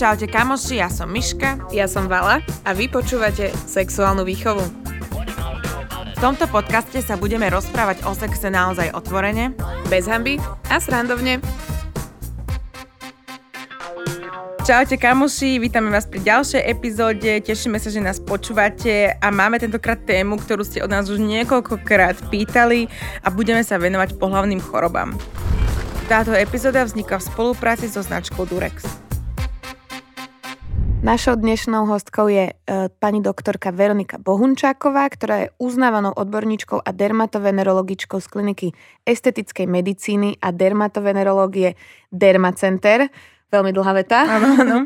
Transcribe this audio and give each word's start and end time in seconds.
Čaute 0.00 0.28
kamoši, 0.32 0.80
ja 0.80 0.88
som 0.88 1.12
Miška 1.12 1.68
Ja 1.68 1.84
som 1.84 2.08
Vala 2.08 2.40
a 2.64 2.70
vy 2.72 2.88
počúvate 2.88 3.52
Sexuálnu 3.52 4.24
výchovu. 4.24 4.64
V 6.16 6.18
tomto 6.24 6.48
podcaste 6.48 7.04
sa 7.04 7.20
budeme 7.20 7.52
rozprávať 7.52 8.00
o 8.08 8.16
sexe 8.16 8.48
naozaj 8.48 8.96
otvorene. 8.96 9.52
Bez 9.92 10.08
hamby 10.08 10.40
a 10.72 10.80
srandovne. 10.80 11.44
Čaute 14.64 14.96
kamoši, 14.96 15.60
vítame 15.60 15.92
vás 15.92 16.08
pri 16.08 16.24
ďalšej 16.24 16.64
epizóde, 16.64 17.44
tešíme 17.44 17.76
sa, 17.76 17.92
že 17.92 18.00
nás 18.00 18.18
počúvate 18.18 19.14
a 19.20 19.28
máme 19.28 19.60
tentokrát 19.60 20.00
tému, 20.00 20.40
ktorú 20.40 20.64
ste 20.64 20.80
od 20.80 20.88
nás 20.88 21.12
už 21.12 21.20
niekoľkokrát 21.20 22.32
pýtali 22.32 22.88
a 23.20 23.28
budeme 23.28 23.60
sa 23.60 23.76
venovať 23.76 24.16
pohlavným 24.16 24.64
chorobám. 24.64 25.14
Táto 26.06 26.30
epizóda 26.30 26.86
vznikla 26.86 27.18
v 27.18 27.26
spolupráci 27.34 27.90
so 27.90 27.98
značkou 27.98 28.46
Durex. 28.46 28.86
Našou 31.02 31.34
dnešnou 31.34 31.82
hostkou 31.82 32.30
je 32.30 32.54
e, 32.54 32.54
pani 33.02 33.18
doktorka 33.18 33.74
Veronika 33.74 34.14
Bohunčáková, 34.14 35.10
ktorá 35.10 35.36
je 35.42 35.52
uznávanou 35.58 36.14
odborníčkou 36.14 36.78
a 36.78 36.90
dermatovenerologičkou 36.94 38.22
z 38.22 38.26
kliniky 38.30 38.68
estetickej 39.02 39.66
medicíny 39.66 40.38
a 40.38 40.54
dermatovenerológie 40.54 41.74
Dermacenter. 42.14 43.10
Veľmi 43.46 43.70
dlhá 43.70 43.92
veta. 43.94 44.26
Áno, 44.26 44.48
áno. 44.58 44.78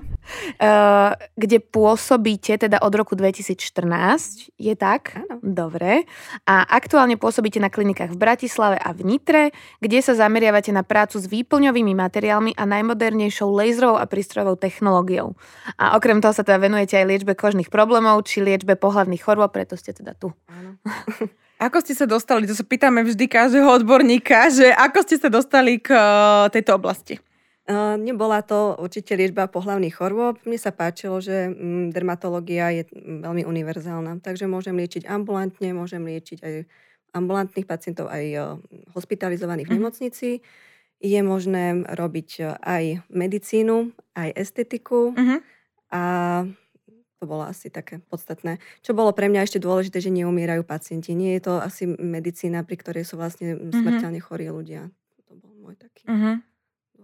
Uh, 0.61 1.17
kde 1.43 1.65
pôsobíte 1.65 2.61
teda 2.61 2.77
od 2.85 2.93
roku 2.93 3.17
2014, 3.17 4.53
je 4.61 4.75
tak? 4.77 5.17
Áno. 5.17 5.41
Dobre. 5.41 6.05
A 6.45 6.69
aktuálne 6.69 7.17
pôsobíte 7.17 7.57
na 7.57 7.73
klinikách 7.73 8.13
v 8.13 8.21
Bratislave 8.21 8.77
a 8.77 8.93
v 8.93 9.01
Nitre, 9.09 9.43
kde 9.81 10.05
sa 10.05 10.13
zameriavate 10.13 10.77
na 10.77 10.85
prácu 10.85 11.17
s 11.17 11.25
výplňovými 11.25 11.97
materiálmi 11.97 12.53
a 12.53 12.69
najmodernejšou 12.69 13.49
laserovou 13.49 13.97
a 13.97 14.05
prístrojovou 14.05 14.61
technológiou. 14.61 15.33
A 15.81 15.97
okrem 15.97 16.21
toho 16.21 16.37
sa 16.37 16.45
teda 16.45 16.61
venujete 16.61 17.01
aj 17.01 17.09
liečbe 17.09 17.33
kožných 17.33 17.73
problémov 17.73 18.29
či 18.29 18.45
liečbe 18.45 18.77
pohlavných 18.77 19.25
chorôb, 19.25 19.49
preto 19.57 19.81
ste 19.81 19.97
teda 19.97 20.13
tu. 20.13 20.37
Áno. 20.53 20.77
Ako 21.61 21.85
ste 21.85 21.93
sa 21.93 22.09
dostali, 22.09 22.49
to 22.49 22.57
sa 22.57 22.65
pýtame 22.65 23.05
vždy 23.05 23.29
každého 23.29 23.69
odborníka, 23.69 24.49
že 24.49 24.73
ako 24.73 25.05
ste 25.05 25.21
sa 25.21 25.29
dostali 25.29 25.77
k 25.77 25.93
eh, 25.93 26.49
tejto 26.57 26.81
oblasti? 26.81 27.21
Uh, 27.71 27.95
nebola 27.95 28.43
to 28.43 28.75
určite 28.75 29.15
liečba 29.15 29.47
pohlavných 29.47 29.95
chorôb. 29.95 30.43
Mne 30.43 30.59
sa 30.59 30.75
páčilo, 30.75 31.23
že 31.23 31.47
mm, 31.47 31.95
dermatológia 31.95 32.75
je 32.75 32.83
mm, 32.91 33.23
veľmi 33.23 33.47
univerzálna. 33.47 34.19
Takže 34.19 34.51
môžem 34.51 34.75
liečiť 34.75 35.07
ambulantne, 35.07 35.71
môžem 35.71 36.03
liečiť 36.03 36.39
aj 36.43 36.55
ambulantných 37.15 37.71
pacientov, 37.71 38.11
aj 38.11 38.25
uh, 38.35 38.43
hospitalizovaných 38.91 39.71
v 39.71 39.73
Mhm. 39.73 39.79
nemocnici. 39.79 40.29
Je 40.99 41.21
možné 41.23 41.87
robiť 41.87 42.31
uh, 42.43 42.59
aj 42.59 43.07
medicínu, 43.07 43.95
aj 44.19 44.29
estetiku 44.35 45.15
Mhm. 45.15 45.37
a 45.95 46.03
to 47.21 47.25
bolo 47.29 47.47
asi 47.47 47.71
také 47.71 48.03
podstatné. 48.03 48.59
Čo 48.83 48.99
bolo 48.99 49.15
pre 49.15 49.31
mňa 49.31 49.47
ešte 49.47 49.63
dôležité, 49.63 50.01
že 50.01 50.11
neumierajú 50.11 50.67
pacienti. 50.67 51.15
Nie 51.15 51.39
je 51.39 51.47
to 51.47 51.63
asi 51.63 51.87
medicína, 51.87 52.67
pri 52.67 52.83
ktorej 52.83 53.05
sú 53.07 53.15
vlastne 53.15 53.55
Mhm. 53.55 53.79
smrteľne 53.79 54.19
chorí 54.19 54.51
ľudia. 54.51 54.91
To 55.31 55.39
bol 55.39 55.55
môj 55.55 55.79
taký 55.79 56.03
Mhm. 56.11 56.50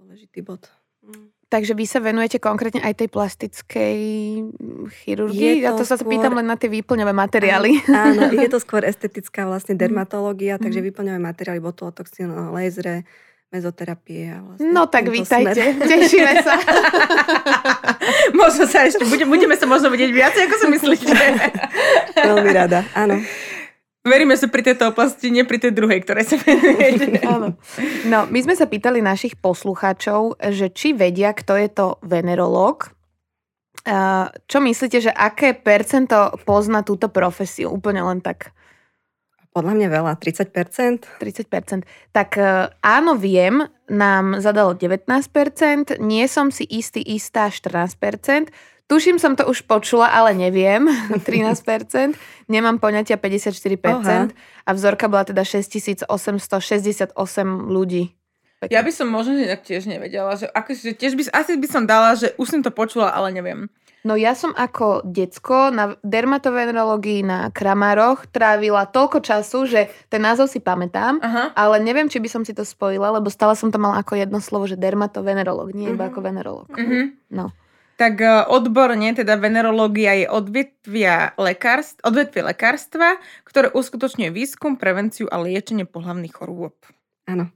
Dôležitý 0.07 0.39
bod. 0.41 0.71
Mm. 1.03 1.35
Takže 1.47 1.73
vy 1.73 1.85
sa 1.85 1.99
venujete 2.01 2.39
konkrétne 2.39 2.79
aj 2.81 2.95
tej 2.97 3.09
plastickej 3.09 3.99
chirurgii? 4.97 5.63
Ja 5.63 5.71
to 5.73 5.83
to 5.83 5.85
sa 5.85 5.95
skôr- 5.95 6.11
pýtam 6.13 6.35
len 6.35 6.43
na 6.45 6.55
tie 6.55 6.67
výplňové 6.69 7.11
materiály. 7.13 7.83
Áno, 7.87 8.31
je 8.37 8.49
to 8.49 8.59
skôr 8.59 8.83
estetická 8.83 9.43
vlastne 9.45 9.75
dermatológia, 9.75 10.57
takže 10.57 10.79
Mhm. 10.79 10.87
vyplňujeme 10.87 11.23
materiály 11.25 11.61
botulotoxín, 11.61 12.27
lézre, 12.51 13.07
mezoterapie 13.49 14.35
vlastne 14.37 14.67
No 14.69 14.87
tak 14.87 15.07
vítajte, 15.07 15.55
smer. 15.55 15.87
tešíme 15.91 16.33
sa. 16.43 16.55
možno 18.37 18.67
sa 18.67 18.83
ešte, 18.83 19.03
budeme, 19.05 19.31
budeme 19.31 19.55
sa 19.55 19.65
možno 19.65 19.87
vidieť 19.89 20.11
viacej, 20.11 20.43
ako 20.45 20.55
si 20.57 20.67
myslíte. 20.69 21.15
Veľmi 22.17 22.51
rada, 22.51 22.83
áno. 22.93 23.23
Veríme 24.07 24.39
sa 24.39 24.47
pri 24.47 24.63
tejto 24.63 24.95
oblasti, 24.95 25.35
nie 25.35 25.43
pri 25.43 25.59
tej 25.59 25.75
druhej, 25.75 26.07
ktorej 26.07 26.31
sa 26.31 26.37
venujete. 26.39 27.19
Áno. 27.35 27.59
No, 28.07 28.19
my 28.31 28.39
sme 28.39 28.55
sa 28.55 28.71
pýtali 28.71 29.03
našich 29.03 29.35
poslucháčov, 29.35 30.39
že 30.55 30.71
či 30.71 30.95
vedia, 30.95 31.35
kto 31.35 31.59
je 31.59 31.69
to 31.69 31.87
venerológ. 32.07 32.95
Čo 34.47 34.59
myslíte, 34.63 34.99
že 34.99 35.11
aké 35.11 35.59
percento 35.59 36.39
pozná 36.47 36.87
túto 36.87 37.11
profesiu? 37.11 37.75
Úplne 37.75 38.03
len 38.07 38.19
tak 38.23 38.55
Podľa 39.55 39.73
mňa 39.73 39.89
veľa, 39.89 40.13
30%. 40.21 41.17
30%. 41.17 41.89
Tak 42.13 42.31
e, 42.37 42.69
áno, 42.85 43.17
viem, 43.17 43.65
nám 43.89 44.37
zadalo 44.45 44.77
19%, 44.77 45.97
nie 45.97 46.29
som 46.29 46.53
si 46.53 46.69
istý, 46.69 47.01
istá 47.01 47.49
14%, 47.49 48.53
tuším 48.87 49.19
som 49.19 49.35
to 49.35 49.45
už 49.45 49.63
počula, 49.63 50.09
ale 50.09 50.33
neviem, 50.33 50.87
13%, 51.27 52.15
nemám 52.47 52.79
poňatia 52.79 53.19
54% 53.19 54.33
a 54.63 54.71
vzorka 54.71 55.07
bola 55.07 55.25
teda 55.25 55.43
6868 55.43 57.15
ľudí. 57.67 58.15
Ja 58.67 58.81
by 58.81 58.89
som 58.91 59.13
možno 59.13 59.37
inak 59.37 59.63
tiež 59.63 59.85
nevedela, 59.85 60.33
že, 60.35 60.49
ako, 60.49 60.73
že 60.73 60.97
tiež 60.97 61.13
by, 61.13 61.23
asi 61.29 61.53
by 61.55 61.69
som 61.69 61.85
dala, 61.85 62.17
že 62.17 62.33
už 62.35 62.49
som 62.49 62.61
to 62.65 62.73
počula, 62.73 63.13
ale 63.13 63.29
neviem. 63.31 63.69
No 64.01 64.15
ja 64.15 64.39
som 64.39 64.55
ako 64.55 65.03
decko 65.05 65.69
na 65.69 65.99
dermatovenerológii 66.01 67.27
na 67.27 67.51
Kramároch 67.51 68.31
trávila 68.31 68.87
toľko 68.87 69.19
času, 69.19 69.67
že 69.67 69.91
ten 70.07 70.23
názov 70.23 70.47
si 70.47 70.63
pamätám, 70.63 71.19
Aha. 71.21 71.51
ale 71.53 71.83
neviem, 71.83 72.07
či 72.07 72.23
by 72.23 72.31
som 72.31 72.43
si 72.47 72.55
to 72.55 72.63
spojila, 72.63 73.11
lebo 73.13 73.27
stále 73.29 73.59
som 73.59 73.69
to 73.69 73.77
mala 73.77 73.99
ako 74.01 74.15
jedno 74.15 74.39
slovo, 74.39 74.65
že 74.65 74.79
dermatovenerológ, 74.79 75.75
nie 75.75 75.91
iba 75.91 76.07
Mhm. 76.07 76.11
ako 76.15 76.19
venerológ. 76.23 76.69
Mhm. 76.73 77.29
No. 77.35 77.51
Tak 77.97 78.21
e, 78.21 78.29
odborne, 78.53 79.17
teda 79.17 79.41
venerológia 79.41 80.13
je 80.21 80.27
odvetvia 80.29 81.33
lekárst, 81.41 82.05
odvetvie 82.05 82.45
lekárstva, 82.45 83.17
ktoré 83.49 83.73
uskutočňuje 83.73 84.29
výskum, 84.29 84.77
prevenciu 84.77 85.25
a 85.33 85.41
liečenie 85.41 85.89
pohlavných 85.89 86.37
chorôb. 86.37 86.77
Áno. 87.25 87.49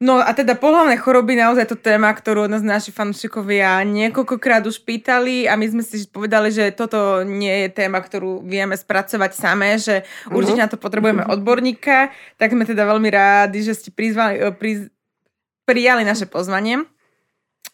No 0.00 0.16
a 0.16 0.32
teda 0.32 0.56
pohlavné 0.56 0.96
choroby, 0.96 1.36
naozaj 1.36 1.68
to 1.68 1.76
téma, 1.76 2.08
ktorú 2.16 2.48
od 2.48 2.56
nás 2.56 2.64
naši 2.64 2.88
fanúšikovia 2.88 3.84
niekoľkokrát 3.84 4.64
už 4.64 4.80
pýtali 4.88 5.44
a 5.44 5.60
my 5.60 5.68
sme 5.68 5.82
si 5.84 6.08
povedali, 6.08 6.48
že 6.48 6.72
toto 6.72 7.20
nie 7.20 7.68
je 7.68 7.68
téma, 7.68 8.00
ktorú 8.00 8.40
vieme 8.40 8.80
spracovať 8.80 9.36
samé, 9.36 9.76
že 9.76 10.08
určite 10.32 10.64
na 10.64 10.72
to 10.72 10.80
potrebujeme 10.80 11.28
odborníka, 11.28 12.08
tak 12.40 12.56
sme 12.56 12.64
teda 12.64 12.88
veľmi 12.88 13.12
rádi, 13.12 13.60
že 13.60 13.76
ste 13.76 13.92
prizvali, 13.92 14.40
e, 14.40 14.48
priz, 14.56 14.88
prijali 15.68 16.00
naše 16.08 16.24
pozvanie. 16.24 16.88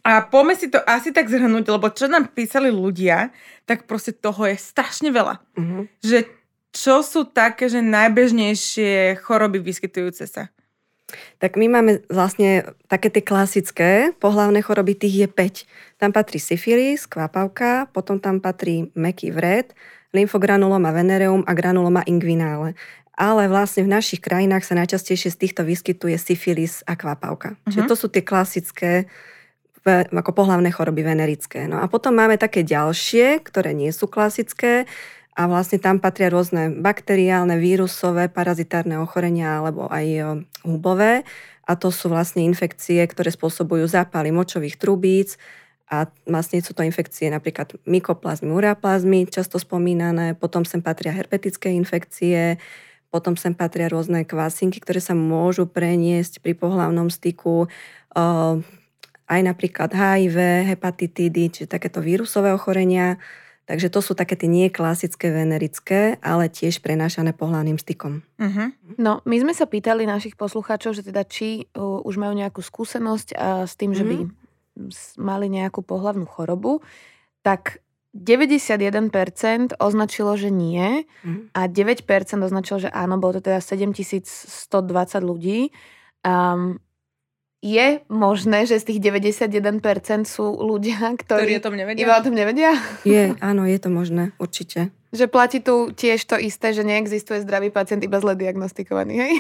A 0.07 0.23
poďme 0.23 0.55
si 0.55 0.71
to 0.71 0.79
asi 0.87 1.11
tak 1.11 1.27
zhrnúť, 1.27 1.67
lebo 1.67 1.91
čo 1.91 2.07
nám 2.07 2.31
písali 2.31 2.71
ľudia, 2.71 3.35
tak 3.67 3.91
proste 3.91 4.15
toho 4.15 4.47
je 4.47 4.55
strašne 4.55 5.11
veľa. 5.11 5.43
Mhm. 5.59 5.81
Že 6.03 6.19
čo 6.71 7.03
sú 7.03 7.27
také, 7.27 7.67
že 7.67 7.83
najbežnejšie 7.83 9.19
choroby 9.25 9.59
vyskytujúce 9.59 10.29
sa? 10.31 10.53
Tak 11.39 11.55
my 11.55 11.71
máme 11.71 11.93
vlastne 12.11 12.67
také 12.91 13.09
tie 13.11 13.23
klasické 13.23 14.11
pohlavné 14.19 14.59
choroby, 14.59 14.99
tých 14.99 15.27
je 15.27 15.29
5. 15.31 16.03
Tam 16.03 16.11
patrí 16.11 16.43
syfilis, 16.43 17.07
kvapavka, 17.07 17.87
potom 17.95 18.19
tam 18.19 18.43
patrí 18.43 18.91
meký 18.99 19.31
vred, 19.31 19.71
lymfogranuloma 20.11 20.91
venereum 20.91 21.47
a 21.47 21.55
granuloma 21.55 22.03
inguinale. 22.11 22.75
Ale 23.17 23.49
vlastne 23.49 23.87
v 23.87 23.95
našich 23.97 24.21
krajinách 24.21 24.67
sa 24.67 24.77
najčastejšie 24.77 25.33
z 25.33 25.41
týchto 25.41 25.63
vyskytuje 25.65 26.19
syfilis 26.21 26.85
a 26.85 26.99
kvapavka. 26.99 27.55
Uh-huh. 27.55 27.71
Čiže 27.71 27.83
Mhm. 27.87 27.89
to 27.89 27.97
sú 27.97 28.07
tie 28.13 28.21
klasické 28.27 28.91
ve- 28.93 29.36
ako 29.87 30.31
pohlavné 30.35 30.75
choroby 30.75 31.07
venerické. 31.07 31.71
No 31.71 31.79
a 31.79 31.87
potom 31.87 32.19
máme 32.19 32.37
také 32.37 32.67
ďalšie, 32.67 33.41
ktoré 33.47 33.73
nie 33.73 33.95
sú 33.95 34.11
klasické 34.11 34.85
a 35.37 35.43
vlastne 35.47 35.77
tam 35.77 36.01
patria 36.01 36.33
rôzne 36.33 36.73
bakteriálne, 36.73 37.61
vírusové, 37.61 38.33
parazitárne 38.33 38.97
ochorenia 38.99 39.61
alebo 39.61 39.87
aj 39.87 40.07
o, 40.07 40.29
hubové. 40.65 41.23
A 41.67 41.77
to 41.77 41.93
sú 41.93 42.09
vlastne 42.09 42.47
infekcie, 42.47 43.05
ktoré 43.05 43.29
spôsobujú 43.29 43.85
zápaly 43.85 44.33
močových 44.33 44.81
trubíc 44.81 45.37
a 45.87 46.11
vlastne 46.27 46.59
sú 46.59 46.75
to 46.75 46.83
infekcie 46.83 47.31
napríklad 47.31 47.79
mykoplazmy, 47.87 48.51
ureaplazmy, 48.51 49.31
často 49.31 49.63
spomínané, 49.63 50.35
potom 50.35 50.67
sem 50.67 50.83
patria 50.83 51.15
herpetické 51.15 51.71
infekcie, 51.71 52.59
potom 53.15 53.39
sem 53.39 53.55
patria 53.55 53.87
rôzne 53.87 54.27
kvasinky, 54.27 54.83
ktoré 54.83 54.99
sa 54.99 55.15
môžu 55.15 55.71
preniesť 55.71 56.43
pri 56.43 56.59
pohlavnom 56.59 57.07
styku, 57.07 57.67
o, 57.67 58.25
aj 59.27 59.41
napríklad 59.43 59.91
HIV, 59.91 60.37
hepatitídy, 60.71 61.51
čiže 61.51 61.69
takéto 61.69 61.99
vírusové 61.99 62.51
ochorenia. 62.51 63.19
Takže 63.67 63.91
to 63.91 63.99
sú 63.99 64.15
také 64.15 64.39
tie 64.39 64.47
nie 64.47 64.71
klasické 64.71 65.35
venerické, 65.35 66.23
ale 66.23 66.47
tiež 66.47 66.79
prenášané 66.79 67.35
pohľadným 67.35 67.75
stykom. 67.77 68.23
Uh-huh. 68.39 68.71
No, 68.95 69.27
my 69.27 69.37
sme 69.43 69.51
sa 69.51 69.67
pýtali 69.67 70.07
našich 70.07 70.39
poslucháčov, 70.39 70.95
že 70.95 71.03
teda 71.03 71.27
či 71.27 71.67
uh, 71.75 71.99
už 72.07 72.15
majú 72.15 72.39
nejakú 72.39 72.63
skúsenosť 72.63 73.35
uh, 73.35 73.67
s 73.67 73.75
tým, 73.75 73.91
že 73.91 74.07
by 74.07 74.17
s- 74.87 75.19
mali 75.19 75.51
nejakú 75.51 75.83
pohlavnú 75.83 76.31
chorobu, 76.31 76.79
tak 77.43 77.83
91% 78.15 79.11
označilo, 79.77 80.39
že 80.39 80.49
nie 80.49 81.03
Mhm. 81.27 81.51
a 81.53 81.67
9% 81.67 82.07
označilo, 82.41 82.87
že 82.87 82.91
áno, 82.95 83.19
bolo 83.19 83.43
to 83.43 83.51
teda 83.51 83.59
7120 83.59 85.21
ľudí. 85.21 85.75
Um, 86.23 86.79
je 87.65 88.05
možné, 88.07 88.69
že 88.69 88.77
z 88.79 88.85
tých 88.95 89.01
91% 89.01 89.73
sú 90.29 90.47
ľudia, 90.61 91.17
ktorí, 91.17 91.57
Ktorí 91.57 91.59
o 91.59 91.65
tom 91.65 91.75
nevedia? 91.75 92.03
iba 92.05 92.15
o 92.15 92.23
tom 92.23 92.35
nevedia? 92.37 92.73
Je, 93.03 93.33
áno, 93.41 93.65
je 93.65 93.79
to 93.81 93.89
možné, 93.89 94.37
určite. 94.37 94.93
Že 95.17 95.27
platí 95.33 95.59
tu 95.65 95.91
tiež 95.97 96.21
to 96.29 96.37
isté, 96.37 96.77
že 96.77 96.85
neexistuje 96.85 97.41
zdravý 97.41 97.73
pacient 97.73 98.05
iba 98.05 98.21
zle 98.21 98.37
diagnostikovaný, 98.37 99.15
hej? 99.17 99.33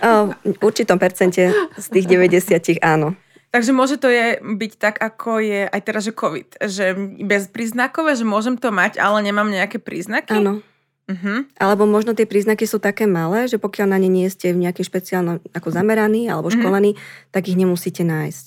V 0.44 0.58
určitom 0.60 1.00
percente 1.00 1.48
z 1.78 1.86
tých 1.88 2.06
90 2.06 2.82
áno. 2.84 3.16
Takže 3.52 3.76
môže 3.76 4.00
to 4.00 4.08
je 4.08 4.40
byť 4.40 4.72
tak, 4.80 4.96
ako 4.96 5.44
je 5.44 5.68
aj 5.68 5.80
teraz, 5.84 6.08
že 6.08 6.16
COVID. 6.16 6.56
Že 6.64 6.84
bezpríznakové, 7.20 8.16
že 8.16 8.24
môžem 8.24 8.56
to 8.56 8.72
mať, 8.72 8.96
ale 8.96 9.20
nemám 9.20 9.44
nejaké 9.52 9.76
príznaky? 9.76 10.40
Áno. 10.40 10.64
Uh-huh. 11.02 11.42
Alebo 11.58 11.82
možno 11.84 12.14
tie 12.14 12.24
príznaky 12.24 12.62
sú 12.62 12.78
také 12.78 13.04
malé, 13.04 13.46
že 13.46 13.58
pokiaľ 13.58 13.86
na 13.90 13.98
ne 13.98 14.06
nie 14.06 14.26
ste 14.26 14.54
v 14.54 14.62
nejakým 14.62 14.86
špeciálnom 14.86 15.42
ako 15.50 15.68
zameraní 15.68 16.30
alebo 16.30 16.46
Mhm. 16.48 16.54
školení, 16.56 16.90
tak 17.30 17.46
ich 17.46 17.58
nemusíte 17.58 18.02
nájsť. 18.02 18.46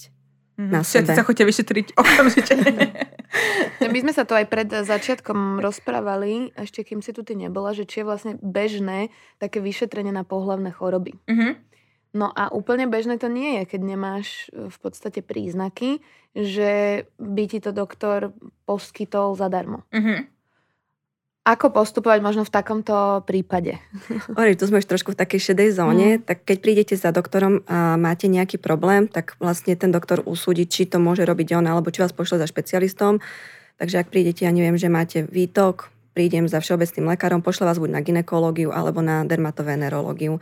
Na 0.55 0.79
Všetci 0.81 1.11
sebe. 1.11 1.17
sa 1.19 1.27
chodíte 1.27 1.43
vyšetriť 1.43 1.87
okamžite. 1.99 2.53
My 3.83 3.97
sme 3.99 4.15
sa 4.15 4.23
to 4.23 4.39
aj 4.39 4.47
pred 4.47 4.71
začiatkom 4.71 5.59
rozprávali, 5.59 6.55
ešte 6.55 6.87
kým 6.87 7.03
si 7.03 7.11
tu 7.11 7.27
ty 7.27 7.35
nebola, 7.35 7.75
že 7.75 7.83
či 7.83 8.01
je 8.01 8.07
vlastne 8.07 8.33
bežné 8.39 9.11
také 9.35 9.59
vyšetrenie 9.59 10.15
na 10.15 10.23
pohlavné 10.23 10.71
choroby. 10.71 11.19
uh-huh. 11.27 11.59
No 12.15 12.31
a 12.31 12.47
úplne 12.47 12.87
bežné 12.87 13.19
to 13.19 13.27
nie 13.27 13.59
je, 13.59 13.75
keď 13.75 13.81
nemáš 13.83 14.47
e, 14.47 14.71
v 14.71 14.77
podstate 14.79 15.19
príznaky, 15.19 15.99
že 16.31 17.03
by 17.19 17.43
ti 17.45 17.59
to 17.59 17.75
doktor 17.75 18.31
poskytol 18.63 19.35
zadarmo. 19.35 19.83
Uh-huh. 19.91 20.23
Ako 21.45 21.69
postupovať 21.69 22.25
možno 22.25 22.41
v 22.41 22.49
takomto 22.49 23.21
prípade? 23.29 23.77
Hovorí, 24.33 24.57
tu 24.57 24.65
sme 24.65 24.81
už 24.81 24.89
trošku 24.89 25.13
v 25.13 25.19
takej 25.21 25.53
šedej 25.53 25.77
zóne, 25.77 26.17
tak 26.17 26.41
keď 26.41 26.57
prídete 26.57 26.95
za 26.97 27.13
doktorom 27.13 27.61
a 27.69 28.01
máte 28.01 28.25
nejaký 28.25 28.57
problém, 28.57 29.05
tak 29.05 29.37
vlastne 29.37 29.77
ten 29.77 29.93
doktor 29.93 30.25
usúdi, 30.25 30.65
či 30.65 30.89
to 30.89 30.97
môže 30.97 31.21
robiť 31.21 31.53
on, 31.53 31.69
alebo 31.69 31.93
či 31.93 32.01
vás 32.01 32.17
pošle 32.17 32.41
za 32.41 32.49
špecialistom. 32.49 33.21
Takže 33.77 34.01
ak 34.01 34.09
prídete, 34.09 34.49
ja 34.49 34.49
neviem, 34.49 34.73
že 34.73 34.89
máte 34.89 35.21
výtok, 35.29 35.93
prídem 36.17 36.49
za 36.49 36.65
všeobecným 36.65 37.13
lekárom, 37.13 37.45
pošle 37.45 37.69
vás 37.69 37.77
buď 37.77 37.93
na 37.93 38.01
ginekológiu 38.01 38.73
alebo 38.73 39.05
na 39.05 39.21
dermatovenerológiu. 39.21 40.41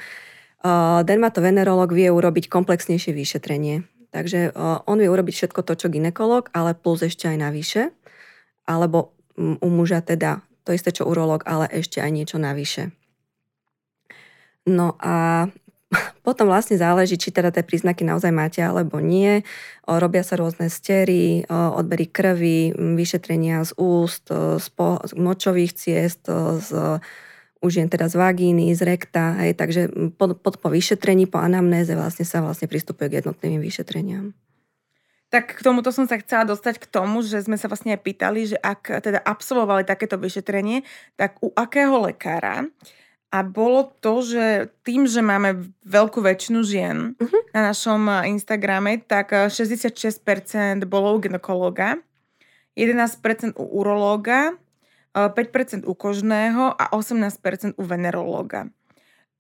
Uh, 0.63 1.03
dermatovenerológ 1.03 1.91
vie 1.91 2.07
urobiť 2.07 2.47
komplexnejšie 2.47 3.11
vyšetrenie. 3.11 3.83
Takže 4.15 4.55
uh, 4.55 4.87
on 4.87 5.03
vie 5.03 5.11
urobiť 5.11 5.35
všetko 5.35 5.67
to, 5.67 5.73
čo 5.75 5.91
ginekolog, 5.91 6.47
ale 6.55 6.71
plus 6.79 7.03
ešte 7.03 7.27
aj 7.27 7.37
navyše. 7.43 7.91
Alebo 8.63 9.11
mm, 9.35 9.59
u 9.59 9.67
muža 9.67 9.99
teda 9.99 10.39
to 10.63 10.75
isté, 10.75 10.95
čo 10.95 11.07
urológ, 11.07 11.43
ale 11.45 11.67
ešte 11.69 11.99
aj 11.99 12.11
niečo 12.11 12.37
navyše. 12.39 12.95
No 14.63 14.95
a 14.99 15.47
potom 16.27 16.49
vlastne 16.49 16.79
záleží, 16.79 17.19
či 17.19 17.29
teda 17.35 17.51
tie 17.51 17.63
príznaky 17.63 18.07
naozaj 18.07 18.31
máte 18.33 18.63
alebo 18.63 19.03
nie. 19.03 19.43
Robia 19.85 20.23
sa 20.23 20.39
rôzne 20.39 20.71
stery, 20.71 21.43
odbery 21.51 22.07
krvi, 22.09 22.73
vyšetrenia 22.73 23.61
z 23.67 23.71
úst, 23.77 24.31
z, 24.31 24.67
močových 25.19 25.73
ciest, 25.75 26.25
z, 26.59 26.69
už 27.63 27.71
jen 27.79 27.87
teda 27.87 28.11
z 28.11 28.15
vagíny, 28.19 28.75
z 28.75 28.81
rekta. 28.83 29.39
Hej, 29.39 29.55
takže 29.55 29.81
m, 29.87 30.11
po, 30.11 30.35
po, 30.35 30.69
vyšetrení, 30.69 31.31
po 31.31 31.39
anamnéze 31.39 31.95
vlastne 31.95 32.27
sa 32.27 32.43
vlastne 32.43 32.67
pristupuje 32.67 33.07
k 33.07 33.23
jednotným 33.23 33.63
vyšetreniam. 33.63 34.35
Tak 35.33 35.57
k 35.57 35.65
tomuto 35.65 35.89
som 35.89 36.05
sa 36.05 36.21
chcela 36.21 36.45
dostať 36.45 36.77
k 36.77 36.85
tomu, 36.85 37.25
že 37.25 37.41
sme 37.41 37.57
sa 37.57 37.65
vlastne 37.65 37.97
aj 37.97 38.05
pýtali, 38.05 38.53
že 38.53 38.57
ak 38.61 39.01
teda 39.01 39.17
absolvovali 39.17 39.81
takéto 39.81 40.21
vyšetrenie, 40.21 40.85
tak 41.17 41.41
u 41.41 41.49
akého 41.57 42.05
lekára. 42.05 42.69
A 43.33 43.41
bolo 43.41 43.89
to, 43.97 44.21
že 44.21 44.69
tým, 44.85 45.09
že 45.09 45.25
máme 45.25 45.73
veľkú 45.81 46.21
väčšinu 46.21 46.61
žien 46.61 47.17
Mhm. 47.17 47.39
na 47.49 47.73
našom 47.73 48.05
eh, 48.05 48.29
Instagrame, 48.29 49.01
tak 49.01 49.33
eh, 49.33 49.49
66% 49.49 50.21
bolo 50.85 51.09
u 51.09 51.17
ginekologa, 51.17 51.97
11% 52.77 53.57
u 53.57 53.65
urológa, 53.81 54.53
eh, 55.17 55.29
5% 55.33 55.89
u 55.89 55.97
kožného 55.97 56.77
a 56.77 56.93
18% 56.93 57.73
u 57.77 57.83
venerológa. 57.83 58.69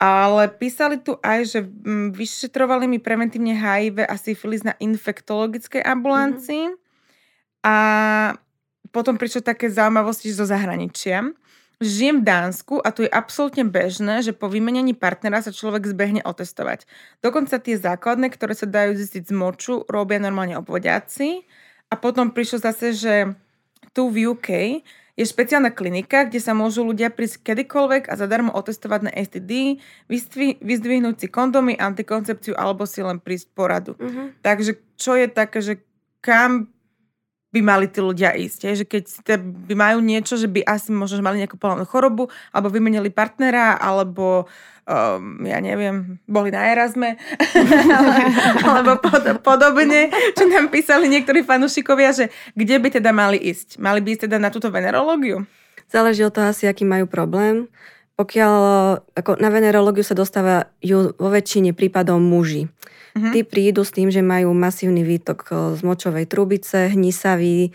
Ale 0.03 0.51
písali 0.51 0.99
tu 0.99 1.15
aj, 1.23 1.39
že 1.47 1.59
mm, 1.63 2.11
vyšetrovali 2.11 2.91
mi 2.91 2.99
preventívne 2.99 3.55
HIV 3.55 4.03
a 4.03 4.19
syfilis 4.19 4.67
na 4.67 4.75
infektologickej 4.75 5.79
ambulancii. 5.79 6.75
A 7.63 7.75
potom 8.91 9.15
prišlo 9.15 9.47
také 9.47 9.71
zaujímavosti 9.71 10.27
zo 10.35 10.43
zahraničia. 10.43 11.31
Žijem 11.79 12.19
v 12.19 12.27
Dánsku 12.27 12.75
a 12.83 12.91
tu 12.91 13.07
je 13.07 13.11
absolútne 13.11 13.63
bežné, 13.63 14.19
že 14.27 14.35
po 14.35 14.51
vymenení 14.51 14.91
partnera 14.91 15.39
sa 15.39 15.55
človek 15.55 15.87
zbehne 15.87 16.19
otestovať. 16.27 16.83
Dokonca 17.23 17.63
tie 17.63 17.79
základné, 17.79 18.27
ktoré 18.27 18.59
sa 18.59 18.67
dajú 18.67 18.99
zistiť 18.99 19.31
z 19.31 19.33
moču, 19.33 19.87
robia 19.87 20.19
normálne 20.19 20.59
obvodiaci. 20.59 21.47
A 21.87 21.95
potom 21.95 22.35
prišlo 22.35 22.59
zase, 22.59 22.91
že 22.91 23.15
tu 23.95 24.11
v 24.11 24.35
UK 24.35 24.83
je 25.13 25.25
špeciálna 25.29 25.69
klinika, 25.69 26.25
kde 26.25 26.41
sa 26.41 26.57
môžu 26.57 26.81
ľudia 26.81 27.13
prísť 27.13 27.45
kedykoľvek 27.45 28.09
a 28.09 28.17
zadarmo 28.17 28.49
otestovať 28.49 28.99
na 29.05 29.11
STD, 29.13 29.77
vystvi- 30.09 30.57
vyzdvihnúť 30.57 31.15
si 31.21 31.27
kondomy, 31.29 31.77
antikoncepciu 31.77 32.57
alebo 32.57 32.89
si 32.89 33.05
len 33.05 33.21
prísť 33.21 33.53
poradu. 33.53 33.93
Takže 34.41 34.81
čo 34.97 35.13
je 35.13 35.29
také, 35.29 35.61
že 35.61 35.73
kam 36.17 36.73
by 37.53 37.61
mali 37.61 37.85
tí 37.85 38.01
ľudia 38.01 38.33
ísť? 38.33 38.59
Je? 38.65 38.81
Že 38.81 38.85
keď 38.89 39.03
by 39.69 39.75
majú 39.77 40.01
niečo, 40.01 40.33
že 40.33 40.49
by 40.49 40.65
asi 40.65 40.89
možno 40.89 41.21
že 41.21 41.25
mali 41.25 41.37
nejakú 41.45 41.61
pohľadnú 41.61 41.85
chorobu, 41.85 42.33
alebo 42.49 42.73
vymenili 42.73 43.13
partnera, 43.13 43.77
alebo 43.77 44.49
um, 44.87 45.43
ja 45.43 45.59
neviem, 45.63 46.19
boli 46.27 46.51
na 46.51 46.67
Erasme, 46.71 47.15
alebo 48.67 48.99
pod, 48.99 49.23
podobne, 49.43 50.11
čo 50.35 50.47
nám 50.47 50.69
písali 50.69 51.07
niektorí 51.07 51.43
fanúšikovia, 51.43 52.11
že 52.11 52.25
kde 52.55 52.79
by 52.79 52.89
teda 52.99 53.11
mali 53.15 53.39
ísť? 53.39 53.79
Mali 53.79 54.03
by 54.03 54.07
ísť 54.15 54.23
teda 54.29 54.37
na 54.39 54.51
túto 54.51 54.67
venerológiu? 54.69 55.47
Záleží 55.91 56.25
od 56.25 56.33
toho 56.33 56.49
asi, 56.49 56.65
aký 56.65 56.83
majú 56.87 57.05
problém. 57.05 57.69
Pokiaľ 58.13 58.55
ako 59.17 59.41
na 59.41 59.49
venerológiu 59.49 60.05
sa 60.05 60.13
dostávajú 60.13 61.17
vo 61.17 61.29
väčšine 61.33 61.73
prípadov 61.73 62.21
muži. 62.21 62.69
Mhm. 63.13 63.29
Tí 63.33 63.39
prídu 63.45 63.85
s 63.85 63.93
tým, 63.93 64.09
že 64.09 64.25
majú 64.25 64.53
masívny 64.57 65.05
výtok 65.05 65.39
e, 65.45 65.51
z 65.77 65.81
močovej 65.85 66.25
trubice, 66.25 66.89
hnisavý, 66.93 67.69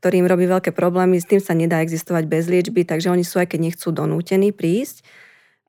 ktorý 0.00 0.20
im 0.20 0.28
robí 0.28 0.44
veľké 0.44 0.76
problémy. 0.76 1.16
S 1.16 1.28
tým 1.28 1.40
sa 1.40 1.56
nedá 1.56 1.80
existovať 1.80 2.28
bez 2.28 2.44
liečby, 2.48 2.84
takže 2.84 3.08
oni 3.08 3.24
sú 3.24 3.40
aj 3.40 3.56
keď 3.56 3.72
nechcú 3.72 3.88
donútení 3.88 4.52
prísť. 4.52 5.00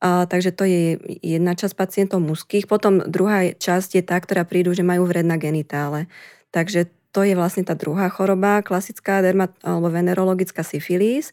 Takže 0.04 0.52
to 0.52 0.68
je 0.68 1.00
jedna 1.24 1.56
časť 1.56 1.80
pacientov 1.80 2.20
mužských. 2.20 2.68
Potom 2.68 3.00
druhá 3.08 3.56
časť 3.56 3.90
je 3.96 4.04
tá, 4.04 4.20
ktorá 4.20 4.44
prídu, 4.44 4.76
že 4.76 4.84
majú 4.84 5.08
vred 5.08 5.24
na 5.24 5.40
genitále. 5.40 6.12
Takže 6.52 6.92
to 7.16 7.24
je 7.24 7.40
vlastne 7.40 7.64
tá 7.64 7.72
druhá 7.72 8.12
choroba, 8.12 8.66
klasická 8.66 9.24
dermat- 9.24 9.56
alebo 9.64 9.88
venerologická 9.88 10.60
syfilis. 10.66 11.32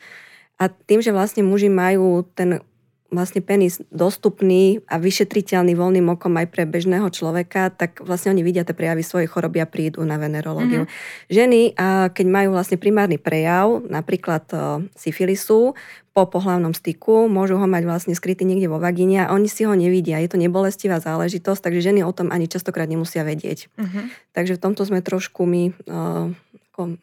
A 0.61 0.71
tým, 0.71 1.03
že 1.03 1.11
vlastne 1.11 1.43
muži 1.43 1.67
majú 1.67 2.23
ten 2.37 2.62
vlastne 3.11 3.43
penis 3.43 3.83
dostupný 3.90 4.81
a 4.87 4.97
vyšetriteľný 5.02 5.75
voľným 5.75 6.07
okom 6.14 6.38
aj 6.38 6.47
pre 6.49 6.64
bežného 6.64 7.11
človeka, 7.11 7.75
tak 7.75 8.00
vlastne 8.00 8.33
oni 8.33 8.47
vidia 8.47 8.62
tie 8.62 8.75
prejavy 8.75 9.02
svojej 9.02 9.29
choroby 9.29 9.59
a 9.61 9.67
prídu 9.67 10.07
na 10.07 10.17
venerológiu. 10.17 10.87
Mm-hmm. 10.87 11.29
Ženy, 11.29 11.61
a 11.75 12.09
keď 12.14 12.26
majú 12.31 12.49
vlastne 12.55 12.79
primárny 12.79 13.19
prejav, 13.19 13.83
napríklad 13.87 14.45
o, 14.50 14.57
syfilisu, 14.95 15.75
po 16.11 16.26
pohlavnom 16.26 16.75
styku, 16.75 17.31
môžu 17.31 17.55
ho 17.55 17.67
mať 17.71 17.87
vlastne 17.87 18.14
skrytý 18.19 18.43
niekde 18.43 18.67
vo 18.67 18.83
vagíne 18.83 19.26
a 19.26 19.31
oni 19.31 19.47
si 19.47 19.62
ho 19.62 19.75
nevidia. 19.79 20.19
Je 20.19 20.31
to 20.31 20.43
nebolestivá 20.43 20.99
záležitosť, 20.99 21.62
takže 21.62 21.87
ženy 21.87 22.02
o 22.02 22.11
tom 22.11 22.35
ani 22.35 22.50
častokrát 22.50 22.90
nemusia 22.90 23.23
vedieť. 23.23 23.71
Uh-huh. 23.79 24.11
Takže 24.35 24.59
v 24.59 24.62
tomto 24.62 24.83
sme 24.83 25.07
trošku 25.07 25.47
my 25.47 25.71
uh, 25.87 26.35
ako 26.75 26.99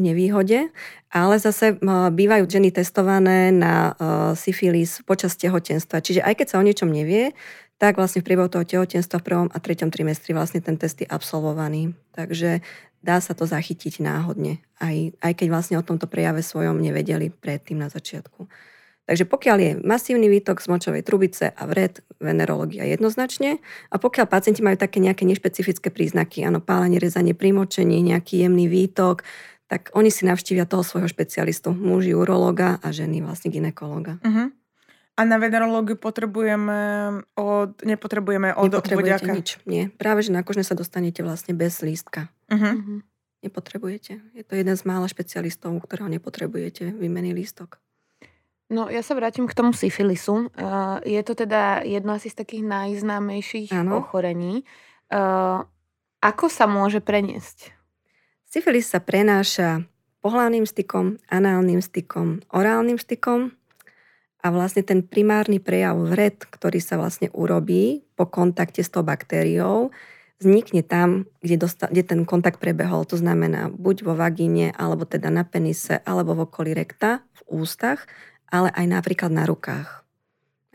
nevýhode, 0.00 0.72
ale 1.12 1.34
zase 1.36 1.76
bývajú 2.12 2.44
ženy 2.48 2.72
testované 2.72 3.52
na 3.52 3.92
uh, 3.92 4.32
syfilis 4.32 5.04
počas 5.04 5.36
tehotenstva. 5.36 6.00
Čiže 6.00 6.24
aj 6.24 6.34
keď 6.40 6.46
sa 6.48 6.60
o 6.60 6.66
niečom 6.66 6.88
nevie, 6.88 7.36
tak 7.76 7.98
vlastne 7.98 8.22
v 8.22 8.26
priebehu 8.30 8.48
toho 8.48 8.64
tehotenstva 8.64 9.20
v 9.20 9.26
prvom 9.26 9.48
a 9.50 9.58
treťom 9.58 9.90
trimestri 9.90 10.32
vlastne 10.32 10.62
ten 10.62 10.78
test 10.78 11.02
je 11.02 11.08
absolvovaný. 11.08 11.92
Takže 12.14 12.62
dá 13.02 13.18
sa 13.18 13.34
to 13.34 13.44
zachytiť 13.44 13.98
náhodne, 13.98 14.62
aj, 14.78 15.18
aj 15.18 15.32
keď 15.34 15.46
vlastne 15.50 15.76
o 15.76 15.84
tomto 15.84 16.06
prejave 16.06 16.40
svojom 16.40 16.78
nevedeli 16.78 17.28
predtým 17.28 17.82
na 17.82 17.90
začiatku. 17.90 18.46
Takže 19.02 19.26
pokiaľ 19.26 19.58
je 19.58 19.72
masívny 19.82 20.30
výtok 20.30 20.62
z 20.62 20.70
močovej 20.70 21.02
trubice 21.02 21.50
a 21.50 21.62
vred, 21.66 22.06
venerológia 22.22 22.86
jednoznačne. 22.86 23.58
A 23.90 23.98
pokiaľ 23.98 24.30
pacienti 24.30 24.62
majú 24.62 24.78
také 24.78 25.02
nejaké 25.02 25.26
nešpecifické 25.26 25.90
príznaky, 25.90 26.46
áno, 26.46 26.62
pálenie, 26.62 27.02
rezanie 27.02 27.34
pri 27.34 27.50
močení, 27.50 27.98
nejaký 27.98 28.46
jemný 28.46 28.70
výtok, 28.70 29.26
tak 29.72 29.88
oni 29.96 30.12
si 30.12 30.28
navštívia 30.28 30.68
toho 30.68 30.84
svojho 30.84 31.08
špecialistu, 31.08 31.72
muži 31.72 32.12
urológa 32.12 32.76
a 32.84 32.92
ženy 32.92 33.24
vlastne 33.24 33.48
ginekologa. 33.48 34.20
Uh-huh. 34.20 34.52
A 35.16 35.20
na 35.24 35.40
venerológiu 35.40 35.96
potrebujeme 35.96 36.76
od, 37.40 37.80
nepotrebujeme 37.80 38.52
od 38.52 38.68
Nepotrebujete 38.68 39.24
obvodiaka. 39.24 39.32
nič. 39.32 39.48
Nie. 39.64 39.88
Práve, 39.88 40.28
že 40.28 40.36
na 40.36 40.44
kožne 40.44 40.60
sa 40.60 40.76
dostanete 40.76 41.24
vlastne 41.24 41.56
bez 41.56 41.80
lístka. 41.80 42.28
Uh-huh. 42.52 42.76
Mhm. 42.76 42.94
Nepotrebujete. 43.42 44.20
Je 44.36 44.44
to 44.44 44.54
jeden 44.54 44.76
z 44.76 44.84
mála 44.84 45.08
špecialistov, 45.08 45.74
ktorého 45.82 46.12
nepotrebujete 46.12 46.92
výmený 46.92 47.32
lístok. 47.32 47.80
No 48.68 48.92
ja 48.92 49.00
sa 49.00 49.16
vrátim 49.16 49.48
k 49.48 49.56
tomu 49.56 49.72
syfilisu. 49.72 50.52
Uh, 50.52 51.00
je 51.02 51.18
to 51.24 51.32
teda 51.32 51.80
jedno 51.82 52.14
asi 52.14 52.28
z 52.28 52.38
takých 52.38 52.62
najznámejších 52.68 53.72
Áno. 53.72 54.04
ochorení. 54.04 54.62
Uh, 55.10 55.64
ako 56.22 56.46
sa 56.46 56.70
môže 56.70 57.02
preniesť? 57.02 57.81
Syfilis 58.52 58.92
sa 58.92 59.00
prenáša 59.00 59.88
pohľavným 60.20 60.68
stykom, 60.68 61.16
análnym 61.32 61.80
stykom, 61.80 62.44
orálnym 62.52 63.00
stykom 63.00 63.56
a 64.44 64.52
vlastne 64.52 64.84
ten 64.84 65.00
primárny 65.00 65.56
prejav 65.56 65.96
vred, 65.96 66.36
ktorý 66.36 66.76
sa 66.76 67.00
vlastne 67.00 67.32
urobí 67.32 68.04
po 68.12 68.28
kontakte 68.28 68.84
s 68.84 68.92
tou 68.92 69.00
baktériou, 69.00 69.88
vznikne 70.36 70.84
tam, 70.84 71.24
kde, 71.40 71.64
dosta- 71.64 71.88
kde 71.88 72.04
ten 72.04 72.28
kontakt 72.28 72.60
prebehol. 72.60 73.08
To 73.08 73.16
znamená 73.16 73.72
buď 73.72 74.04
vo 74.04 74.12
vagíne, 74.12 74.76
alebo 74.76 75.08
teda 75.08 75.32
na 75.32 75.48
penise, 75.48 76.04
alebo 76.04 76.36
v 76.36 76.44
okolí 76.44 76.76
rekta, 76.76 77.24
v 77.32 77.64
ústach, 77.64 78.04
ale 78.52 78.68
aj 78.68 78.84
napríklad 78.84 79.32
na 79.32 79.48
rukách. 79.48 80.04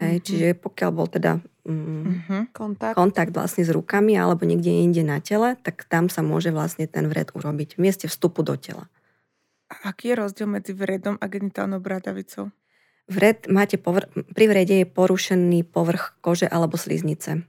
Hej, 0.02 0.18
mm-hmm. 0.18 0.26
Čiže 0.26 0.48
pokiaľ 0.66 0.90
bol 0.90 1.06
teda 1.14 1.46
mm, 1.68 2.56
kontakt. 2.56 2.96
kontakt 2.96 3.32
vlastne 3.36 3.68
s 3.68 3.70
rukami 3.70 4.16
alebo 4.16 4.48
niekde 4.48 4.72
inde 4.72 5.04
na 5.04 5.20
tele, 5.20 5.60
tak 5.60 5.84
tam 5.92 6.08
sa 6.08 6.24
môže 6.24 6.56
vlastne 6.56 6.88
ten 6.88 7.06
vred 7.12 7.36
urobiť 7.36 7.76
v 7.76 7.82
mieste 7.84 8.08
vstupu 8.08 8.42
do 8.42 8.56
tela. 8.56 8.88
A 9.68 9.92
aký 9.92 10.16
je 10.16 10.24
rozdiel 10.24 10.48
medzi 10.48 10.72
vredom 10.72 11.20
a 11.20 11.26
genitálnou 11.28 11.84
bradavicou? 11.84 12.56
Vred 13.08 13.48
máte 13.52 13.76
povr- 13.80 14.08
pri 14.36 14.46
vrede 14.48 14.84
je 14.84 14.88
porušený 14.88 15.68
povrch 15.68 16.20
kože 16.20 16.48
alebo 16.48 16.76
sliznice. 16.76 17.44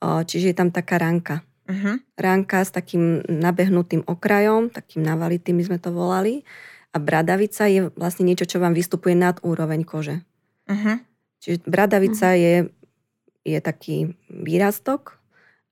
Čiže 0.00 0.52
je 0.52 0.56
tam 0.56 0.72
taká 0.72 0.96
ránka. 0.96 1.44
Uh-huh. 1.68 2.00
Ránka 2.16 2.64
s 2.64 2.72
takým 2.72 3.20
nabehnutým 3.28 4.08
okrajom, 4.08 4.72
takým 4.72 5.04
navalitým 5.04 5.60
sme 5.60 5.76
to 5.76 5.92
volali. 5.92 6.40
A 6.92 6.96
bradavica 6.96 7.68
je 7.68 7.92
vlastne 8.00 8.24
niečo, 8.24 8.48
čo 8.48 8.64
vám 8.64 8.72
vystupuje 8.72 9.12
nad 9.12 9.36
úroveň 9.44 9.84
kože. 9.84 10.24
Uh-huh. 10.64 10.96
Čiže 11.44 11.68
bradavica 11.68 12.32
uh-huh. 12.32 12.40
je, 12.40 12.52
je 13.54 13.60
taký 13.64 13.96
výrastok 14.28 15.16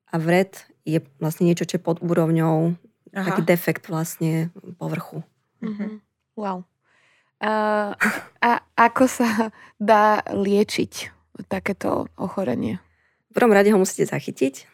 a 0.09 0.17
vred 0.17 0.65
je 0.87 1.03
vlastne 1.19 1.45
niečo, 1.51 1.67
čo 1.67 1.77
je 1.77 1.87
pod 1.87 1.99
úrovňou, 1.99 2.79
Aha. 3.13 3.27
taký 3.27 3.43
defekt 3.43 3.91
vlastne 3.91 4.55
povrchu. 4.79 5.27
Uh-huh. 5.61 5.99
Wow. 6.39 6.59
Uh, 7.37 7.93
a 8.41 8.65
ako 8.81 9.05
sa 9.05 9.53
dá 9.77 10.25
liečiť 10.25 11.13
takéto 11.53 12.09
ochorenie? 12.17 12.81
V 13.29 13.33
prvom 13.37 13.53
rade 13.53 13.69
ho 13.69 13.77
musíte 13.77 14.09
zachytiť. 14.09 14.65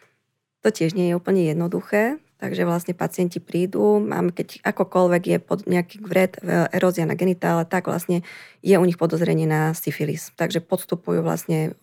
To 0.62 0.70
tiež 0.70 0.94
nie 0.94 1.10
je 1.10 1.18
úplne 1.18 1.42
jednoduché, 1.42 2.22
takže 2.38 2.62
vlastne 2.62 2.94
pacienti 2.94 3.42
prídu, 3.42 3.98
máme, 3.98 4.30
keď 4.30 4.62
akokoľvek 4.62 5.22
je 5.26 5.38
pod 5.42 5.66
nejaký 5.66 5.98
vred, 6.06 6.38
erózia 6.70 7.02
na 7.02 7.18
genitále, 7.18 7.66
tak 7.66 7.90
vlastne 7.90 8.22
je 8.62 8.78
u 8.78 8.84
nich 8.86 8.94
podozrenie 8.94 9.42
na 9.42 9.74
syfilis. 9.74 10.30
Takže 10.38 10.62
podstupujú 10.62 11.26
vlastne 11.26 11.74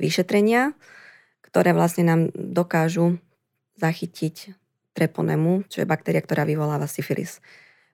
vyšetrenia, 0.00 0.72
ktoré 1.40 1.76
vlastne 1.76 2.04
nám 2.08 2.20
dokážu 2.32 3.20
zachytiť 3.76 4.56
treponemu, 4.92 5.64
čo 5.68 5.82
je 5.82 5.88
baktéria, 5.88 6.20
ktorá 6.20 6.44
vyvoláva 6.44 6.88
syfilis. 6.88 7.40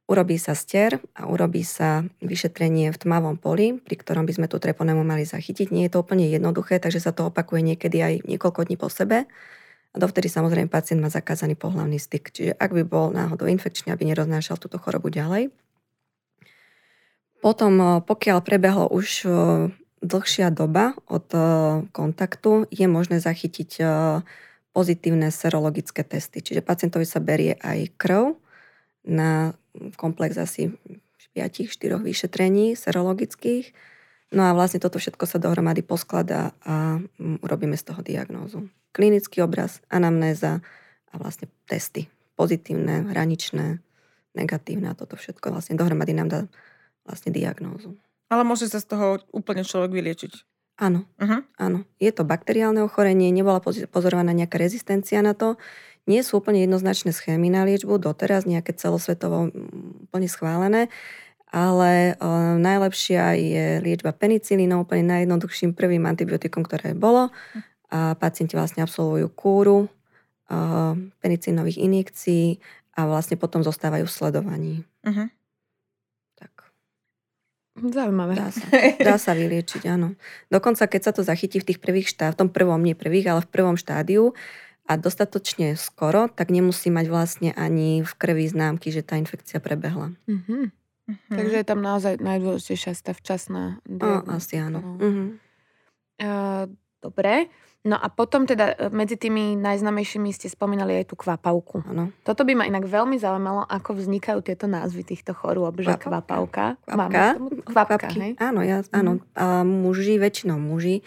Urobí 0.09 0.41
sa 0.41 0.57
stier 0.57 1.05
a 1.13 1.29
urobí 1.29 1.61
sa 1.61 2.01
vyšetrenie 2.25 2.89
v 2.89 2.97
tmavom 2.97 3.37
poli, 3.37 3.77
pri 3.77 3.93
ktorom 4.01 4.25
by 4.25 4.33
sme 4.41 4.47
tú 4.49 4.57
treponemu 4.57 5.05
mali 5.05 5.29
zachytiť. 5.29 5.69
Nie 5.69 5.87
je 5.87 5.93
to 5.95 6.01
úplne 6.01 6.25
jednoduché, 6.25 6.81
takže 6.81 7.05
sa 7.05 7.13
to 7.13 7.29
opakuje 7.29 7.61
niekedy 7.61 8.01
aj 8.01 8.15
niekoľko 8.25 8.73
dní 8.73 8.81
po 8.81 8.89
sebe. 8.89 9.29
A 9.93 9.97
dovtedy 10.01 10.33
samozrejme 10.33 10.73
pacient 10.73 11.05
má 11.05 11.13
zakázaný 11.13 11.61
pohľavný 11.61 12.01
styk. 12.01 12.33
Čiže 12.33 12.57
ak 12.57 12.73
by 12.73 12.83
bol 12.89 13.13
náhodou 13.13 13.53
infekčný, 13.53 13.93
aby 13.93 14.09
neroznášal 14.09 14.57
túto 14.57 14.81
chorobu 14.81 15.13
ďalej. 15.13 15.53
Potom, 17.45 17.73
eh, 17.77 17.89
pokiaľ 18.01 18.39
prebehlo 18.41 18.89
už 18.89 19.29
eh, 19.29 19.33
dlhšia 20.01 20.51
doba 20.55 20.99
od 21.11 21.27
eh, 21.35 21.43
kontaktu, 21.91 22.67
je 22.71 22.87
možné 22.87 23.19
zachytiť 23.19 23.83
pozitívne 24.73 25.35
serologické 25.35 26.07
testy. 26.07 26.39
Čiže 26.39 26.63
pacientovi 26.63 27.03
sa 27.03 27.19
berie 27.19 27.59
aj 27.59 27.99
krv 27.99 28.39
na 29.03 29.57
komplex 29.99 30.39
asi 30.39 30.71
5-4 31.35 31.99
vyšetrení 31.99 32.79
serologických. 32.79 33.75
No 34.29 34.47
a 34.47 34.53
vlastne 34.53 34.79
toto 34.79 35.01
všetko 35.01 35.25
sa 35.25 35.41
dohromady 35.41 35.81
poskladá 35.81 36.53
a 36.63 37.01
urobíme 37.19 37.75
z 37.75 37.85
toho 37.89 38.05
diagnózu. 38.05 38.69
Klinický 38.93 39.41
obraz, 39.41 39.81
anamnéza 39.89 40.61
a 41.09 41.15
vlastne 41.17 41.49
testy. 41.65 42.13
Pozitívne, 42.37 43.09
hraničné, 43.09 43.81
negatívne 44.37 44.93
a 44.93 44.99
toto 44.99 45.17
všetko 45.17 45.49
vlastne 45.51 45.81
dohromady 45.81 46.13
nám 46.13 46.29
dá 46.29 46.41
vlastne 47.09 47.33
diagnózu. 47.33 47.97
Ale 48.29 48.45
môže 48.45 48.69
sa 48.69 48.81
z 48.81 48.87
toho 48.93 49.07
úplne 49.33 49.65
človek 49.65 49.93
vyliečiť? 49.93 50.33
Áno, 50.79 51.09
uh-huh. 51.19 51.43
áno. 51.59 51.83
Je 51.99 52.13
to 52.15 52.23
bakteriálne 52.23 52.85
ochorenie, 52.87 53.35
nebola 53.35 53.59
pozorovaná 53.65 54.31
nejaká 54.31 54.63
rezistencia 54.63 55.25
na 55.25 55.35
to 55.35 55.59
nie 56.09 56.25
sú 56.25 56.41
úplne 56.41 56.65
jednoznačné 56.65 57.13
schémy 57.13 57.53
na 57.53 57.69
liečbu, 57.69 58.01
doteraz 58.01 58.49
nejaké 58.49 58.73
celosvetovo 58.73 59.53
úplne 60.09 60.29
schválené, 60.33 60.89
ale 61.53 62.17
uh, 62.17 62.57
najlepšia 62.57 63.37
je 63.37 63.67
liečba 63.85 64.17
penicilínou, 64.17 64.89
úplne 64.89 65.05
najjednoduchším 65.05 65.77
prvým 65.77 66.09
antibiotikom, 66.09 66.65
ktoré 66.65 66.97
bolo. 66.97 67.29
A 67.93 68.17
pacienti 68.17 68.57
vlastne 68.57 68.85
absolvujú 68.85 69.29
kúru 69.33 69.79
uh, 69.85 70.97
penicilínových 71.21 71.81
injekcií 71.81 72.61
a 72.97 73.05
vlastne 73.05 73.37
potom 73.37 73.61
zostávajú 73.61 74.09
v 74.09 74.13
sledovaní. 74.13 74.75
Uh-huh. 75.05 75.29
Zaujímavé. 77.79 78.35
Dá 78.35 78.49
sa, 78.51 78.67
dá 78.99 79.17
sa 79.17 79.33
vyliečiť, 79.33 79.83
áno. 79.89 80.19
Dokonca, 80.51 80.91
keď 80.91 81.01
sa 81.01 81.13
to 81.15 81.23
zachytí 81.23 81.63
v 81.63 81.69
tých 81.73 81.81
prvých 81.81 82.11
štá, 82.11 82.35
v 82.35 82.39
tom 82.45 82.49
prvom, 82.51 82.83
nie 82.83 82.99
prvých, 82.99 83.31
ale 83.31 83.41
v 83.45 83.51
prvom 83.51 83.77
štádiu, 83.79 84.35
a 84.89 84.97
dostatočne 84.97 85.77
skoro, 85.77 86.33
tak 86.33 86.49
nemusí 86.49 86.89
mať 86.89 87.07
vlastne 87.13 87.51
ani 87.53 88.01
v 88.01 88.13
krvi 88.17 88.49
známky, 88.49 88.89
že 88.89 89.05
tá 89.05 89.21
infekcia 89.21 89.61
prebehla. 89.61 90.17
Mm-hmm. 90.25 90.65
Mm-hmm. 91.09 91.37
Takže 91.37 91.57
je 91.61 91.67
tam 91.69 91.81
naozaj 91.85 92.15
najdôležitejšia 92.25 92.93
tá 93.05 93.13
včasná 93.13 93.85
diagnostika. 93.85 94.41
asi 94.41 94.55
áno. 94.57 94.81
Mm-hmm. 94.81 95.29
Uh, 96.25 96.65
dobre. 97.05 97.53
No 97.87 97.95
a 97.95 98.11
potom 98.11 98.43
teda 98.43 98.75
e, 98.75 98.91
medzi 98.91 99.15
tými 99.15 99.55
najznamejšími 99.55 100.35
ste 100.35 100.51
spomínali 100.51 100.99
aj 100.99 101.15
tú 101.15 101.15
kvapavku. 101.15 101.87
Ano. 101.87 102.11
Toto 102.27 102.43
by 102.43 102.59
ma 102.59 102.65
inak 102.67 102.91
veľmi 102.91 103.15
zaujímalo, 103.23 103.63
ako 103.71 104.03
vznikajú 104.03 104.43
tieto 104.43 104.67
názvy 104.67 105.07
týchto 105.07 105.31
chorôb, 105.31 105.79
že 105.79 105.95
kvapavka. 105.95 106.75
Kvapka. 106.83 107.39
Kvapka, 107.71 108.09
hej? 108.19 108.35
Áno, 108.43 108.67
ja, 108.67 108.83
áno. 108.91 109.23
Mm. 109.23 109.23
A 109.39 109.45
muži, 109.63 110.19
väčšinou 110.19 110.59
muži, 110.59 111.07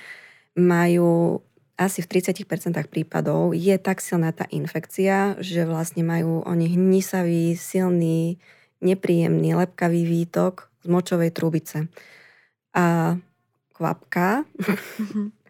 majú 0.55 1.43
asi 1.75 2.05
v 2.05 2.21
30% 2.21 2.45
prípadov 2.87 3.57
je 3.57 3.73
tak 3.81 4.05
silná 4.05 4.29
tá 4.31 4.45
infekcia, 4.53 5.35
že 5.41 5.65
vlastne 5.65 6.05
majú 6.05 6.45
oni 6.45 6.77
hnisavý, 6.77 7.57
silný, 7.57 8.37
nepríjemný, 8.85 9.57
lepkavý 9.57 10.05
výtok 10.05 10.69
z 10.85 10.87
močovej 10.87 11.33
trubice. 11.33 11.89
A 12.77 13.17
kvapka 13.75 14.45
mhm. 14.95 15.40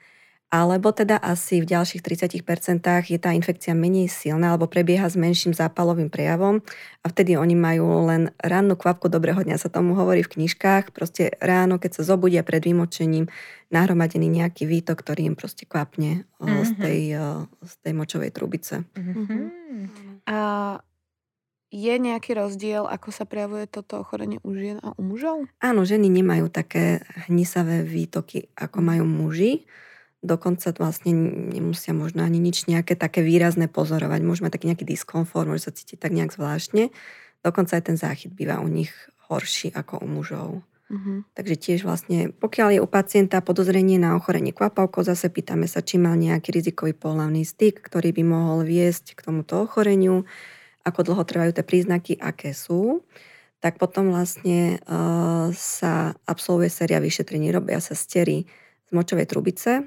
Alebo 0.51 0.91
teda 0.91 1.15
asi 1.15 1.63
v 1.63 1.71
ďalších 1.71 2.03
30% 2.03 2.83
je 3.07 3.15
tá 3.15 3.31
infekcia 3.31 3.71
menej 3.71 4.11
silná 4.11 4.51
alebo 4.51 4.67
prebieha 4.67 5.07
s 5.07 5.15
menším 5.15 5.55
zápalovým 5.55 6.11
prejavom 6.11 6.59
a 6.99 7.05
vtedy 7.07 7.39
oni 7.39 7.55
majú 7.55 8.11
len 8.11 8.35
rannú 8.43 8.75
kvapku 8.75 9.07
dobrého 9.07 9.39
dňa, 9.47 9.55
sa 9.55 9.71
tomu 9.71 9.95
hovorí 9.95 10.27
v 10.27 10.35
knižkách. 10.35 10.91
Proste 10.91 11.31
ráno, 11.39 11.79
keď 11.79 12.03
sa 12.03 12.03
zobudia 12.03 12.43
pred 12.43 12.67
vymočením, 12.67 13.31
nahromadený 13.71 14.27
nejaký 14.27 14.67
výtok, 14.67 14.99
ktorý 14.99 15.31
im 15.31 15.39
proste 15.39 15.63
kvapne 15.63 16.27
mm-hmm. 16.43 16.67
z, 16.67 16.71
tej, 16.75 17.01
z 17.63 17.73
tej 17.87 17.93
močovej 17.95 18.35
trubice. 18.35 18.83
Mm-hmm. 18.91 19.43
A 20.27 20.39
je 21.71 21.95
nejaký 21.95 22.35
rozdiel, 22.35 22.83
ako 22.91 23.15
sa 23.15 23.23
prejavuje 23.23 23.71
toto 23.71 24.03
ochorenie 24.03 24.43
u 24.43 24.51
žien 24.51 24.83
a 24.83 24.91
u 24.99 25.01
mužov? 25.07 25.47
Áno, 25.63 25.87
ženy 25.87 26.11
nemajú 26.11 26.51
také 26.51 26.99
hnisavé 27.31 27.87
výtoky, 27.87 28.51
ako 28.59 28.83
majú 28.83 29.07
muži 29.07 29.63
dokonca 30.21 30.73
vlastne 30.77 31.13
nemusia 31.51 31.93
možno 31.93 32.21
ani 32.21 32.37
nič 32.37 32.69
nejaké 32.69 32.93
také 32.97 33.25
výrazné 33.25 33.65
pozorovať. 33.69 34.21
Môže 34.21 34.41
mať 34.45 34.57
taký 34.57 34.65
nejaký 34.69 34.85
diskomfort, 34.85 35.49
môže 35.49 35.69
sa 35.69 35.75
cítiť 35.75 35.97
tak 35.97 36.13
nejak 36.13 36.33
zvláštne. 36.33 36.93
Dokonca 37.41 37.77
aj 37.77 37.83
ten 37.89 37.97
záchyt 37.97 38.31
býva 38.33 38.61
u 38.61 38.69
nich 38.69 38.93
horší 39.29 39.73
ako 39.73 40.05
u 40.05 40.07
mužov. 40.07 40.49
Uh-huh. 40.91 41.23
Takže 41.33 41.55
tiež 41.55 41.79
vlastne, 41.87 42.35
pokiaľ 42.35 42.77
je 42.77 42.83
u 42.83 42.87
pacienta 42.89 43.39
podozrenie 43.39 43.95
na 43.95 44.19
ochorenie 44.19 44.51
kvapavkou, 44.51 45.07
zase 45.07 45.31
pýtame 45.31 45.65
sa, 45.65 45.79
či 45.79 45.95
mal 45.95 46.19
nejaký 46.19 46.51
rizikový 46.51 46.91
pohľavný 46.93 47.47
styk, 47.47 47.79
ktorý 47.79 48.11
by 48.11 48.23
mohol 48.27 48.67
viesť 48.67 49.15
k 49.15 49.23
tomuto 49.23 49.63
ochoreniu, 49.63 50.27
ako 50.83 50.99
dlho 51.07 51.23
trvajú 51.23 51.51
tie 51.55 51.65
príznaky, 51.65 52.19
aké 52.19 52.51
sú 52.51 53.01
tak 53.61 53.77
potom 53.77 54.09
vlastne 54.09 54.81
uh, 54.89 55.53
sa 55.53 56.17
absolvuje 56.25 56.73
séria 56.73 56.97
vyšetrení, 56.97 57.53
robia 57.53 57.77
sa 57.77 57.93
stery 57.93 58.49
z 58.89 58.91
močovej 58.91 59.29
trubice, 59.29 59.85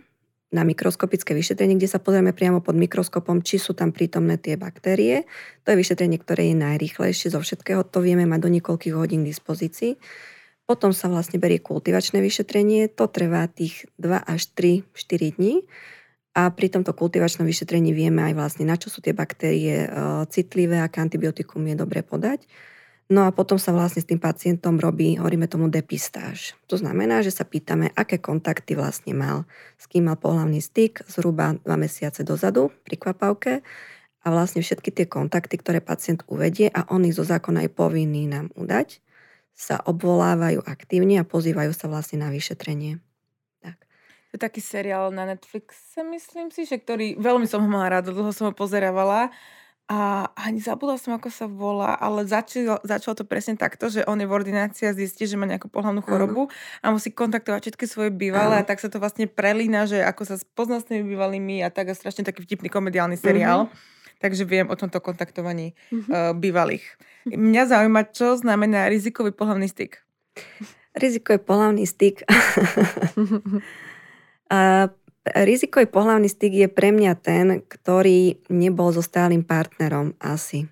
na 0.54 0.62
mikroskopické 0.62 1.34
vyšetrenie, 1.34 1.74
kde 1.74 1.90
sa 1.90 1.98
pozrieme 1.98 2.30
priamo 2.30 2.62
pod 2.62 2.78
mikroskopom, 2.78 3.42
či 3.42 3.58
sú 3.58 3.74
tam 3.74 3.90
prítomné 3.90 4.38
tie 4.38 4.54
baktérie. 4.54 5.26
To 5.66 5.74
je 5.74 5.80
vyšetrenie, 5.82 6.22
ktoré 6.22 6.54
je 6.54 6.56
najrýchlejšie 6.62 7.34
zo 7.34 7.42
všetkého. 7.42 7.82
To 7.90 7.98
vieme 7.98 8.22
mať 8.22 8.40
do 8.46 8.50
niekoľkých 8.54 8.94
hodín 8.94 9.26
k 9.26 9.34
dispozícii. 9.34 9.98
Potom 10.64 10.94
sa 10.94 11.10
vlastne 11.10 11.42
berie 11.42 11.58
kultivačné 11.58 12.22
vyšetrenie. 12.22 12.88
To 12.94 13.10
trvá 13.10 13.50
tých 13.50 13.90
2 13.98 14.14
až 14.16 14.48
3, 14.54 14.86
4 14.94 15.36
dní. 15.36 15.66
A 16.34 16.50
pri 16.50 16.66
tomto 16.70 16.94
kultivačnom 16.94 17.46
vyšetrení 17.46 17.94
vieme 17.94 18.22
aj 18.30 18.34
vlastne, 18.34 18.64
na 18.66 18.74
čo 18.74 18.90
sú 18.90 18.98
tie 18.98 19.14
baktérie 19.14 19.86
e, 19.86 19.88
citlivé, 20.30 20.82
aké 20.82 20.98
antibiotikum 20.98 21.62
je 21.62 21.76
dobre 21.78 22.02
podať. 22.02 22.42
No 23.12 23.28
a 23.28 23.30
potom 23.36 23.60
sa 23.60 23.68
vlastne 23.76 24.00
s 24.00 24.08
tým 24.08 24.16
pacientom 24.16 24.80
robí, 24.80 25.20
hovoríme 25.20 25.44
tomu 25.44 25.68
depistáž. 25.68 26.56
To 26.72 26.80
znamená, 26.80 27.20
že 27.20 27.36
sa 27.36 27.44
pýtame, 27.44 27.92
aké 27.92 28.16
kontakty 28.16 28.72
vlastne 28.72 29.12
mal, 29.12 29.44
s 29.76 29.84
kým 29.84 30.08
mal 30.08 30.16
pohľavný 30.16 30.64
styk 30.64 31.04
zhruba 31.04 31.60
dva 31.60 31.76
mesiace 31.76 32.24
dozadu 32.24 32.72
pri 32.88 32.96
kvapavke 32.96 33.52
a 34.24 34.26
vlastne 34.32 34.64
všetky 34.64 34.88
tie 34.88 35.04
kontakty, 35.04 35.60
ktoré 35.60 35.84
pacient 35.84 36.24
uvedie 36.32 36.72
a 36.72 36.88
on 36.88 37.04
ich 37.04 37.12
zo 37.12 37.28
zákona 37.28 37.68
je 37.68 37.70
povinný 37.76 38.24
nám 38.24 38.48
udať, 38.56 39.04
sa 39.52 39.84
obvolávajú 39.84 40.64
aktívne 40.64 41.20
a 41.20 41.28
pozývajú 41.28 41.76
sa 41.76 41.92
vlastne 41.92 42.24
na 42.24 42.32
vyšetrenie. 42.32 43.04
Tak. 43.60 43.84
To 44.32 44.32
je 44.32 44.40
taký 44.40 44.64
seriál 44.64 45.12
na 45.12 45.28
Netflixe, 45.28 46.00
myslím 46.08 46.48
si, 46.48 46.64
že 46.64 46.80
ktorý, 46.80 47.20
veľmi 47.20 47.44
som 47.44 47.60
ho 47.60 47.68
mala 47.68 48.00
rada, 48.00 48.16
dlho 48.16 48.32
som 48.32 48.48
ho 48.48 48.54
pozerávala 48.56 49.28
a 49.84 50.32
ani 50.32 50.64
zabudla 50.64 50.96
som, 50.96 51.12
ako 51.12 51.28
sa 51.28 51.44
volá, 51.44 51.92
ale 52.00 52.24
začalo, 52.24 52.80
začalo 52.80 53.20
to 53.20 53.24
presne 53.28 53.60
takto, 53.60 53.92
že 53.92 54.00
on 54.08 54.16
je 54.16 54.24
v 54.24 54.32
ordinácii 54.32 54.88
a 54.88 54.96
zistí, 54.96 55.28
že 55.28 55.36
má 55.36 55.44
nejakú 55.44 55.68
pohľadnú 55.68 56.00
chorobu 56.00 56.48
a 56.80 56.88
musí 56.88 57.12
kontaktovať 57.12 57.68
všetky 57.68 57.84
svoje 57.84 58.08
bývalé 58.08 58.64
a 58.64 58.64
tak 58.64 58.80
sa 58.80 58.88
to 58.88 58.96
vlastne 58.96 59.28
prelína, 59.28 59.84
že 59.84 60.00
ako 60.00 60.24
sa 60.24 60.40
spozná 60.40 60.80
s 60.80 60.88
tými 60.88 61.04
bývalými 61.04 61.60
a 61.60 61.68
tak 61.68 61.92
a 61.92 61.94
strašne 61.94 62.24
taký 62.24 62.48
vtipný 62.48 62.72
komediálny 62.72 63.20
seriál. 63.20 63.68
Mm-hmm. 63.68 63.92
Takže 64.24 64.48
viem 64.48 64.72
o 64.72 64.76
tomto 64.78 65.04
kontaktovaní 65.04 65.76
mm-hmm. 65.92 66.08
uh, 66.08 66.32
bývalých. 66.32 66.84
Mňa 67.28 67.68
zaujíma, 67.68 68.08
čo 68.08 68.40
znamená 68.40 68.88
rizikový 68.88 69.36
pohľavný 69.36 69.68
styk. 69.68 70.00
Rizikový 70.96 71.44
pohľavný 71.44 71.84
styk. 71.84 72.24
uh, 74.48 74.88
rizikový 75.24 75.88
pohľavný 75.88 76.28
styk 76.28 76.52
je 76.52 76.68
pre 76.68 76.92
mňa 76.92 77.12
ten, 77.16 77.46
ktorý 77.64 78.44
nebol 78.52 78.92
so 78.92 79.00
stálym 79.00 79.40
partnerom 79.40 80.12
asi. 80.20 80.68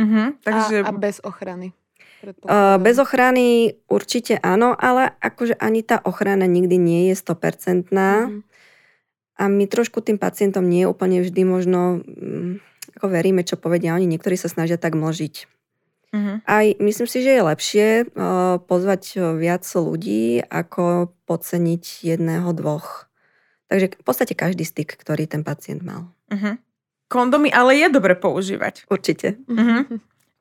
Uh-huh, 0.00 0.32
takže... 0.40 0.80
a, 0.80 0.88
a 0.88 0.92
bez 0.96 1.20
ochrany. 1.20 1.76
Uh, 2.20 2.76
bez 2.76 3.00
ochrany 3.00 3.80
určite 3.88 4.36
áno, 4.44 4.76
ale 4.76 5.16
akože 5.24 5.56
ani 5.56 5.80
tá 5.80 6.00
ochrana 6.04 6.44
nikdy 6.44 6.76
nie 6.76 7.00
je 7.12 7.14
100%. 7.16 7.92
Uh-huh. 7.92 8.40
A 9.40 9.44
my 9.48 9.64
trošku 9.64 10.04
tým 10.04 10.20
pacientom 10.20 10.64
nie 10.68 10.84
je 10.84 10.90
úplne 10.92 11.24
vždy 11.24 11.42
možno, 11.44 12.04
um, 12.04 12.60
ako 12.96 13.06
veríme, 13.12 13.44
čo 13.44 13.60
povedia 13.60 13.96
oni, 13.96 14.08
niektorí 14.08 14.36
sa 14.36 14.52
snažia 14.52 14.80
tak 14.80 14.96
mlžiť. 14.96 15.34
Uh-huh. 16.10 16.36
Aj 16.44 16.66
myslím 16.80 17.08
si, 17.08 17.18
že 17.20 17.36
je 17.36 17.42
lepšie 17.44 17.86
uh, 18.08 18.56
pozvať 18.64 19.36
viac 19.36 19.64
ľudí, 19.68 20.44
ako 20.48 21.12
podceniť 21.28 22.04
jedného, 22.04 22.52
dvoch. 22.56 23.09
Takže 23.70 23.86
v 23.94 24.04
podstate 24.04 24.34
každý 24.34 24.66
styk, 24.66 24.98
ktorý 24.98 25.30
ten 25.30 25.46
pacient 25.46 25.86
mal. 25.86 26.10
Uh-huh. 26.26 26.58
Kondomy 27.06 27.54
ale 27.54 27.78
je 27.78 27.86
dobre 27.86 28.18
používať. 28.18 28.90
Určite. 28.90 29.38
Uh-huh. 29.46 29.86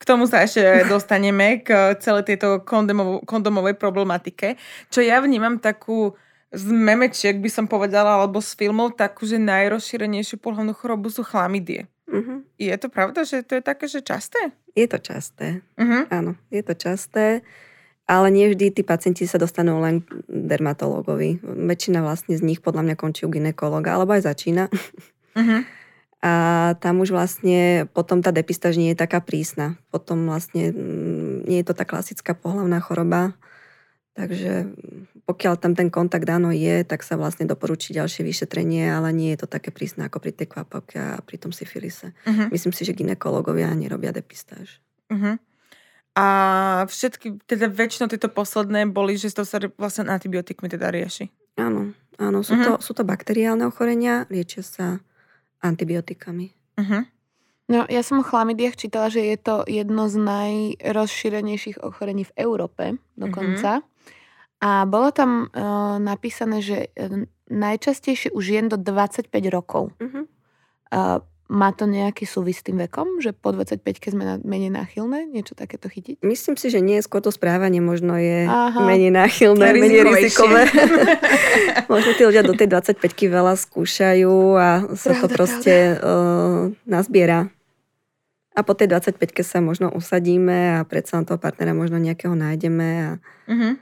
K 0.02 0.04
tomu 0.04 0.26
sa 0.26 0.42
ešte 0.42 0.90
dostaneme, 0.90 1.62
k 1.62 1.94
celej 2.02 2.26
tejto 2.26 2.66
kondomov, 2.66 3.22
kondomovej 3.30 3.78
problematike. 3.78 4.58
Čo 4.90 5.06
ja 5.06 5.22
vnímam 5.22 5.62
takú 5.62 6.18
z 6.50 6.66
memečiek, 6.74 7.38
by 7.38 7.50
som 7.54 7.66
povedala, 7.70 8.18
alebo 8.18 8.42
z 8.42 8.58
filmov, 8.58 8.98
takú, 8.98 9.30
že 9.30 9.38
najrozšírenejšiu 9.38 10.42
pohľadnú 10.42 10.74
chorobu 10.74 11.14
sú 11.14 11.22
chlamydie. 11.22 11.86
Uh-huh. 12.10 12.42
Je 12.58 12.74
to 12.82 12.90
pravda, 12.90 13.22
že 13.22 13.46
to 13.46 13.62
je 13.62 13.64
také, 13.64 13.86
že 13.86 14.02
časté? 14.02 14.58
Je 14.74 14.90
to 14.90 14.98
časté. 14.98 15.62
Uh-huh. 15.78 16.10
Áno, 16.10 16.34
je 16.50 16.66
to 16.66 16.74
časté 16.74 17.46
ale 18.10 18.34
nie 18.34 18.50
vždy 18.50 18.74
tí 18.74 18.82
pacienti 18.82 19.30
sa 19.30 19.38
dostanú 19.38 19.78
len 19.86 20.02
k 20.02 20.26
dermatológovi. 20.26 21.46
Väčšina 21.46 22.02
vlastne 22.02 22.34
z 22.34 22.42
nich 22.42 22.58
podľa 22.58 22.90
mňa 22.90 22.96
končí 22.98 23.22
u 23.22 23.30
ginekologa, 23.30 23.94
alebo 23.94 24.18
aj 24.18 24.26
začína. 24.26 24.66
Uh-huh. 25.38 25.62
A 26.20 26.76
tam 26.84 27.00
už 27.00 27.16
vlastne 27.16 27.88
potom 27.96 28.20
tá 28.20 28.36
depistáž 28.36 28.76
nie 28.76 28.92
je 28.92 29.00
taká 29.00 29.24
prísna. 29.24 29.80
Potom 29.88 30.28
vlastne 30.28 30.68
mm, 30.68 31.48
nie 31.48 31.64
je 31.64 31.68
to 31.72 31.72
tá 31.72 31.88
klasická 31.88 32.36
pohľavná 32.36 32.84
choroba. 32.84 33.40
Takže 34.20 34.68
pokiaľ 35.24 35.56
tam 35.56 35.80
ten 35.80 35.88
kontakt 35.88 36.28
áno 36.28 36.52
je, 36.52 36.84
tak 36.84 37.08
sa 37.08 37.16
vlastne 37.16 37.48
doporučí 37.48 37.96
ďalšie 37.96 38.28
vyšetrenie, 38.28 38.92
ale 38.92 39.16
nie 39.16 39.32
je 39.32 39.46
to 39.46 39.48
také 39.48 39.72
prísne 39.72 40.12
ako 40.12 40.20
pri 40.20 40.36
tej 40.36 40.52
kvapavke 40.52 41.00
a 41.00 41.24
pri 41.24 41.40
tom 41.40 41.56
syfilise. 41.56 42.12
Uh-huh. 42.28 42.52
Myslím 42.52 42.76
si, 42.76 42.84
že 42.84 42.92
ginekológovia 42.92 43.72
nerobia 43.72 44.12
depistáž. 44.12 44.84
Uh-huh. 45.08 45.40
A 46.18 46.26
všetky, 46.90 47.46
teda 47.46 47.70
väčšinou 47.70 48.10
tieto 48.10 48.28
posledné 48.28 48.90
boli, 48.90 49.16
že 49.16 49.32
to 49.32 49.46
sa 49.46 49.62
vlastne 49.78 50.10
antibiotikmi 50.10 50.68
teda 50.68 50.90
rieši. 50.90 51.30
Áno, 51.62 51.94
áno, 52.18 52.40
sú, 52.42 52.58
uh-huh. 52.58 52.80
to, 52.80 52.84
sú 52.84 52.92
to 52.98 53.04
bakteriálne 53.06 53.64
ochorenia, 53.68 54.26
liečia 54.28 54.66
sa 54.66 55.00
antibiotikami. 55.62 56.52
Uh-huh. 56.80 57.04
No, 57.70 57.86
ja 57.86 58.02
som 58.02 58.20
o 58.20 58.26
chlamidiach 58.26 58.74
čítala, 58.74 59.14
že 59.14 59.22
je 59.22 59.38
to 59.38 59.62
jedno 59.70 60.10
z 60.10 60.18
najrozšírenejších 60.18 61.86
ochorení 61.86 62.26
v 62.26 62.34
Európe 62.42 62.98
dokonca. 63.14 63.86
Uh-huh. 63.86 63.98
A 64.60 64.90
bolo 64.90 65.14
tam 65.14 65.48
uh, 65.48 66.02
napísané, 66.02 66.60
že 66.66 66.92
uh, 66.98 67.30
najčastejšie 67.48 68.34
už 68.34 68.44
jen 68.44 68.68
do 68.68 68.76
25 68.76 69.30
rokov. 69.54 69.94
Uh-huh. 70.02 70.26
Uh, 70.90 71.22
má 71.50 71.74
to 71.74 71.90
nejaký 71.90 72.30
súvis 72.30 72.62
s 72.62 72.66
tým 72.70 72.78
vekom, 72.78 73.18
že 73.26 73.34
po 73.34 73.50
25 73.50 73.82
keď 73.82 74.10
sme 74.14 74.24
na, 74.24 74.36
menej 74.38 74.70
náchylné 74.70 75.26
niečo 75.26 75.58
takéto 75.58 75.90
chytiť? 75.90 76.22
Myslím 76.22 76.56
si, 76.62 76.70
že 76.70 76.78
nie, 76.78 77.02
skôr 77.02 77.26
to 77.26 77.34
správanie 77.34 77.82
možno 77.82 78.14
je 78.22 78.46
Aha. 78.46 78.78
menej 78.86 79.10
náchylné, 79.10 79.74
menej 79.74 80.06
rizikové. 80.06 80.70
možno 81.92 82.14
tí 82.14 82.22
ľudia 82.22 82.46
do 82.46 82.54
tej 82.54 82.70
25 82.70 83.02
veľa 83.02 83.58
skúšajú 83.58 84.36
a 84.62 84.70
sa 84.94 85.18
pravda, 85.18 85.22
to 85.26 85.26
proste 85.34 85.74
uh, 85.98 86.70
nazbiera. 86.86 87.50
A 88.54 88.62
po 88.62 88.78
tej 88.78 88.94
25 88.94 89.18
sa 89.42 89.58
možno 89.58 89.90
usadíme 89.90 90.78
a 90.78 90.86
predsa 90.86 91.18
na 91.18 91.26
toho 91.26 91.42
partnera 91.42 91.74
možno 91.74 91.98
nejakého 91.98 92.38
nájdeme 92.38 92.90
a 93.02 93.10
uh-huh. 93.50 93.74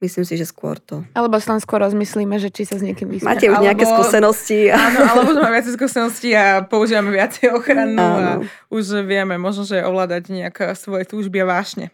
Myslím 0.00 0.24
si, 0.24 0.40
že 0.40 0.48
skôr 0.48 0.80
to. 0.80 1.04
Alebo 1.12 1.36
sa 1.44 1.52
len 1.52 1.60
skôr 1.60 1.84
rozmyslíme, 1.84 2.40
že 2.40 2.48
či 2.48 2.64
sa 2.64 2.80
s 2.80 2.82
niekým 2.82 3.12
vyspia. 3.12 3.36
Máte 3.36 3.52
už 3.52 3.60
alebo, 3.60 3.68
nejaké 3.68 3.84
skúsenosti. 3.84 4.72
A... 4.72 4.80
Áno, 4.80 4.98
alebo 5.04 5.30
máme 5.36 5.60
viacej 5.60 5.76
skúseností 5.76 6.32
a 6.32 6.64
používame 6.64 7.12
viacej 7.12 7.52
ochranu 7.60 8.00
áno. 8.00 8.16
a 8.16 8.30
už 8.72 9.04
vieme 9.04 9.36
možno, 9.36 9.68
že 9.68 9.84
ovládať 9.84 10.32
nejak 10.32 10.72
svoje 10.72 11.04
túžby 11.04 11.44
a 11.44 11.52
vášne. 11.52 11.92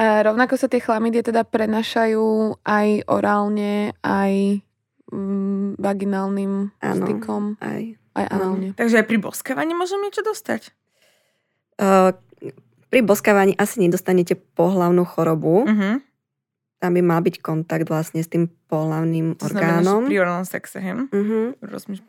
A 0.00 0.24
rovnako 0.24 0.56
sa 0.56 0.72
tie 0.72 0.80
chlamydie 0.80 1.20
teda 1.20 1.44
prenašajú 1.44 2.56
aj 2.64 2.88
orálne, 3.12 3.92
aj 4.00 4.64
mm, 5.12 5.76
vaginálnym 5.76 6.72
áno, 6.80 7.04
stykom. 7.04 7.60
Aj, 7.60 7.84
aj 8.16 8.24
análne. 8.24 8.72
Takže 8.72 9.04
aj 9.04 9.06
pri 9.06 9.20
boskávaní 9.20 9.76
môžem 9.76 10.00
niečo 10.00 10.24
dostať? 10.24 10.72
Uh, 11.76 12.16
pri 12.88 13.04
boskávaní 13.04 13.52
asi 13.60 13.84
nedostanete 13.84 14.32
pohlavnú 14.32 15.04
chorobu. 15.04 15.68
Uh-huh 15.68 16.00
tam 16.84 17.00
by 17.00 17.00
mal 17.00 17.24
byť 17.24 17.40
kontakt 17.40 17.88
vlastne 17.88 18.20
s 18.20 18.28
tým 18.28 18.44
pohľavným 18.68 19.40
orgánom. 19.40 20.04
To 20.04 20.12
pri 20.12 20.20
orálnom 20.20 20.44
sexe, 20.44 20.84
hej? 20.84 21.08
Uh-huh. 21.08 21.56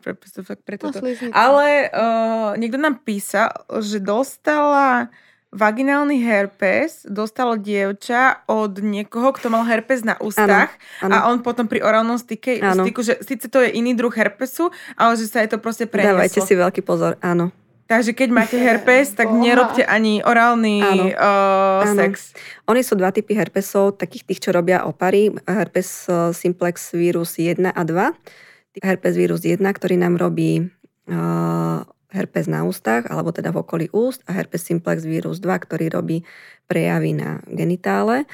Pre, 0.04 0.12
pre, 0.60 0.76
toto. 0.76 1.00
Ale 1.32 1.88
uh, 1.88 2.52
niekto 2.60 2.76
nám 2.76 3.00
písal, 3.00 3.56
že 3.80 4.04
dostala 4.04 5.08
vaginálny 5.56 6.20
herpes 6.20 7.08
dostalo 7.08 7.56
dievča 7.56 8.44
od 8.44 8.76
niekoho, 8.84 9.32
kto 9.32 9.48
mal 9.48 9.64
herpes 9.64 10.04
na 10.04 10.20
ústach 10.20 10.76
ano, 11.00 11.08
ano. 11.08 11.12
a 11.16 11.18
on 11.32 11.40
potom 11.40 11.64
pri 11.64 11.80
orálnom 11.80 12.20
styke, 12.20 12.60
styku, 12.60 13.00
že 13.00 13.16
síce 13.24 13.48
to 13.48 13.64
je 13.64 13.72
iný 13.72 13.96
druh 13.96 14.12
herpesu, 14.12 14.68
ale 15.00 15.16
že 15.16 15.24
sa 15.30 15.40
je 15.40 15.56
to 15.56 15.58
proste 15.62 15.88
prenieslo. 15.88 16.20
Dávajte 16.20 16.40
si 16.44 16.52
veľký 16.52 16.84
pozor, 16.84 17.16
áno. 17.24 17.54
Takže 17.86 18.18
keď 18.18 18.28
máte 18.34 18.58
herpes, 18.58 19.14
tak 19.14 19.30
Boha. 19.30 19.46
nerobte 19.46 19.86
ani 19.86 20.18
orálny 20.18 20.82
áno. 20.82 21.04
Uh, 21.14 21.86
áno. 21.86 22.02
sex. 22.02 22.34
Oni 22.66 22.82
sú 22.82 22.98
dva 22.98 23.14
typy 23.14 23.38
herpesov, 23.38 23.94
takých 23.94 24.26
tých, 24.26 24.42
čo 24.42 24.50
robia 24.50 24.82
opary. 24.82 25.30
Herpes 25.46 26.10
uh, 26.10 26.34
simplex 26.34 26.90
vírus 26.90 27.38
1 27.38 27.62
a 27.62 27.82
2. 27.86 28.82
Herpes 28.82 29.14
vírus 29.14 29.46
1, 29.46 29.62
ktorý 29.62 30.02
nám 30.02 30.18
robí 30.18 30.66
uh, 31.06 31.86
herpes 32.10 32.50
na 32.50 32.66
ústach, 32.66 33.06
alebo 33.06 33.30
teda 33.30 33.54
v 33.54 33.62
okolí 33.62 33.86
úst 33.94 34.26
a 34.26 34.34
herpes 34.34 34.66
simplex 34.66 35.06
vírus 35.06 35.38
2, 35.38 35.46
ktorý 35.46 35.86
robí 35.86 36.26
prejavy 36.66 37.14
na 37.14 37.38
genitále. 37.46 38.26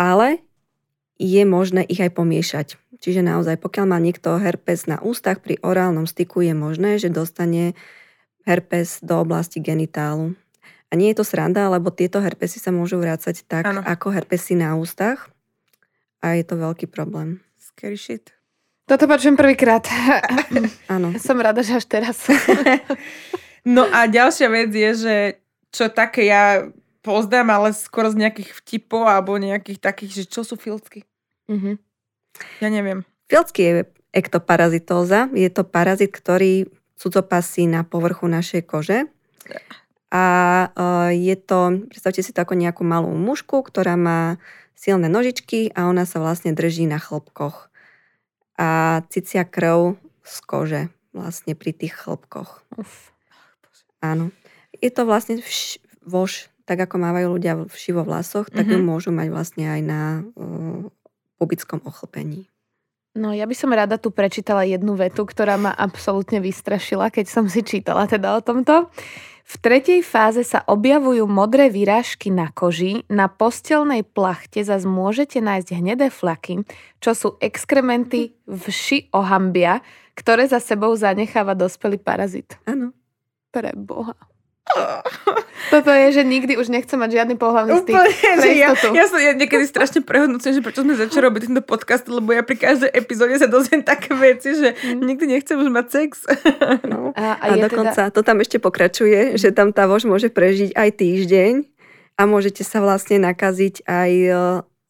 Ale 0.00 0.40
je 1.20 1.44
možné 1.44 1.84
ich 1.84 2.00
aj 2.00 2.16
pomiešať. 2.16 2.68
Čiže 2.96 3.20
naozaj, 3.20 3.60
pokiaľ 3.60 3.86
má 3.92 4.00
niekto 4.00 4.40
herpes 4.40 4.88
na 4.88 4.96
ústach, 5.04 5.44
pri 5.44 5.60
orálnom 5.60 6.08
styku 6.08 6.40
je 6.40 6.56
možné, 6.56 6.96
že 6.96 7.12
dostane 7.12 7.76
herpes 8.46 9.02
do 9.02 9.18
oblasti 9.20 9.58
genitálu. 9.58 10.38
A 10.86 10.92
nie 10.94 11.10
je 11.10 11.18
to 11.18 11.26
sranda, 11.26 11.66
lebo 11.66 11.90
tieto 11.90 12.22
herpesy 12.22 12.62
sa 12.62 12.70
môžu 12.70 13.02
vrácať 13.02 13.42
tak, 13.44 13.66
ano. 13.66 13.82
ako 13.82 14.14
herpesy 14.14 14.54
na 14.54 14.78
ústach. 14.78 15.28
A 16.22 16.38
je 16.38 16.46
to 16.46 16.54
veľký 16.54 16.86
problém. 16.86 17.42
Scary 17.58 17.98
shit. 17.98 18.30
Toto 18.86 19.10
počujem 19.10 19.34
prvýkrát. 19.34 19.82
Áno. 20.94 21.10
Som 21.18 21.42
rada, 21.42 21.66
že 21.66 21.74
až 21.74 21.90
teraz. 21.90 22.22
no 23.76 23.82
a 23.90 24.06
ďalšia 24.06 24.46
vec 24.46 24.70
je, 24.70 24.90
že 24.94 25.16
čo 25.74 25.90
také 25.90 26.30
ja 26.30 26.70
poznám, 27.02 27.50
ale 27.50 27.68
skoro 27.74 28.14
z 28.14 28.22
nejakých 28.22 28.54
vtipov 28.62 29.10
alebo 29.10 29.34
nejakých 29.42 29.82
takých, 29.82 30.22
že 30.22 30.24
čo 30.30 30.46
sú 30.46 30.54
filcky. 30.54 31.02
Mm-hmm. 31.50 31.74
Ja 32.62 32.68
neviem. 32.70 33.02
Filcky 33.26 33.60
je 33.62 33.72
ektoparazitóza. 34.14 35.34
Je 35.34 35.50
to 35.50 35.66
parazit, 35.66 36.14
ktorý 36.14 36.70
cudzopasí 36.96 37.68
na 37.68 37.84
povrchu 37.84 38.26
našej 38.26 38.62
kože. 38.64 38.98
A 40.10 40.24
e, 40.24 40.68
je 41.18 41.36
to, 41.36 41.88
predstavte 41.92 42.22
si 42.24 42.32
to 42.32 42.40
ako 42.40 42.56
nejakú 42.56 42.82
malú 42.82 43.12
mušku, 43.12 43.60
ktorá 43.62 43.94
má 44.00 44.40
silné 44.76 45.08
nožičky 45.08 45.72
a 45.72 45.88
ona 45.88 46.04
sa 46.08 46.20
vlastne 46.20 46.56
drží 46.56 46.88
na 46.88 47.00
chlopkoch. 47.00 47.68
A 48.56 49.00
cicia 49.12 49.44
krv 49.44 50.00
z 50.24 50.36
kože 50.44 50.82
vlastne 51.16 51.56
pri 51.56 51.72
tých 51.72 51.96
chlopkoch. 51.96 52.64
Uf. 52.76 53.12
Áno. 54.04 54.32
Je 54.76 54.92
to 54.92 55.08
vlastne 55.08 55.40
vš- 55.40 55.80
vož, 56.04 56.52
tak 56.68 56.76
ako 56.84 57.00
mávajú 57.00 57.28
ľudia 57.32 57.56
vši 57.64 57.90
vo 57.96 58.04
vlasoch, 58.04 58.52
tak 58.52 58.68
mm-hmm. 58.68 58.84
ju 58.84 58.88
môžu 58.88 59.10
mať 59.16 59.28
vlastne 59.32 59.64
aj 59.72 59.80
na 59.80 60.02
uh, 60.36 60.92
pubickom 61.40 61.80
ochlpení. 61.84 62.48
No 63.16 63.32
ja 63.32 63.48
by 63.48 63.56
som 63.56 63.72
rada 63.72 63.96
tu 63.96 64.12
prečítala 64.12 64.68
jednu 64.68 64.92
vetu, 64.92 65.24
ktorá 65.24 65.56
ma 65.56 65.72
absolútne 65.72 66.38
vystrašila, 66.44 67.08
keď 67.08 67.26
som 67.32 67.44
si 67.48 67.64
čítala 67.64 68.04
teda 68.04 68.36
o 68.36 68.40
tomto. 68.44 68.92
V 69.46 69.54
tretej 69.62 70.02
fáze 70.02 70.42
sa 70.42 70.66
objavujú 70.66 71.24
modré 71.30 71.70
výrážky 71.70 72.34
na 72.34 72.50
koži, 72.50 73.06
na 73.06 73.30
postelnej 73.30 74.02
plachte 74.02 74.60
zas 74.66 74.82
môžete 74.82 75.38
nájsť 75.38 75.68
hnedé 75.70 76.10
flaky, 76.10 76.66
čo 76.98 77.14
sú 77.14 77.28
exkrementy 77.38 78.34
vši 78.44 79.08
ohambia, 79.14 79.80
ktoré 80.18 80.50
za 80.50 80.58
sebou 80.58 80.92
zanecháva 80.98 81.54
dospelý 81.54 81.96
parazit. 82.02 82.58
Áno. 82.66 82.90
Pre 83.54 83.70
Boha. 83.78 84.18
Toto 85.70 85.90
je, 85.90 86.06
že 86.20 86.22
nikdy 86.26 86.58
už 86.58 86.68
nechcem 86.68 86.98
mať 86.98 87.22
žiadny 87.22 87.34
pohľavný 87.38 87.86
styk. 87.86 87.94
Úplne, 87.94 88.32
že 88.42 88.50
ja, 88.58 88.70
ja 88.74 89.04
som 89.06 89.18
ja 89.18 89.32
niekedy 89.34 89.62
strašne 89.66 90.02
prehodnúcem, 90.02 90.52
že 90.54 90.62
prečo 90.62 90.82
sme 90.82 90.98
začali 90.98 91.22
robiť 91.22 91.42
tento 91.50 91.62
podcast, 91.62 92.04
lebo 92.10 92.34
ja 92.34 92.42
pri 92.42 92.58
každej 92.58 92.90
epizóde 92.90 93.38
sa 93.38 93.46
dozviem 93.46 93.82
také 93.86 94.14
veci, 94.14 94.58
že 94.58 94.74
mm. 94.74 95.00
nikdy 95.06 95.24
nechcem 95.38 95.56
už 95.58 95.70
mať 95.70 95.86
sex. 95.90 96.10
No. 96.86 97.10
A, 97.16 97.38
a, 97.38 97.46
a 97.48 97.54
dokonca 97.56 98.10
teda... 98.10 98.12
to 98.12 98.20
tam 98.20 98.42
ešte 98.44 98.60
pokračuje, 98.60 99.40
že 99.40 99.54
tam 99.54 99.72
tá 99.72 99.88
vož 99.88 100.04
môže 100.04 100.28
prežiť 100.28 100.76
aj 100.76 100.90
týždeň 101.00 101.52
a 102.18 102.22
môžete 102.28 102.60
sa 102.66 102.84
vlastne 102.84 103.20
nakaziť 103.22 103.84
aj 103.88 104.10
e, 104.12 104.32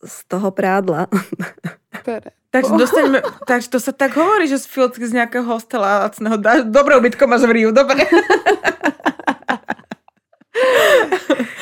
z 0.03 0.17
toho 0.27 0.49
prádla. 0.51 1.07
Takže 2.57 2.73
dostaneme, 2.79 3.21
takže 3.51 3.69
to 3.69 3.79
sa 3.83 3.93
tak 3.93 4.17
hovorí, 4.17 4.49
že 4.49 4.65
z 4.65 4.67
filtky 4.71 5.05
z 5.05 5.13
nejakého 5.13 5.45
hostela 5.45 6.09
lacného 6.09 6.41
dáš 6.41 6.65
dobré 6.65 6.97
ubytko 6.97 7.29
máš 7.29 7.45
v 7.45 7.53
Riu, 7.53 7.71
dobre. 7.75 8.09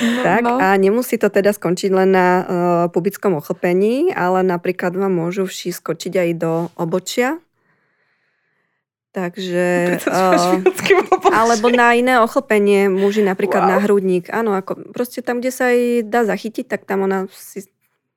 No, 0.04 0.20
tak 0.22 0.42
no. 0.44 0.60
a 0.60 0.76
nemusí 0.76 1.16
to 1.16 1.32
teda 1.32 1.54
skončiť 1.54 1.90
len 1.90 2.10
na 2.12 2.28
uh, 2.28 2.44
pubickom 2.92 3.38
ochlpení, 3.40 4.12
ale 4.12 4.44
napríklad 4.44 4.92
vám 4.94 5.10
môžu 5.10 5.48
vši 5.48 5.72
skočiť 5.72 6.12
aj 6.14 6.30
do 6.36 6.52
obočia. 6.76 7.40
Takže... 9.14 9.98
Uh, 10.10 10.58
alebo 11.30 11.70
na 11.70 11.94
iné 11.94 12.18
ochlpenie, 12.18 12.90
muži 12.90 13.22
napríklad 13.22 13.62
wow. 13.62 13.70
na 13.70 13.78
hrudník. 13.78 14.26
Áno, 14.34 14.58
ako 14.58 14.90
proste 14.90 15.22
tam, 15.22 15.38
kde 15.38 15.54
sa 15.54 15.70
aj 15.70 16.10
dá 16.10 16.26
zachytiť, 16.26 16.66
tak 16.66 16.82
tam 16.82 17.06
ona 17.06 17.30
si 17.30 17.62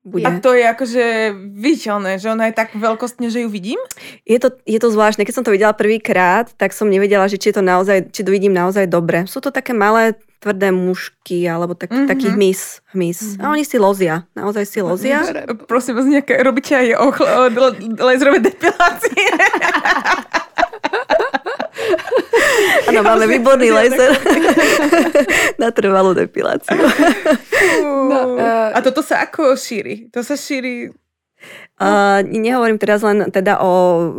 bude. 0.07 0.23
A 0.23 0.39
to 0.39 0.55
je 0.55 0.63
akože 0.63 1.03
viditeľné, 1.35 2.15
že 2.17 2.31
ona 2.31 2.47
je 2.47 2.55
tak 2.55 2.71
veľkostne, 2.71 3.27
že 3.27 3.43
ju 3.43 3.49
vidím? 3.51 3.77
Je 4.23 4.39
to, 4.39 4.55
je 4.63 4.79
to 4.79 4.87
zvláštne. 4.87 5.27
Keď 5.27 5.35
som 5.35 5.45
to 5.45 5.51
videla 5.51 5.75
prvýkrát, 5.75 6.47
tak 6.55 6.71
som 6.71 6.87
nevedela, 6.87 7.27
že 7.27 7.35
či, 7.35 7.51
je 7.51 7.59
to 7.59 7.63
naozaj, 7.63 8.07
či 8.15 8.23
to 8.23 8.31
vidím 8.31 8.55
naozaj 8.55 8.87
dobre. 8.87 9.27
Sú 9.27 9.43
to 9.43 9.51
také 9.51 9.75
malé 9.75 10.15
tvrdé 10.39 10.71
mušky, 10.71 11.43
alebo 11.49 11.75
tak, 11.75 11.91
mm-hmm. 11.91 12.07
taký 12.07 12.27
hmyz. 12.31 12.79
hmyz. 12.95 13.19
Mm-hmm. 13.19 13.43
A 13.43 13.51
oni 13.51 13.63
si 13.67 13.77
lozia. 13.81 14.23
Naozaj 14.37 14.63
si 14.69 14.79
lozia. 14.79 15.25
Prosím 15.67 15.99
vás, 15.99 16.07
nejaké, 16.07 16.39
robíte 16.39 16.77
aj 16.77 16.87
ochl- 16.95 17.27
laserové 17.99 18.39
depilácie? 18.39 19.27
Áno, 22.87 23.01
máme 23.03 23.25
výborný 23.27 23.69
laser 23.69 24.15
na 25.61 25.69
trvalú 25.75 26.15
depiláciu. 26.15 26.79
Uh, 28.38 28.69
a 28.73 28.80
toto 28.86 29.02
sa 29.02 29.26
ako 29.26 29.58
šíri? 29.58 30.13
To 30.13 30.21
sa 30.21 30.38
šíri 30.38 30.93
Uh, 31.78 32.26
nehovorím 32.26 32.82
teraz 32.82 33.06
len 33.06 33.30
teda 33.30 33.62
o 33.62 33.73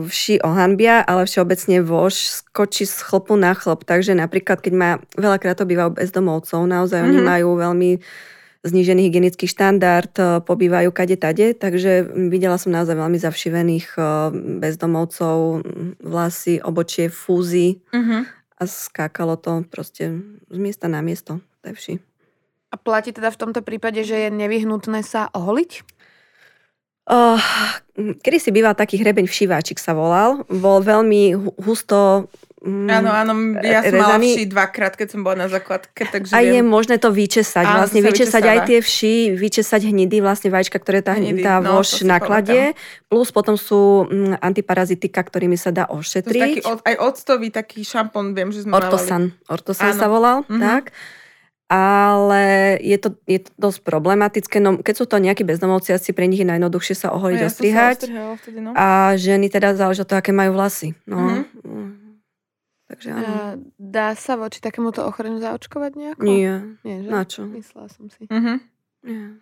vši 0.06 0.38
o 0.46 0.54
hanbia, 0.54 1.02
ale 1.02 1.26
všeobecne 1.26 1.82
vož 1.82 2.14
skočí 2.14 2.86
z 2.86 3.02
chlpu 3.02 3.34
na 3.34 3.50
chlop. 3.58 3.82
Takže 3.82 4.14
napríklad, 4.14 4.62
keď 4.62 4.72
má, 4.78 4.90
veľakrát 5.18 5.58
to 5.58 5.66
býva 5.66 5.90
bezdomovcov, 5.90 6.62
naozaj 6.70 7.02
mm-hmm. 7.02 7.10
oni 7.10 7.18
mhm. 7.18 7.26
majú 7.26 7.48
veľmi 7.58 7.90
znížený 8.62 9.10
hygienický 9.10 9.46
štandard, 9.46 10.10
e, 10.18 10.42
pobývajú 10.42 10.90
kade 10.90 11.14
tade, 11.14 11.54
takže 11.54 12.10
videla 12.30 12.58
som 12.58 12.74
naozaj 12.74 12.98
veľmi 12.98 13.18
zavšivených 13.18 13.86
e, 13.94 14.00
bezdomovcov, 14.62 15.62
vlasy, 16.02 16.58
obočie, 16.58 17.06
fúzy 17.06 17.82
mm-hmm. 17.94 18.22
a 18.58 18.62
skákalo 18.66 19.38
to 19.38 19.62
proste 19.70 20.10
z 20.50 20.58
miesta 20.58 20.90
na 20.90 20.98
miesto, 21.06 21.38
to 21.62 21.70
je 21.70 21.74
vši. 21.74 21.94
A 22.68 22.76
platí 22.76 23.16
teda 23.16 23.32
v 23.32 23.40
tomto 23.40 23.60
prípade, 23.64 24.04
že 24.04 24.28
je 24.28 24.28
nevyhnutné 24.28 25.00
sa 25.00 25.32
oholiť? 25.32 25.98
Uh, 27.08 27.40
kedy 27.96 28.36
si 28.36 28.50
býval 28.52 28.76
taký 28.76 29.00
hrebeň 29.00 29.24
všiváčik 29.24 29.80
sa 29.80 29.96
volal. 29.96 30.44
Bol 30.52 30.84
veľmi 30.84 31.32
husto 31.64 32.28
mm, 32.60 32.88
Áno, 33.00 33.08
áno, 33.08 33.32
ja 33.64 33.80
som 33.80 33.96
mala 33.96 34.20
vši 34.20 34.44
dvakrát, 34.44 34.92
keď 34.92 35.16
som 35.16 35.24
bola 35.24 35.40
na 35.40 35.48
základke. 35.48 36.04
Takže 36.04 36.36
a 36.36 36.44
viem. 36.44 36.60
je 36.60 36.62
možné 36.68 37.00
to 37.00 37.08
vyčesať. 37.08 37.64
Áno, 37.64 37.80
vlastne 37.80 38.04
vyčesať 38.04 38.42
aj 38.44 38.58
tie 38.68 38.78
vši, 38.84 39.32
vyčesať 39.40 39.88
hnidy, 39.88 40.20
vlastne 40.20 40.52
vajíčka, 40.52 40.76
ktoré 40.76 41.00
tá, 41.00 41.16
hnidy, 41.16 41.40
tá 41.40 41.64
no, 41.64 41.80
vož 41.80 42.04
nakladie. 42.04 42.76
Plus 43.08 43.32
potom 43.32 43.56
sú 43.56 44.04
mm, 44.04 44.44
antiparazitika, 44.44 45.24
ktorými 45.24 45.56
sa 45.56 45.72
dá 45.72 45.88
ošetriť. 45.88 46.60
To 46.60 46.76
taký, 46.76 46.92
aj 46.92 46.96
octový 47.00 47.48
taký 47.48 47.88
šampón, 47.88 48.36
viem, 48.36 48.52
že 48.52 48.68
sme 48.68 48.76
Ortosan. 48.76 49.32
mali. 49.32 49.48
Ortosan 49.48 49.96
sa 49.96 50.12
volal, 50.12 50.44
mm-hmm. 50.44 50.60
tak 50.60 50.92
ale 51.68 52.76
je 52.80 52.96
to, 52.96 53.20
je 53.28 53.44
to 53.44 53.50
dosť 53.60 53.84
problematické. 53.84 54.56
No, 54.56 54.80
keď 54.80 54.94
sú 54.96 55.04
to 55.04 55.20
nejakí 55.20 55.44
bezdomovci, 55.44 55.92
asi 55.92 56.16
pre 56.16 56.24
nich 56.24 56.40
je 56.40 56.48
najjednoduchšie 56.48 56.96
sa 56.96 57.12
oholiť, 57.12 57.38
no, 57.38 57.44
ja 57.44 57.48
ostrihať. 57.52 57.98
Vtedy, 58.40 58.60
no. 58.64 58.72
A 58.72 59.12
ženy 59.20 59.52
teda 59.52 59.76
záleží 59.76 60.00
od 60.00 60.08
toho, 60.08 60.18
aké 60.18 60.32
majú 60.32 60.56
vlasy. 60.56 60.96
No. 61.04 61.44
Mm-hmm. 61.44 62.24
Takže 62.88 63.08
áno. 63.12 63.32
Dá 63.76 64.16
sa 64.16 64.40
voči 64.40 64.64
takémuto 64.64 65.04
ochoreniu 65.04 65.44
zaočkovať 65.44 65.92
nejako? 65.92 66.24
Nie. 66.24 66.54
Nie 66.88 67.04
že? 67.04 67.08
Na 67.12 67.22
čo? 67.28 67.44
Myslela 67.44 67.92
som 67.92 68.08
si. 68.08 68.24
Mm-hmm. 68.24 68.56
Nie. 69.04 69.36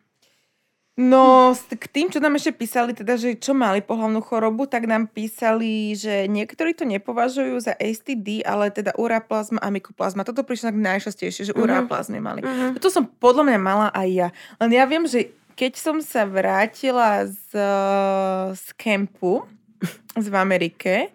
No, 0.96 1.52
k 1.52 1.85
tým, 1.92 2.09
čo 2.09 2.24
nám 2.24 2.40
ešte 2.40 2.56
písali, 2.56 2.96
teda, 2.96 3.20
že 3.20 3.37
čo 3.37 3.52
mali 3.52 3.85
pohľavnú 3.85 4.24
chorobu, 4.24 4.64
tak 4.64 4.88
nám 4.88 5.12
písali, 5.12 5.92
že 5.92 6.24
niektorí 6.24 6.72
to 6.72 6.88
nepovažujú 6.88 7.52
za 7.61 7.76
STD, 7.76 8.40
ale 8.48 8.72
teda 8.72 8.96
ureaplazma 8.96 9.61
a 9.61 9.68
mykoplazma. 9.68 10.24
Toto 10.24 10.40
prišlo 10.40 10.72
tak 10.72 10.80
najčastejšie, 10.80 11.52
že 11.52 11.52
uh-huh. 11.52 11.68
ureaplazmy 11.68 12.16
mali. 12.16 12.40
Uh-huh. 12.40 12.72
Toto 12.80 12.88
som 12.88 13.04
podľa 13.04 13.44
mňa 13.44 13.61
mala 13.61 13.88
aj 13.92 14.09
ja. 14.09 14.28
Len 14.56 14.72
ja 14.72 14.88
viem, 14.88 15.04
že 15.04 15.37
keď 15.52 15.72
som 15.76 16.00
sa 16.00 16.24
vrátila 16.24 17.28
z, 17.28 17.52
z 18.56 18.66
kempu 18.80 19.44
v 20.16 20.32
Amerike, 20.32 21.12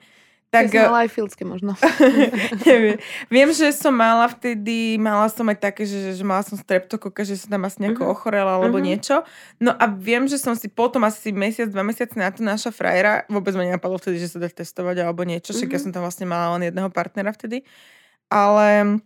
tak, 0.52 0.68
ja 0.76 0.92
mala 0.92 1.08
aj 1.08 1.16
filcké 1.16 1.48
možno. 1.48 1.80
neviem. 2.68 3.00
Viem, 3.32 3.50
že 3.56 3.72
som 3.72 3.96
mala 3.96 4.28
vtedy, 4.28 5.00
mala 5.00 5.32
som 5.32 5.48
aj 5.48 5.64
také, 5.64 5.88
že, 5.88 6.12
že 6.12 6.24
mala 6.28 6.44
som 6.44 6.60
streptokoka, 6.60 7.24
že 7.24 7.40
som 7.40 7.48
tam 7.48 7.64
asi 7.64 7.80
nejako 7.80 8.04
uh-huh. 8.04 8.16
ochorela 8.20 8.60
alebo 8.60 8.76
uh-huh. 8.76 8.92
niečo. 8.92 9.24
No 9.64 9.72
a 9.72 9.88
viem, 9.88 10.28
že 10.28 10.36
som 10.36 10.52
si 10.52 10.68
potom 10.68 11.08
asi 11.08 11.32
mesiac, 11.32 11.72
dva 11.72 11.88
mesiace 11.88 12.20
na 12.20 12.28
to 12.28 12.44
naša 12.44 12.76
frajera, 12.76 13.24
vôbec 13.32 13.56
ma 13.56 13.64
nenapadlo 13.64 13.96
vtedy, 13.96 14.20
že 14.20 14.36
sa 14.36 14.44
dá 14.44 14.52
testovať 14.52 15.08
alebo 15.08 15.24
niečo, 15.24 15.56
však 15.56 15.72
uh-huh. 15.72 15.80
ja 15.80 15.84
som 15.88 15.96
tam 15.96 16.04
vlastne 16.04 16.28
mala 16.28 16.60
len 16.60 16.68
jedného 16.68 16.92
partnera 16.92 17.32
vtedy. 17.32 17.64
Ale 18.28 19.00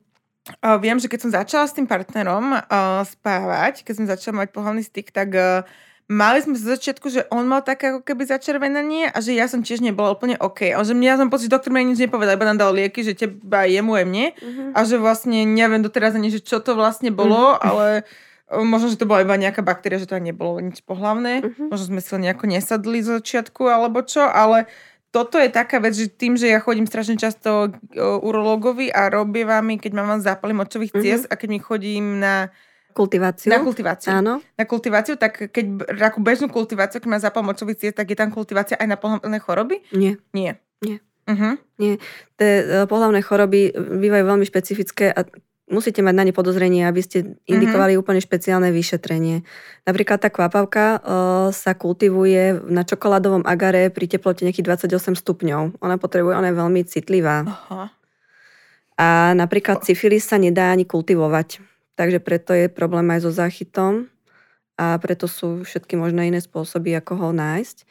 uh, 0.65 0.77
viem, 0.81 0.97
že 0.97 1.05
keď 1.05 1.29
som 1.29 1.31
začala 1.31 1.69
s 1.69 1.77
tým 1.77 1.85
partnerom 1.85 2.57
uh, 2.57 3.05
spávať, 3.05 3.85
keď 3.85 3.93
som 3.93 4.05
začala 4.09 4.41
mať 4.41 4.49
pohľadný 4.49 4.81
styk, 4.81 5.13
tak 5.13 5.29
uh, 5.37 5.61
mali 6.05 6.37
sme 6.37 6.53
za 6.53 6.77
začiatku, 6.77 7.09
že 7.09 7.25
on 7.33 7.49
mal 7.49 7.65
také 7.65 7.89
ako 7.89 8.05
keby 8.05 8.29
začervenanie 8.29 9.09
a 9.09 9.17
že 9.25 9.33
ja 9.33 9.49
som 9.49 9.65
tiež 9.65 9.81
nebola 9.81 10.13
úplne 10.13 10.37
OK. 10.37 10.69
A 10.69 10.79
že 10.85 10.93
mňa 10.93 11.17
som 11.17 11.33
pocit, 11.33 11.49
že 11.49 11.55
doktor 11.57 11.73
mi 11.73 11.81
nič 11.81 11.97
nepovedal, 11.97 12.37
iba 12.37 12.45
nám 12.45 12.61
dal 12.61 12.71
lieky, 12.77 13.01
že 13.01 13.17
teba 13.17 13.65
jemu 13.65 13.97
aj 13.97 14.05
mne. 14.05 14.25
Uh-huh. 14.37 14.77
A 14.77 14.79
že 14.85 15.01
vlastne 15.01 15.41
neviem 15.49 15.81
doteraz 15.81 16.13
ani, 16.13 16.29
že 16.29 16.45
čo 16.45 16.61
to 16.61 16.77
vlastne 16.77 17.09
bolo, 17.09 17.57
uh-huh. 17.57 17.65
ale 17.65 17.87
e, 18.53 18.61
možno, 18.61 18.93
že 18.93 19.01
to 19.01 19.09
bola 19.09 19.25
iba 19.25 19.33
nejaká 19.33 19.65
baktéria, 19.65 19.97
že 19.97 20.05
to 20.05 20.21
nebolo 20.21 20.61
nič 20.61 20.85
pohlavné. 20.85 21.41
Uh-huh. 21.41 21.73
Možno 21.73 21.97
sme 21.97 22.01
sa 22.05 22.21
nejako 22.21 22.53
nesadli 22.53 23.01
z 23.01 23.17
začiatku 23.17 23.65
alebo 23.65 24.05
čo, 24.05 24.29
ale 24.29 24.69
toto 25.09 25.41
je 25.41 25.49
taká 25.49 25.81
vec, 25.81 25.95
že 25.97 26.11
tým, 26.11 26.37
že 26.37 26.51
ja 26.51 26.61
chodím 26.61 26.85
strašne 26.85 27.17
často 27.17 27.73
e, 27.73 27.97
urologovi 27.97 28.93
a 28.93 29.09
robievam 29.09 29.65
mi, 29.65 29.81
keď 29.81 29.91
mám 29.97 30.21
zápaly 30.21 30.53
močových 30.53 30.93
ciest 31.01 31.25
uh-huh. 31.25 31.33
a 31.33 31.39
keď 31.41 31.49
mi 31.49 31.59
chodím 31.65 32.21
na 32.21 32.53
Kultiváciu? 32.95 33.51
Na 33.51 33.59
kultiváciu. 33.59 34.07
Áno. 34.07 34.39
Na 34.55 34.63
kultiváciu, 34.63 35.19
tak 35.19 35.51
keď 35.51 35.83
takú 35.99 36.23
bežnú 36.23 36.47
kultiváciu, 36.47 37.03
keď 37.03 37.09
má 37.11 37.19
močový 37.43 37.75
ciest, 37.75 37.99
tak 37.99 38.07
je 38.07 38.15
tam 38.15 38.31
kultivácia 38.31 38.79
aj 38.79 38.87
na 38.87 38.95
pohľadné 38.95 39.37
choroby? 39.43 39.83
Nie. 39.91 40.15
Nie. 40.31 40.63
Nie. 40.79 41.03
Uh-huh. 41.27 41.59
Nie. 41.75 41.99
Tie 42.39 42.87
pohľavné 42.87 43.19
choroby 43.19 43.75
bývajú 43.75 44.23
veľmi 44.23 44.45
špecifické 44.47 45.11
a 45.11 45.27
musíte 45.67 45.99
mať 46.05 46.15
na 46.15 46.23
ne 46.23 46.33
podozrenie, 46.33 46.85
aby 46.85 47.01
ste 47.01 47.35
indikovali 47.49 47.97
mm-hmm. 47.97 48.03
úplne 48.05 48.21
špeciálne 48.21 48.69
vyšetrenie. 48.69 49.41
Napríklad 49.83 50.21
tá 50.21 50.29
kvapavka 50.29 50.85
uh, 50.85 50.99
sa 51.49 51.73
kultivuje 51.73 52.63
na 52.69 52.85
čokoládovom 52.85 53.43
agare 53.43 53.89
pri 53.89 54.05
teplote 54.05 54.45
nejakých 54.45 54.87
28 54.87 55.19
stupňov. 55.19 55.81
Ona 55.81 55.95
potrebuje, 55.97 56.33
ona 56.37 56.53
je 56.53 56.57
veľmi 56.63 56.81
citlivá. 56.85 57.43
Aha. 57.43 57.91
A 58.95 59.35
napríklad 59.35 59.83
syfilis 59.83 60.23
sa 60.23 60.39
nedá 60.39 60.71
ani 60.71 60.87
kultivovať. 60.87 61.74
Takže 61.95 62.19
preto 62.19 62.51
je 62.51 62.67
problém 62.67 63.07
aj 63.11 63.23
so 63.23 63.31
záchytom 63.31 64.11
a 64.75 64.99
preto 64.99 65.31
sú 65.31 65.63
všetky 65.63 65.95
možné 65.95 66.27
iné 66.27 66.43
spôsoby, 66.43 66.91
ako 66.99 67.13
ho 67.15 67.29
nájsť. 67.31 67.87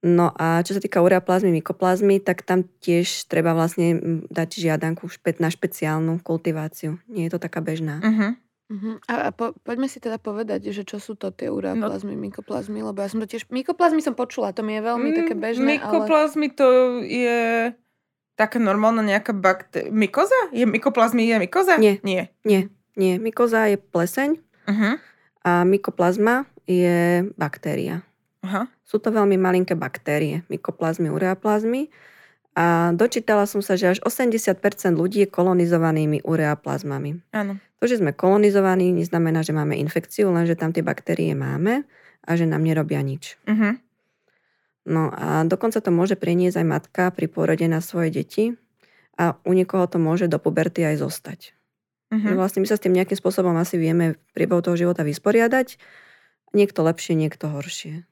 No 0.00 0.32
a 0.32 0.64
čo 0.64 0.72
sa 0.72 0.80
týka 0.80 1.04
ureaplazmy, 1.04 1.52
mykoplazmy, 1.60 2.24
tak 2.24 2.40
tam 2.44 2.64
tiež 2.80 3.28
treba 3.28 3.52
vlastne 3.52 4.20
dať 4.32 4.48
žiadanku 4.56 5.04
na 5.36 5.52
špeciálnu 5.52 6.24
kultiváciu. 6.24 6.96
Nie 7.04 7.28
je 7.28 7.36
to 7.36 7.40
taká 7.40 7.60
bežná. 7.60 8.00
Uh-huh. 8.00 8.32
Uh-huh. 8.70 8.96
A, 9.12 9.28
a 9.28 9.30
po, 9.34 9.52
poďme 9.60 9.92
si 9.92 10.00
teda 10.00 10.16
povedať, 10.16 10.72
že 10.72 10.88
čo 10.88 10.96
sú 10.96 11.20
to 11.20 11.28
tie 11.28 11.52
ureaplazmy, 11.52 12.16
no. 12.16 12.22
mykoplazmy, 12.28 12.80
lebo 12.80 12.96
ja 12.96 13.12
som 13.12 13.20
to 13.20 13.28
tiež... 13.28 13.44
Mykoplazmy 13.52 14.00
som 14.00 14.16
počula, 14.16 14.56
to 14.56 14.64
mi 14.64 14.80
je 14.80 14.82
veľmi 14.88 15.08
mm, 15.12 15.16
také 15.20 15.34
bežné, 15.36 15.68
Mykoplazmy 15.76 16.48
ale... 16.48 16.56
to 16.56 16.66
je 17.04 17.40
taká 18.40 18.56
normálna 18.56 19.04
nejaká 19.04 19.36
baktéria. 19.36 19.92
Mykoza? 19.92 20.38
Je 20.56 20.64
mykoplazmy 20.64 21.28
je 21.28 21.36
mykoza? 21.44 21.76
Nie. 21.76 22.00
Nie. 22.00 22.32
Nie. 22.48 22.72
Nie. 23.00 23.16
Mykoza 23.16 23.72
je 23.72 23.80
pleseň 23.80 24.36
uh-huh. 24.68 24.94
a 25.48 25.64
mykoplazma 25.64 26.44
je 26.68 27.24
baktéria. 27.40 28.04
Aha. 28.44 28.68
Sú 28.84 29.00
to 29.00 29.08
veľmi 29.08 29.40
malinké 29.40 29.72
baktérie, 29.72 30.44
mykoplazmy, 30.52 31.08
ureaplazmy. 31.08 31.88
A 32.52 32.92
dočítala 32.92 33.48
som 33.48 33.64
sa, 33.64 33.78
že 33.78 33.96
až 33.96 33.98
80% 34.04 34.60
ľudí 34.98 35.24
je 35.24 35.28
kolonizovanými 35.30 36.20
ureaplazmami. 36.26 37.32
Áno. 37.32 37.56
To, 37.80 37.84
že 37.88 38.02
sme 38.02 38.12
kolonizovaní, 38.12 38.92
neznamená, 38.92 39.40
že 39.40 39.56
máme 39.56 39.80
infekciu, 39.80 40.28
len 40.28 40.44
že 40.44 40.58
tam 40.58 40.74
tie 40.74 40.84
baktérie 40.84 41.32
máme 41.32 41.88
a 42.20 42.30
že 42.36 42.44
nám 42.44 42.60
nerobia 42.60 43.00
nič. 43.00 43.40
Uh-huh. 43.48 43.80
No 44.84 45.08
a 45.14 45.46
dokonca 45.46 45.80
to 45.80 45.88
môže 45.94 46.18
preniesť 46.18 46.60
aj 46.60 46.66
matka 46.66 47.02
pri 47.14 47.30
pôrode 47.30 47.64
na 47.70 47.80
svoje 47.80 48.12
deti 48.12 48.44
a 49.16 49.36
u 49.44 49.52
niekoho 49.52 49.86
to 49.86 50.00
môže 50.00 50.26
do 50.26 50.40
puberty 50.40 50.84
aj 50.84 51.04
zostať. 51.04 51.40
Uh-huh. 52.10 52.34
Vlastne 52.34 52.60
my 52.60 52.68
sa 52.68 52.74
s 52.74 52.82
tým 52.82 52.94
nejakým 52.94 53.14
spôsobom 53.14 53.54
asi 53.54 53.78
vieme 53.78 54.18
priebehu 54.34 54.58
toho 54.60 54.74
života 54.74 55.06
vysporiadať. 55.06 55.78
Niekto 56.50 56.82
lepšie, 56.82 57.14
niekto 57.14 57.46
horšie. 57.46 58.10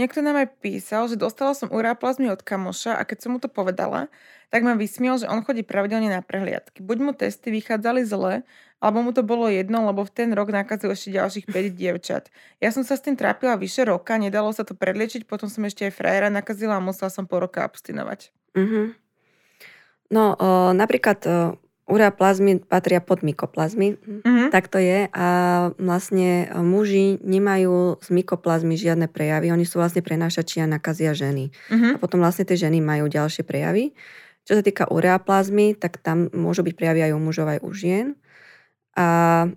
Niekto 0.00 0.24
nám 0.24 0.40
aj 0.40 0.64
písal, 0.64 1.12
že 1.12 1.20
dostala 1.20 1.52
som 1.52 1.68
uráplazmy 1.68 2.32
od 2.32 2.40
kamoša 2.40 2.96
a 2.96 3.04
keď 3.04 3.18
som 3.20 3.30
mu 3.36 3.38
to 3.42 3.52
povedala, 3.52 4.08
tak 4.48 4.64
ma 4.64 4.72
vysmiel, 4.72 5.20
že 5.20 5.28
on 5.28 5.44
chodí 5.44 5.60
pravidelne 5.60 6.08
na 6.08 6.24
prehliadky. 6.24 6.80
Buď 6.80 6.98
mu 7.04 7.12
testy 7.12 7.52
vychádzali 7.52 8.08
zle, 8.08 8.40
alebo 8.80 9.04
mu 9.04 9.12
to 9.12 9.20
bolo 9.20 9.52
jedno, 9.52 9.84
lebo 9.84 10.00
v 10.08 10.14
ten 10.14 10.32
rok 10.32 10.48
nakazil 10.48 10.88
ešte 10.96 11.12
ďalších 11.12 11.46
5 11.52 11.76
dievčat. 11.76 12.32
Ja 12.64 12.72
som 12.72 12.80
sa 12.80 12.96
s 12.96 13.04
tým 13.04 13.12
trápila 13.12 13.60
vyše 13.60 13.84
roka, 13.84 14.16
nedalo 14.16 14.48
sa 14.56 14.64
to 14.64 14.72
predliečiť, 14.72 15.28
potom 15.28 15.52
som 15.52 15.68
ešte 15.68 15.84
aj 15.84 15.92
frajera 15.92 16.32
nakazila 16.32 16.80
a 16.80 16.82
musela 16.82 17.12
som 17.12 17.28
po 17.28 17.36
roka 17.36 17.60
abstinovať. 17.60 18.32
Mm-hmm. 18.56 18.86
No, 20.16 20.34
o, 20.34 20.72
napríklad 20.72 21.18
o, 21.28 21.30
ureaplazmy 21.90 22.62
patria 22.62 23.02
pod 23.02 23.26
mykoplazmy, 23.26 23.98
mm-hmm. 23.98 24.48
tak 24.54 24.70
to 24.70 24.78
je. 24.78 25.10
A 25.10 25.26
vlastne 25.76 26.46
muži 26.54 27.18
nemajú 27.20 27.98
z 27.98 28.08
mykoplazmy 28.14 28.78
žiadne 28.78 29.10
prejavy, 29.10 29.50
oni 29.50 29.66
sú 29.66 29.82
vlastne 29.82 30.00
prenášači 30.00 30.62
a 30.62 30.70
nakazia 30.70 31.10
ženy. 31.12 31.50
Mm-hmm. 31.68 31.92
A 31.92 31.96
potom 31.98 32.22
vlastne 32.22 32.46
tie 32.46 32.54
ženy 32.54 32.78
majú 32.78 33.10
ďalšie 33.10 33.42
prejavy. 33.42 33.92
Čo 34.46 34.58
sa 34.58 34.62
týka 34.64 34.88
ureaplazmy, 34.88 35.74
tak 35.76 35.98
tam 36.00 36.30
môžu 36.32 36.64
byť 36.64 36.74
prejavy 36.78 37.10
aj 37.10 37.12
u 37.12 37.20
mužov, 37.20 37.46
aj 37.50 37.60
u 37.60 37.70
žien. 37.74 38.06
A 38.98 39.06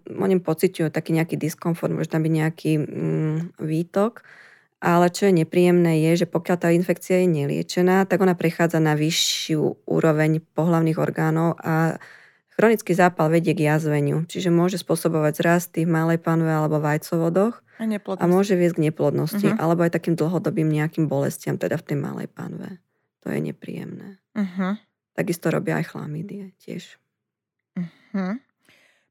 oni 0.05 0.37
pociťujú 0.37 0.93
taký 0.93 1.15
nejaký 1.17 1.39
diskomfort, 1.39 1.93
môže 1.93 2.11
tam 2.11 2.21
byť 2.21 2.33
nejaký 2.33 2.71
mm, 2.77 3.37
výtok. 3.61 4.21
Ale 4.83 5.07
čo 5.07 5.31
je 5.31 5.39
nepríjemné 5.39 6.03
je, 6.11 6.27
že 6.27 6.27
pokiaľ 6.27 6.57
tá 6.59 6.67
infekcia 6.75 7.23
je 7.23 7.27
neliečená, 7.31 8.03
tak 8.03 8.19
ona 8.19 8.35
prechádza 8.35 8.83
na 8.83 8.99
vyššiu 8.99 9.87
úroveň 9.87 10.43
pohlavných 10.43 10.99
orgánov 10.99 11.55
a 11.63 11.95
Chronický 12.53 12.93
zápal 12.93 13.33
vedie 13.33 13.57
k 13.57 13.65
jazveniu, 13.65 14.29
čiže 14.29 14.53
môže 14.53 14.77
spôsobovať 14.77 15.33
zrasty 15.41 15.89
v 15.89 15.93
malej 15.93 16.21
panve 16.21 16.53
alebo 16.53 16.77
vajcovodoch 16.77 17.65
a, 17.81 17.83
a 18.21 18.25
môže 18.29 18.53
viesť 18.53 18.77
k 18.77 18.83
neplodnosti 18.93 19.47
uh-huh. 19.49 19.57
alebo 19.57 19.81
aj 19.81 19.97
takým 19.97 20.13
dlhodobým 20.13 20.69
nejakým 20.69 21.09
bolestiam, 21.09 21.57
teda 21.57 21.81
v 21.81 21.85
tej 21.89 21.97
malej 21.97 22.29
panve. 22.29 22.77
To 23.25 23.33
je 23.33 23.39
nepríjemné. 23.41 24.21
Uh-huh. 24.37 24.77
Takisto 25.17 25.49
robia 25.49 25.81
aj 25.81 25.97
chlamídie 25.97 26.53
tiež. 26.61 27.01
Uh-huh. 27.73 28.37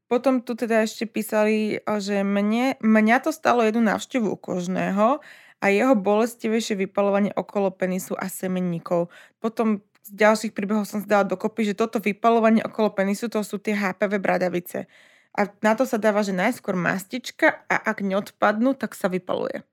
Potom 0.07 0.39
tu 0.39 0.55
teda 0.55 0.87
ešte 0.87 1.03
písali, 1.03 1.83
že 1.83 2.23
mne, 2.23 2.79
mňa 2.79 3.17
to 3.27 3.35
stalo 3.35 3.65
jednu 3.67 3.83
návštevu 3.83 4.39
kožného 4.39 5.19
a 5.63 5.65
jeho 5.71 5.95
bolestivejšie 5.95 6.79
vypalovanie 6.87 7.31
okolo 7.35 7.71
penisu 7.71 8.15
a 8.15 8.27
semenníkov. 8.27 9.11
Potom 9.39 9.83
z 10.03 10.11
ďalších 10.11 10.51
príbehov 10.51 10.83
som 10.83 10.99
si 10.99 11.07
dala 11.07 11.23
dokopy, 11.23 11.71
že 11.71 11.79
toto 11.79 12.03
vypalovanie 12.03 12.59
okolo 12.59 12.91
penisu, 12.91 13.31
to 13.31 13.39
sú 13.39 13.55
tie 13.55 13.71
HPV 13.71 14.19
bradavice. 14.19 14.91
A 15.33 15.49
na 15.63 15.73
to 15.73 15.87
sa 15.87 15.97
dáva, 15.97 16.21
že 16.21 16.35
najskôr 16.35 16.77
mastička 16.77 17.65
a 17.65 17.75
ak 17.79 18.05
neodpadnú, 18.05 18.75
tak 18.77 18.93
sa 18.93 19.09
vypaluje. 19.09 19.65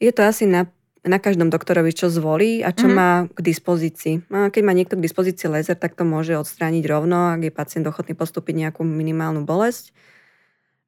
Je 0.00 0.10
to 0.10 0.24
asi 0.24 0.48
na, 0.48 0.66
na 1.04 1.20
každom 1.20 1.52
doktorovi, 1.52 1.92
čo 1.92 2.10
zvolí 2.10 2.64
a 2.64 2.72
čo 2.72 2.88
mm-hmm. 2.88 2.98
má 2.98 3.28
k 3.30 3.40
dispozícii. 3.44 4.14
A 4.32 4.48
keď 4.48 4.62
má 4.64 4.72
niekto 4.72 4.96
k 4.98 5.04
dispozícii 5.04 5.46
laser, 5.46 5.76
tak 5.76 5.94
to 5.94 6.02
môže 6.08 6.34
odstrániť 6.34 6.84
rovno, 6.88 7.30
ak 7.36 7.46
je 7.46 7.52
pacient 7.54 7.84
ochotný 7.86 8.16
postúpiť 8.16 8.66
nejakú 8.66 8.82
minimálnu 8.82 9.44
bolesť. 9.46 9.92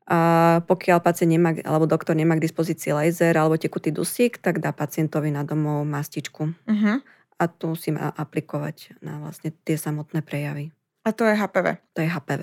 A 0.08 0.18
pokiaľ 0.66 0.98
pacient 0.98 1.30
nemá, 1.30 1.54
alebo 1.62 1.86
doktor 1.86 2.18
nemá 2.18 2.34
k 2.34 2.42
dispozícii 2.42 2.90
laser 2.90 3.38
alebo 3.38 3.54
tekutý 3.54 3.94
dusík, 3.94 4.42
tak 4.42 4.58
dá 4.58 4.74
pacientovi 4.74 5.30
na 5.30 5.46
domov 5.46 5.86
mastičku. 5.86 6.50
Mm-hmm 6.66 7.21
a 7.42 7.50
tu 7.50 7.74
si 7.74 7.90
má 7.90 8.14
aplikovať 8.14 9.02
na 9.02 9.18
vlastne 9.18 9.50
tie 9.66 9.74
samotné 9.74 10.22
prejavy. 10.22 10.70
A 11.02 11.10
to 11.10 11.26
je 11.26 11.34
HPV? 11.34 11.82
To 11.98 11.98
je 11.98 12.08
HPV. 12.08 12.42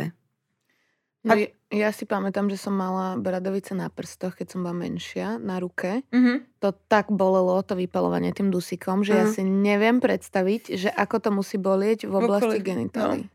No, 1.24 1.36
a... 1.36 1.52
ja 1.72 1.92
si 1.92 2.04
pamätám, 2.04 2.48
že 2.52 2.60
som 2.60 2.76
mala 2.76 3.16
bradavice 3.16 3.76
na 3.76 3.88
prstoch, 3.88 4.36
keď 4.36 4.56
som 4.56 4.60
bola 4.64 4.76
menšia, 4.76 5.40
na 5.40 5.60
ruke. 5.60 6.04
Mm-hmm. 6.12 6.64
To 6.64 6.76
tak 6.92 7.12
bolelo, 7.12 7.60
to 7.64 7.80
vypalovanie 7.80 8.36
tým 8.36 8.52
dusikom, 8.52 9.04
že 9.04 9.16
mm. 9.16 9.20
ja 9.20 9.26
mhm. 9.28 9.34
si 9.36 9.42
neviem 9.48 9.98
predstaviť, 10.04 10.62
že 10.76 10.90
ako 10.92 11.16
to 11.24 11.30
musí 11.32 11.56
bolieť 11.56 12.08
v 12.08 12.14
oblasti 12.20 12.60
genitálií. 12.60 13.28
No. 13.28 13.32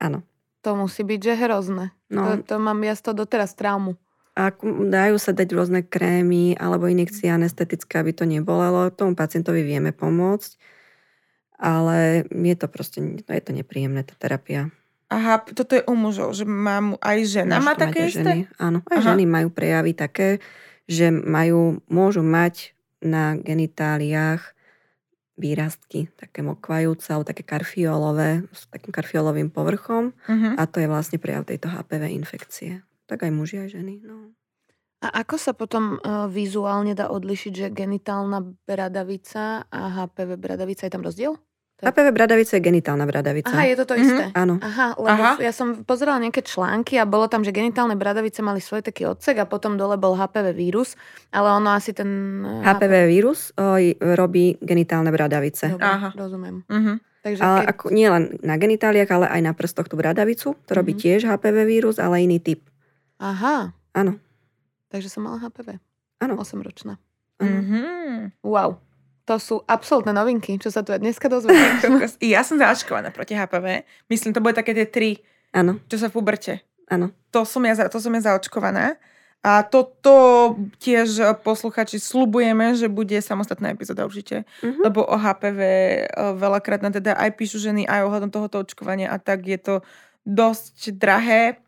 Áno. 0.00 0.18
To 0.62 0.78
musí 0.78 1.02
byť, 1.04 1.20
že 1.20 1.34
hrozné. 1.36 1.92
No. 2.08 2.40
To, 2.40 2.54
to 2.54 2.54
mám 2.56 2.80
ja 2.84 2.94
z 2.96 3.02
toho 3.04 3.24
doteraz 3.24 3.52
traumu. 3.58 3.98
A 4.32 4.48
dajú 4.88 5.20
sa 5.20 5.36
dať 5.36 5.48
rôzne 5.52 5.84
krémy 5.84 6.56
alebo 6.56 6.88
injekcie 6.88 7.28
anestetické, 7.28 8.00
aby 8.00 8.16
to 8.16 8.24
nebolelo. 8.24 8.88
Tomu 8.88 9.12
pacientovi 9.12 9.60
vieme 9.60 9.92
pomôcť 9.92 10.56
ale 11.62 12.26
je 12.26 12.56
to 12.58 12.66
proste, 12.66 12.98
je 13.22 13.42
to 13.46 13.52
nepríjemné, 13.54 14.02
tá 14.02 14.18
terapia. 14.18 14.74
Aha, 15.12 15.44
toto 15.44 15.78
je 15.78 15.84
u 15.86 15.94
mužov, 15.94 16.34
že 16.34 16.42
mám 16.42 16.98
aj 16.98 17.18
žena 17.28 17.62
má 17.62 17.78
také 17.78 18.10
isté? 18.10 18.24
Ženy, 18.24 18.38
áno, 18.58 18.78
aj 18.90 18.98
Aha. 18.98 19.06
ženy 19.12 19.24
majú 19.28 19.48
prejavy 19.52 19.92
také, 19.94 20.42
že 20.90 21.12
majú, 21.12 21.84
môžu 21.86 22.24
mať 22.24 22.74
na 23.04 23.36
genitáliách 23.38 24.40
výrastky, 25.36 26.08
také 26.16 26.40
mokvajúce 26.40 27.12
alebo 27.12 27.28
také 27.28 27.44
karfiolové, 27.44 28.48
s 28.52 28.68
takým 28.68 28.92
karfiolovým 28.92 29.48
povrchom 29.48 30.12
uh-huh. 30.12 30.54
a 30.56 30.62
to 30.68 30.80
je 30.80 30.88
vlastne 30.88 31.18
prejav 31.20 31.44
tejto 31.44 31.72
HPV 31.72 32.08
infekcie. 32.12 32.84
Tak 33.08 33.28
aj 33.28 33.32
muži, 33.32 33.64
aj 33.64 33.74
ženy. 33.74 34.00
No. 34.04 34.32
A 35.02 35.26
ako 35.26 35.34
sa 35.34 35.52
potom 35.52 35.98
uh, 35.98 36.30
vizuálne 36.30 36.94
dá 36.94 37.10
odlišiť, 37.10 37.52
že 37.52 37.74
genitálna 37.74 38.54
bradavica 38.64 39.66
a 39.66 39.80
HPV 40.04 40.38
bradavica 40.38 40.86
je 40.86 40.92
tam 40.94 41.02
rozdiel? 41.02 41.34
HPV 41.82 42.14
bradavica 42.14 42.54
je 42.54 42.62
genitálna 42.62 43.02
bradavica. 43.10 43.50
Aha, 43.50 43.66
je 43.66 43.74
to 43.74 43.84
to 43.90 43.94
isté. 43.98 44.30
Mm-hmm. 44.30 44.38
Áno. 44.38 44.54
Aha, 44.62 44.94
lebo 44.94 45.22
Aha. 45.26 45.32
ja 45.42 45.50
som 45.50 45.82
pozerala 45.82 46.22
nejaké 46.22 46.46
články 46.46 46.94
a 46.94 47.02
bolo 47.02 47.26
tam, 47.26 47.42
že 47.42 47.50
genitálne 47.50 47.98
bradavice 47.98 48.38
mali 48.38 48.62
svoj 48.62 48.86
taký 48.86 49.10
odsek 49.10 49.42
a 49.42 49.50
potom 49.50 49.74
dole 49.74 49.98
bol 49.98 50.14
HPV 50.14 50.54
vírus, 50.54 50.94
ale 51.34 51.50
ono 51.50 51.74
asi 51.74 51.90
ten... 51.90 52.06
HPV 52.62 52.92
eh, 52.94 53.06
vírus 53.10 53.50
o, 53.58 53.82
robí 54.14 54.62
genitálne 54.62 55.10
bradavice. 55.10 55.74
Dobre, 55.74 55.90
Aha. 55.90 56.08
rozumiem. 56.14 56.62
Mm-hmm. 56.70 56.96
Takže 57.26 57.40
ale 57.42 57.58
keď... 57.62 57.70
ako, 57.74 57.84
nie 57.90 58.08
len 58.10 58.24
na 58.46 58.54
genitáliách, 58.54 59.10
ale 59.10 59.26
aj 59.26 59.40
na 59.42 59.52
prstoch 59.54 59.90
tú 59.90 59.98
bradavicu. 59.98 60.54
To 60.54 60.72
robí 60.74 60.94
mm-hmm. 60.94 61.18
tiež 61.18 61.26
HPV 61.26 61.56
vírus, 61.66 61.98
ale 61.98 62.22
iný 62.22 62.38
typ. 62.38 62.62
Aha. 63.18 63.74
Áno. 63.90 64.22
Takže 64.86 65.10
som 65.10 65.26
mala 65.26 65.42
HPV. 65.42 65.82
Áno. 66.22 66.38
8 66.38 66.62
ročná. 66.62 66.94
Mm-hmm. 67.42 68.38
Wow. 68.46 68.78
To 69.30 69.38
sú 69.38 69.62
absolútne 69.70 70.10
novinky, 70.10 70.58
čo 70.58 70.74
sa 70.74 70.82
tu 70.82 70.90
dneska 70.90 71.30
dozvediem. 71.30 71.78
ja 72.34 72.42
som 72.42 72.58
zaočkovaná 72.58 73.14
proti 73.14 73.38
HPV. 73.38 73.86
Myslím, 74.10 74.34
to 74.34 74.42
bude 74.42 74.58
také 74.58 74.74
tie 74.74 74.86
tri, 74.90 75.22
ano. 75.54 75.78
čo 75.86 75.96
sa 75.98 76.10
v 76.10 76.18
puberte. 76.18 76.66
Áno. 76.90 77.14
To 77.30 77.46
som 77.46 77.62
ja, 77.62 77.78
to 77.86 77.98
som 78.02 78.10
ja 78.12 78.34
zaočkovaná. 78.34 78.98
A 79.42 79.66
toto 79.66 80.14
tiež 80.78 81.38
posluchači 81.42 81.98
slubujeme, 81.98 82.78
že 82.78 82.86
bude 82.86 83.18
samostatná 83.18 83.74
epizóda 83.74 84.06
určite. 84.06 84.46
Uh-huh. 84.62 84.86
Lebo 84.86 85.02
o 85.02 85.18
HPV 85.18 85.58
e, 85.58 86.02
veľakrát 86.38 86.78
na 86.78 86.94
teda 86.94 87.18
aj 87.18 87.34
píšu 87.34 87.58
ženy, 87.58 87.82
aj 87.82 88.06
ohľadom 88.06 88.30
tohoto 88.30 88.62
očkovania 88.62 89.10
a 89.10 89.18
tak 89.18 89.42
je 89.50 89.58
to 89.58 89.74
dosť 90.22 90.94
drahé 90.94 91.58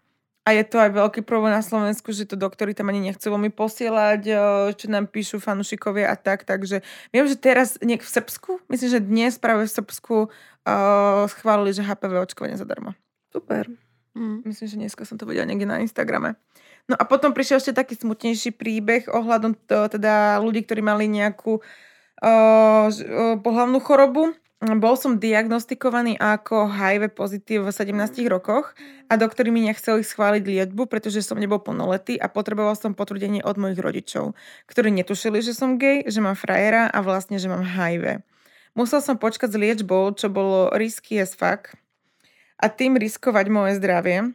A 0.44 0.52
je 0.52 0.64
to 0.68 0.76
aj 0.76 0.92
veľký 0.92 1.24
problém 1.24 1.57
na 1.57 1.64
Slovensku, 1.64 2.12
že 2.12 2.28
to 2.28 2.37
doktori 2.37 2.76
tam 2.76 2.92
ani 2.92 3.00
nechcú 3.00 3.33
veľmi 3.33 3.48
posielať, 3.48 4.20
e, 4.28 4.35
čo 4.76 4.92
nám 4.92 5.09
píšu 5.09 5.40
fanúšikovia 5.40 6.12
a 6.12 6.20
tak. 6.20 6.44
Takže 6.44 6.85
viem, 7.16 7.24
že 7.24 7.40
teraz 7.40 7.80
niek 7.80 8.04
v 8.04 8.12
Srbsku, 8.12 8.61
myslím, 8.68 8.88
že 8.92 9.00
dnes 9.00 9.40
práve 9.40 9.64
v 9.64 9.72
Srbsku 9.72 10.28
uh, 10.28 11.24
schválili, 11.33 11.72
že 11.72 11.80
HPV 11.80 12.28
očkovanie 12.28 12.61
zadarmo. 12.61 12.92
Super. 13.33 13.72
Mm. 14.12 14.44
Myslím, 14.44 14.68
že 14.68 14.76
dneska 14.85 15.02
som 15.09 15.16
to 15.16 15.24
videla 15.24 15.48
niekde 15.48 15.64
na 15.64 15.80
Instagrame. 15.80 16.37
No 16.85 16.94
a 17.00 17.09
potom 17.09 17.33
prišiel 17.33 17.64
ešte 17.64 17.80
taký 17.80 17.96
smutnejší 17.96 18.52
príbeh 18.52 19.09
ohľadom 19.09 19.57
to, 19.64 19.88
teda 19.88 20.44
ľudí, 20.44 20.68
ktorí 20.68 20.85
mali 20.85 21.09
nejakú 21.09 21.64
uh, 22.20 22.87
pohľavnú 23.40 23.80
chorobu 23.80 24.37
bol 24.81 24.96
som 24.96 25.20
diagnostikovaný 25.20 26.16
ako 26.16 26.72
HIV 26.72 27.12
pozitív 27.12 27.68
v 27.68 27.74
17 27.77 28.24
rokoch 28.33 28.72
a 29.12 29.20
doktori 29.20 29.53
mi 29.53 29.61
nechceli 29.68 30.00
schváliť 30.00 30.40
liečbu, 30.40 30.88
pretože 30.88 31.20
som 31.20 31.37
nebol 31.37 31.61
plnoletý 31.61 32.16
a 32.16 32.33
potreboval 32.33 32.72
som 32.72 32.96
potvrdenie 32.96 33.44
od 33.44 33.61
mojich 33.61 33.77
rodičov, 33.77 34.33
ktorí 34.64 34.88
netušili, 34.94 35.44
že 35.44 35.53
som 35.53 35.77
gay, 35.77 36.09
že 36.09 36.24
mám 36.24 36.38
frajera 36.38 36.88
a 36.88 36.98
vlastne, 37.05 37.37
že 37.37 37.53
mám 37.53 37.61
HIV. 37.61 38.24
Musel 38.72 39.05
som 39.05 39.20
počkať 39.20 39.53
s 39.53 39.61
liečbou, 39.61 40.16
čo 40.16 40.33
bolo 40.33 40.72
risky 40.72 41.20
as 41.20 41.37
fuck 41.37 41.77
a 42.57 42.66
tým 42.72 42.96
riskovať 42.96 43.46
moje 43.53 43.77
zdravie. 43.77 44.33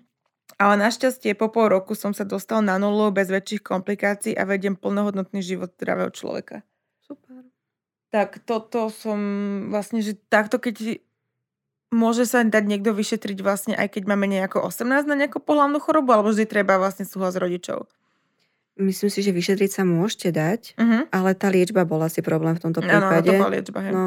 Ale 0.59 0.75
našťastie 0.75 1.39
po 1.39 1.47
pol 1.47 1.71
roku 1.71 1.95
som 1.95 2.11
sa 2.11 2.27
dostal 2.27 2.59
na 2.59 2.75
nulu 2.75 3.15
bez 3.15 3.31
väčších 3.31 3.63
komplikácií 3.63 4.35
a 4.35 4.43
vediem 4.43 4.75
plnohodnotný 4.75 5.39
život 5.39 5.71
zdravého 5.79 6.11
človeka. 6.11 6.67
Super 6.99 7.47
tak 8.09 8.41
toto 8.41 8.89
som 8.89 9.19
vlastne, 9.69 10.01
že 10.01 10.17
takto 10.29 10.57
keď 10.57 10.97
môže 11.89 12.25
sa 12.25 12.45
dať 12.45 12.63
niekto 12.65 12.93
vyšetriť 12.93 13.37
vlastne 13.41 13.73
aj 13.73 13.97
keď 13.97 14.03
máme 14.09 14.29
nejako 14.29 14.65
18 14.65 15.09
na 15.09 15.15
nejakú 15.17 15.41
pohľavnú 15.41 15.81
chorobu, 15.81 16.13
alebo 16.13 16.29
vždy 16.29 16.45
treba 16.45 16.77
vlastne 16.77 17.05
súhlas 17.05 17.37
rodičov? 17.37 17.89
Myslím 18.79 19.11
si, 19.11 19.19
že 19.25 19.35
vyšetriť 19.35 19.71
sa 19.73 19.83
môžete 19.83 20.29
dať, 20.31 20.61
uh-huh. 20.79 21.01
ale 21.11 21.35
tá 21.35 21.51
liečba 21.51 21.83
bola 21.83 22.07
asi 22.07 22.23
problém 22.23 22.55
v 22.55 22.63
tomto 22.63 22.79
prípade. 22.79 23.27
Áno, 23.35 23.49
to 23.49 23.51
liečba, 23.51 23.79
hej. 23.83 23.91
No, 23.91 24.05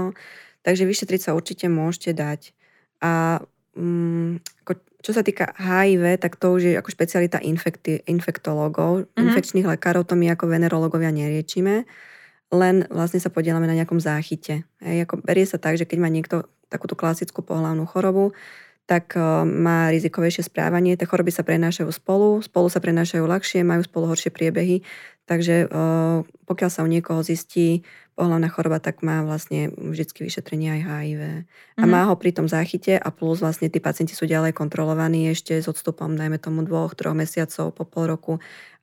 takže 0.64 0.88
vyšetriť 0.88 1.20
sa 1.20 1.36
určite 1.36 1.68
môžete 1.68 2.16
dať. 2.16 2.56
A 3.04 3.42
mm, 3.76 4.64
ako, 4.64 4.72
čo 5.04 5.12
sa 5.12 5.20
týka 5.20 5.52
HIV, 5.60 6.16
tak 6.16 6.40
to 6.40 6.56
už 6.56 6.72
je 6.72 6.74
ako 6.78 6.88
špecialita 6.88 7.42
infekti, 7.44 8.00
infektológov, 8.08 9.04
uh-huh. 9.04 9.20
infekčných 9.20 9.68
lekárov, 9.68 10.08
to 10.08 10.16
my 10.16 10.32
ako 10.32 10.48
venerológovia 10.48 11.12
neriečime 11.12 11.84
len 12.52 12.84
vlastne 12.92 13.18
sa 13.18 13.32
podielame 13.32 13.64
na 13.64 13.74
nejakom 13.74 13.98
záchyte. 13.98 14.68
Hej, 14.84 15.08
ako 15.08 15.24
berie 15.24 15.48
sa 15.48 15.56
tak, 15.56 15.80
že 15.80 15.88
keď 15.88 15.98
má 16.04 16.12
niekto 16.12 16.44
takúto 16.68 16.92
klasickú 16.92 17.40
pohľavnú 17.40 17.88
chorobu, 17.88 18.36
tak 18.84 19.16
uh, 19.16 19.46
má 19.48 19.88
rizikovejšie 19.88 20.52
správanie. 20.52 20.98
Tie 21.00 21.08
choroby 21.08 21.32
sa 21.32 21.46
prenášajú 21.46 21.88
spolu, 21.88 22.44
spolu 22.44 22.68
sa 22.68 22.82
prenášajú 22.82 23.24
ľahšie, 23.24 23.64
majú 23.64 23.82
spolu 23.88 24.12
horšie 24.12 24.28
priebehy. 24.34 24.84
Takže 25.24 25.70
uh, 25.70 26.26
pokiaľ 26.44 26.70
sa 26.70 26.84
u 26.84 26.88
niekoho 26.90 27.22
zistí 27.24 27.86
pohľavná 28.18 28.52
choroba, 28.52 28.82
tak 28.82 29.00
má 29.00 29.24
vlastne 29.24 29.72
vždy 29.72 30.28
vyšetrenie 30.28 30.68
aj 30.76 30.80
HIV. 30.84 31.22
A 31.78 31.84
mm. 31.86 31.88
má 31.88 32.04
ho 32.10 32.14
pri 32.18 32.36
tom 32.36 32.50
záchyte 32.50 32.98
a 32.98 33.08
plus 33.08 33.40
vlastne 33.40 33.72
tí 33.72 33.80
pacienti 33.80 34.12
sú 34.12 34.28
ďalej 34.28 34.52
kontrolovaní 34.52 35.30
ešte 35.32 35.56
s 35.56 35.70
odstupom, 35.70 36.18
dajme 36.18 36.36
tomu 36.36 36.66
dvoch, 36.66 36.92
troch 36.92 37.16
mesiacov 37.16 37.72
po 37.72 37.88
pol 37.88 38.12
roku 38.12 38.32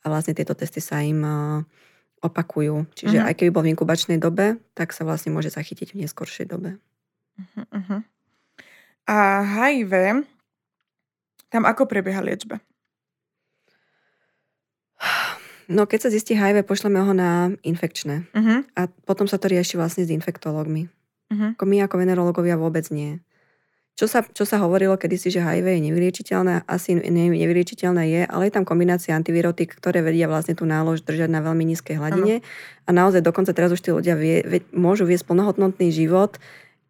a 0.02 0.06
vlastne 0.10 0.34
tieto 0.34 0.56
testy 0.58 0.82
sa 0.82 1.04
im 1.04 1.22
uh, 1.22 1.62
opakujú. 2.20 2.88
Čiže 2.96 3.18
uh-huh. 3.20 3.30
aj 3.32 3.36
keby 3.40 3.50
bol 3.52 3.64
v 3.64 3.72
inkubačnej 3.76 4.20
dobe, 4.20 4.60
tak 4.76 4.92
sa 4.92 5.08
vlastne 5.08 5.32
môže 5.32 5.52
zachytiť 5.52 5.96
v 5.96 6.06
neskoršej 6.06 6.46
dobe. 6.52 6.80
Uh-huh, 7.40 7.66
uh-huh. 7.72 8.02
A 9.10 9.18
HIV, 9.42 10.24
tam 11.50 11.64
ako 11.66 11.90
prebieha 11.90 12.22
liečba? 12.22 12.62
No 15.70 15.86
keď 15.86 16.00
sa 16.02 16.10
zistí 16.10 16.34
HIV, 16.34 16.66
pošleme 16.66 16.98
ho 16.98 17.14
na 17.14 17.54
infekčné. 17.62 18.26
Uh-huh. 18.34 18.66
A 18.74 18.90
potom 19.06 19.30
sa 19.30 19.38
to 19.38 19.48
rieši 19.48 19.78
vlastne 19.78 20.02
s 20.02 20.10
infektológmi. 20.10 20.90
Uh-huh. 21.30 21.54
Ako 21.54 21.64
my 21.70 21.86
ako 21.86 21.96
venerológovia 22.02 22.58
vôbec 22.58 22.90
nie. 22.90 23.22
Čo 24.00 24.08
sa, 24.08 24.24
čo 24.24 24.48
sa 24.48 24.64
hovorilo 24.64 24.96
kedysi, 24.96 25.28
že 25.28 25.44
HIV 25.44 25.76
je 25.76 25.82
nevyliečiteľné, 25.92 26.64
asi 26.72 26.96
nevyliečiteľné 26.96 28.04
je, 28.08 28.22
ale 28.32 28.48
je 28.48 28.56
tam 28.56 28.64
kombinácia 28.64 29.12
antivirotik, 29.12 29.76
ktoré 29.76 30.00
vedia 30.00 30.32
vlastne 30.32 30.56
tú 30.56 30.64
nálož 30.64 31.04
držať 31.04 31.28
na 31.28 31.44
veľmi 31.44 31.68
nízkej 31.68 32.00
hladine. 32.00 32.40
Ano. 32.40 32.88
A 32.88 32.90
naozaj 32.96 33.20
dokonca 33.20 33.52
teraz 33.52 33.76
už 33.76 33.84
tí 33.84 33.92
ľudia 33.92 34.16
vie, 34.16 34.40
vie, 34.48 34.64
môžu 34.72 35.04
viesť 35.04 35.28
plnohodnotný 35.28 35.92
život 35.92 36.40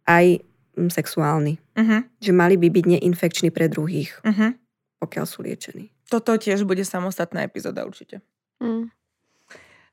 aj 0.06 0.46
mm, 0.78 0.94
sexuálny. 0.94 1.58
Uh-huh. 1.58 2.06
Že 2.22 2.32
mali 2.38 2.62
by 2.62 2.70
byť 2.78 2.86
neinfekční 2.86 3.50
pre 3.50 3.66
druhých, 3.74 4.14
uh-huh. 4.22 4.54
pokiaľ 5.02 5.26
sú 5.26 5.42
liečení. 5.42 5.90
Toto 6.14 6.38
tiež 6.38 6.62
bude 6.62 6.86
samostatná 6.86 7.42
epizóda 7.42 7.90
určite. 7.90 8.22
Mm. 8.62 8.94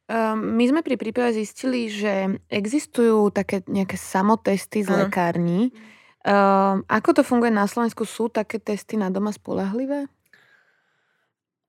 Um, 0.04 0.38
my 0.52 0.64
sme 0.68 0.84
pri 0.84 1.00
príprave 1.00 1.32
zistili, 1.32 1.88
že 1.88 2.44
existujú 2.52 3.32
také 3.32 3.64
nejaké 3.64 3.96
samotesty 3.96 4.84
z 4.84 4.92
uh-huh. 4.92 5.08
lekární, 5.08 5.72
Um, 6.26 6.82
ako 6.90 7.10
to 7.14 7.22
funguje 7.22 7.54
na 7.54 7.70
Slovensku? 7.70 8.02
Sú 8.02 8.26
také 8.26 8.58
testy 8.58 8.98
na 8.98 9.14
doma 9.14 9.30
spolahlivé? 9.30 10.10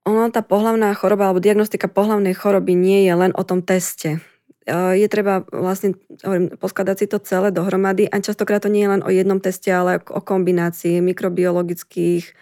Ono, 0.02 0.26
tá 0.34 0.42
pohlavná 0.42 0.90
choroba 0.98 1.30
alebo 1.30 1.38
diagnostika 1.38 1.86
pohlavnej 1.86 2.34
choroby 2.34 2.74
nie 2.74 3.06
je 3.06 3.14
len 3.14 3.30
o 3.38 3.46
tom 3.46 3.62
teste. 3.62 4.18
Je 4.68 5.06
treba 5.08 5.48
vlastne 5.48 5.96
hovorím, 6.24 6.52
poskladať 6.56 6.96
si 7.00 7.06
to 7.08 7.20
celé 7.24 7.48
dohromady 7.52 8.04
a 8.08 8.20
častokrát 8.20 8.60
to 8.60 8.72
nie 8.72 8.84
je 8.84 8.92
len 8.98 9.02
o 9.04 9.08
jednom 9.12 9.40
teste, 9.40 9.72
ale 9.72 10.00
o 10.12 10.20
kombinácii 10.20 11.00
mikrobiologických, 11.00 12.36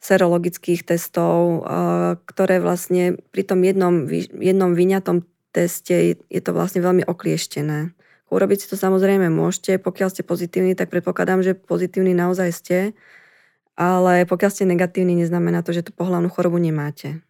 serologických 0.00 0.84
testov, 0.84 1.64
ktoré 2.28 2.60
vlastne 2.60 3.16
pri 3.32 3.42
tom 3.44 3.64
jednom, 3.64 4.04
jednom 4.36 4.76
vyňatom 4.76 5.24
teste 5.52 6.20
je 6.28 6.40
to 6.44 6.52
vlastne 6.52 6.84
veľmi 6.84 7.08
oklieštené. 7.08 7.92
Urobiť 8.26 8.58
si 8.62 8.66
to 8.66 8.74
samozrejme 8.74 9.30
môžete, 9.30 9.78
pokiaľ 9.78 10.08
ste 10.10 10.26
pozitívni, 10.26 10.74
tak 10.74 10.90
predpokladám, 10.90 11.46
že 11.46 11.54
pozitívni 11.54 12.10
naozaj 12.10 12.50
ste, 12.50 12.78
ale 13.78 14.26
pokiaľ 14.26 14.50
ste 14.50 14.64
negatívni, 14.66 15.14
neznamená 15.14 15.62
to, 15.62 15.70
že 15.70 15.86
tú 15.86 15.92
pohľavnú 15.94 16.26
chorobu 16.32 16.58
nemáte. 16.58 17.22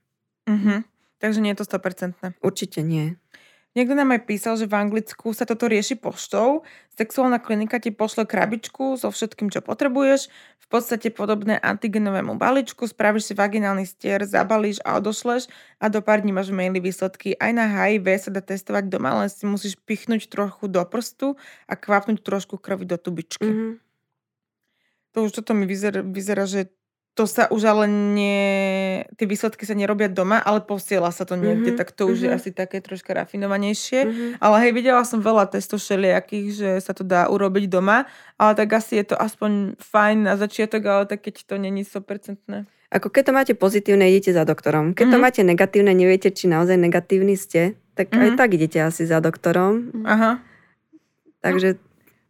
Mhm. 0.48 0.88
Takže 1.16 1.40
nie 1.40 1.52
je 1.56 1.58
to 1.60 1.66
100%. 1.68 2.36
Určite 2.44 2.84
nie. 2.84 3.16
Niekto 3.76 3.92
nám 3.92 4.16
aj 4.16 4.24
písal, 4.24 4.56
že 4.56 4.64
v 4.64 4.72
Anglicku 4.72 5.36
sa 5.36 5.44
toto 5.44 5.68
rieši 5.68 6.00
poštou. 6.00 6.64
Sexuálna 6.96 7.36
klinika 7.36 7.76
ti 7.76 7.92
pošle 7.92 8.24
krabičku 8.24 8.96
so 8.96 9.12
všetkým, 9.12 9.52
čo 9.52 9.60
potrebuješ. 9.60 10.32
V 10.64 10.66
podstate 10.72 11.12
podobné 11.12 11.60
antigenovému 11.60 12.40
balíčku. 12.40 12.88
Spravíš 12.88 13.28
si 13.28 13.34
vaginálny 13.36 13.84
stier, 13.84 14.24
zabalíš 14.24 14.80
a 14.80 14.96
odošleš 14.96 15.52
a 15.76 15.92
do 15.92 16.00
pár 16.00 16.24
dní 16.24 16.32
máš 16.32 16.48
maily 16.56 16.80
výsledky. 16.80 17.36
Aj 17.36 17.52
na 17.52 17.68
HIV 17.68 18.16
sa 18.16 18.32
dá 18.32 18.40
testovať 18.40 18.88
doma, 18.88 19.12
len 19.20 19.28
si 19.28 19.44
musíš 19.44 19.76
pichnúť 19.76 20.32
trochu 20.32 20.72
do 20.72 20.80
prstu 20.88 21.36
a 21.68 21.76
kvapnúť 21.76 22.24
trošku 22.24 22.56
krvi 22.56 22.88
do 22.88 22.96
tubičky. 22.96 23.44
Mm-hmm. 23.44 23.72
To 25.12 25.28
už 25.28 25.36
toto 25.36 25.52
mi 25.52 25.68
vyzerá, 25.68 26.00
vyzerá 26.00 26.48
že 26.48 26.72
to 27.16 27.24
sa 27.24 27.48
už 27.48 27.64
ale 27.64 27.88
nie, 27.88 28.44
tie 29.16 29.24
výsledky 29.24 29.64
sa 29.64 29.72
nerobia 29.72 30.04
doma, 30.04 30.36
ale 30.36 30.60
posiela 30.60 31.08
sa 31.08 31.24
to 31.24 31.32
niekde, 31.32 31.72
mm-hmm. 31.72 31.80
tak 31.80 31.96
to 31.96 32.12
už 32.12 32.20
mm-hmm. 32.20 32.24
je 32.28 32.30
mhm. 32.30 32.36
asi 32.36 32.50
také 32.52 32.78
troška 32.84 33.16
rafinovanejšie. 33.16 34.00
Mm-hmm. 34.04 34.30
Ale 34.36 34.56
hej, 34.60 34.72
videla 34.76 35.00
som 35.00 35.24
veľa 35.24 35.48
testov 35.48 35.80
všelijakých, 35.80 36.46
že 36.52 36.70
sa 36.84 36.92
to 36.92 37.08
dá 37.08 37.32
urobiť 37.32 37.72
doma, 37.72 38.04
ale 38.36 38.52
tak 38.52 38.68
asi 38.76 39.00
je 39.00 39.08
to 39.08 39.16
aspoň 39.16 39.80
fajn 39.80 40.28
na 40.28 40.36
začiatok, 40.36 40.82
ale 40.84 41.04
tak 41.08 41.24
keď 41.24 41.48
to 41.48 41.56
není 41.56 41.88
100%. 41.88 42.68
Ako 42.92 43.08
keď 43.08 43.22
to 43.24 43.32
máte 43.32 43.52
pozitívne, 43.56 44.12
idete 44.12 44.36
za 44.36 44.44
doktorom. 44.44 44.92
Keď 44.92 45.00
mm-hmm. 45.00 45.08
to 45.08 45.16
mhm. 45.16 45.24
máte 45.24 45.40
negatívne, 45.40 45.92
neviete, 45.96 46.28
či 46.28 46.52
naozaj 46.52 46.76
negatívny 46.76 47.32
ste, 47.40 47.80
tak 47.96 48.12
mm-hmm. 48.12 48.24
aj 48.28 48.30
tak 48.36 48.48
idete 48.60 48.78
asi 48.84 49.08
za 49.08 49.24
doktorom. 49.24 50.04
Aha. 50.04 50.44
Takže 51.40 51.80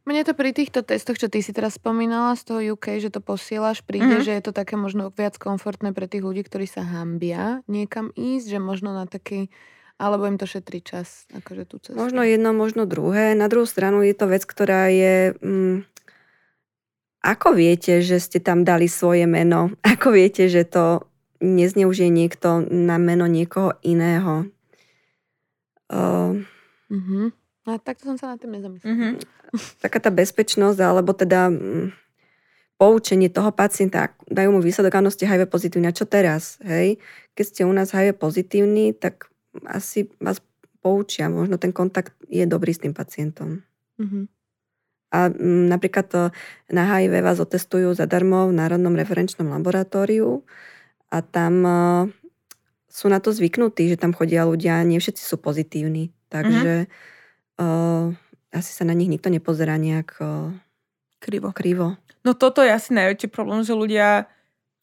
mne 0.07 0.23
to 0.23 0.33
pri 0.39 0.55
týchto 0.55 0.87
testoch, 0.87 1.19
čo 1.19 1.27
ty 1.27 1.43
si 1.43 1.51
teraz 1.51 1.83
spomínala 1.83 2.39
z 2.39 2.43
toho 2.47 2.61
UK, 2.79 3.03
že 3.03 3.11
to 3.11 3.19
posielaš, 3.19 3.83
príde, 3.83 4.23
mm-hmm. 4.23 4.27
že 4.27 4.33
je 4.39 4.43
to 4.47 4.53
také 4.55 4.79
možno 4.79 5.11
viac 5.11 5.35
komfortné 5.35 5.91
pre 5.91 6.07
tých 6.07 6.23
ľudí, 6.23 6.47
ktorí 6.47 6.71
sa 6.71 6.87
hambia 6.87 7.67
niekam 7.67 8.15
ísť, 8.15 8.57
že 8.57 8.59
možno 8.63 8.95
na 8.95 9.11
taký 9.11 9.51
alebo 9.97 10.29
im 10.29 10.37
to 10.37 10.45
šetrí 10.45 10.85
čas, 10.85 11.25
akože 11.33 11.65
tú 11.65 11.81
cestu. 11.81 11.97
Možno 11.97 12.21
jedno, 12.21 12.53
možno 12.53 12.85
druhé. 12.85 13.33
Na 13.33 13.49
druhú 13.49 13.65
stranu 13.65 14.05
je 14.05 14.13
to 14.13 14.29
vec, 14.29 14.45
ktorá 14.45 14.93
je... 14.93 15.33
Mm, 15.41 15.89
ako 17.25 17.57
viete, 17.57 18.05
že 18.05 18.21
ste 18.21 18.39
tam 18.39 18.63
dali 18.63 18.87
svoje 18.87 19.25
meno? 19.25 19.73
Ako 19.97 20.13
viete, 20.13 20.47
že 20.53 20.69
to 20.69 21.09
nezneužije 21.41 22.13
niekto 22.13 22.61
na 22.69 23.01
meno 23.01 23.25
niekoho 23.25 23.75
iného? 23.81 24.47
Uh, 25.89 26.45
mm-hmm. 26.93 27.33
No 27.67 27.83
tak 27.83 27.99
to 27.99 28.15
som 28.15 28.17
sa 28.17 28.31
na 28.31 28.39
tým 28.39 28.55
nezamyslela. 28.55 28.95
Mm-hmm. 28.95 29.13
Taká 29.83 29.99
tá 29.99 30.15
bezpečnosť, 30.15 30.79
alebo 30.79 31.11
teda 31.11 31.51
mm, 31.51 31.91
poučenie 32.79 33.27
toho 33.27 33.51
pacienta, 33.51 34.15
dajú 34.31 34.55
mu 34.55 34.61
výsledok, 34.63 35.03
áno, 35.03 35.11
ste 35.11 35.27
HIV 35.27 35.51
pozitívni. 35.51 35.91
A 35.91 35.97
čo 35.97 36.07
teraz? 36.07 36.63
Hej? 36.63 37.03
Keď 37.35 37.45
ste 37.45 37.63
u 37.67 37.73
nás 37.75 37.91
HIV 37.91 38.23
pozitívni, 38.23 38.95
tak 38.95 39.27
asi 39.67 40.07
vás 40.23 40.39
poučia. 40.79 41.27
Možno 41.27 41.59
ten 41.59 41.75
kontakt 41.75 42.15
je 42.31 42.47
dobrý 42.47 42.71
s 42.71 42.87
tým 42.87 42.95
pacientom. 42.95 43.67
Mm-hmm. 43.99 44.25
A 45.11 45.19
m, 45.27 45.35
mm, 45.35 45.65
napríklad 45.67 46.07
to 46.07 46.23
na 46.71 46.87
HIV 46.87 47.19
vás 47.19 47.43
otestujú 47.43 47.99
zadarmo 47.99 48.47
v 48.47 48.57
Národnom 48.63 48.95
referenčnom 48.95 49.51
laboratóriu 49.51 50.47
a 51.11 51.19
tam 51.23 51.55
uh, 51.67 52.03
sú 52.87 53.11
na 53.11 53.19
to 53.19 53.35
zvyknutí, 53.35 53.91
že 53.91 53.99
tam 53.99 54.15
chodia 54.15 54.47
ľudia, 54.47 54.87
nie 54.87 55.03
všetci 55.03 55.23
sú 55.23 55.37
pozitívni. 55.39 56.15
Takže 56.27 56.91
uh, 57.61 58.13
asi 58.53 58.71
sa 58.73 58.85
na 58.89 58.97
nich 58.97 59.11
nikto 59.11 59.29
nepozerá 59.29 59.77
nejak 59.77 60.17
uh, 60.21 60.53
Krivo. 61.21 61.51
krivo. 61.53 61.97
No 62.23 62.37
toto 62.37 62.61
je 62.63 62.71
asi 62.71 62.93
najväčší 62.93 63.33
problém, 63.33 63.65
že 63.65 63.73
ľudia 63.73 64.29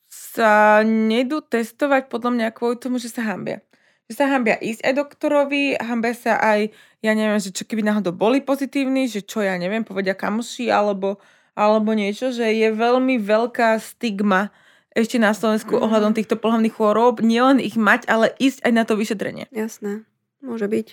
sa 0.10 0.82
nejdú 0.86 1.42
testovať 1.42 2.10
podľa 2.10 2.32
mňa 2.36 2.48
kvôli 2.54 2.78
tomu, 2.78 3.02
že 3.02 3.10
sa 3.10 3.26
hambia. 3.26 3.66
Že 4.12 4.14
sa 4.20 4.26
hambia 4.30 4.60
ísť 4.60 4.82
aj 4.84 4.94
doktorovi, 4.94 5.64
hambia 5.80 6.14
sa 6.14 6.38
aj, 6.38 6.70
ja 7.02 7.12
neviem, 7.16 7.40
že 7.40 7.56
čo 7.56 7.64
keby 7.66 7.82
náhodou 7.82 8.14
boli 8.14 8.44
pozitívni, 8.44 9.10
že 9.10 9.26
čo 9.26 9.42
ja 9.42 9.58
neviem, 9.58 9.82
povedia 9.82 10.14
kamoši 10.14 10.70
alebo, 10.70 11.18
alebo 11.58 11.96
niečo, 11.96 12.30
že 12.30 12.46
je 12.52 12.70
veľmi 12.70 13.18
veľká 13.18 13.80
stigma 13.80 14.54
ešte 14.94 15.18
na 15.18 15.34
Slovensku 15.34 15.74
mm. 15.74 15.82
ohľadom 15.82 16.14
týchto 16.14 16.38
pohľavných 16.38 16.76
chorób. 16.78 17.26
Nielen 17.26 17.58
ich 17.58 17.74
mať, 17.80 18.06
ale 18.06 18.36
ísť 18.38 18.62
aj 18.62 18.72
na 18.76 18.84
to 18.86 18.94
vyšetrenie. 18.94 19.50
Jasné, 19.50 20.06
môže 20.44 20.70
byť. 20.70 20.88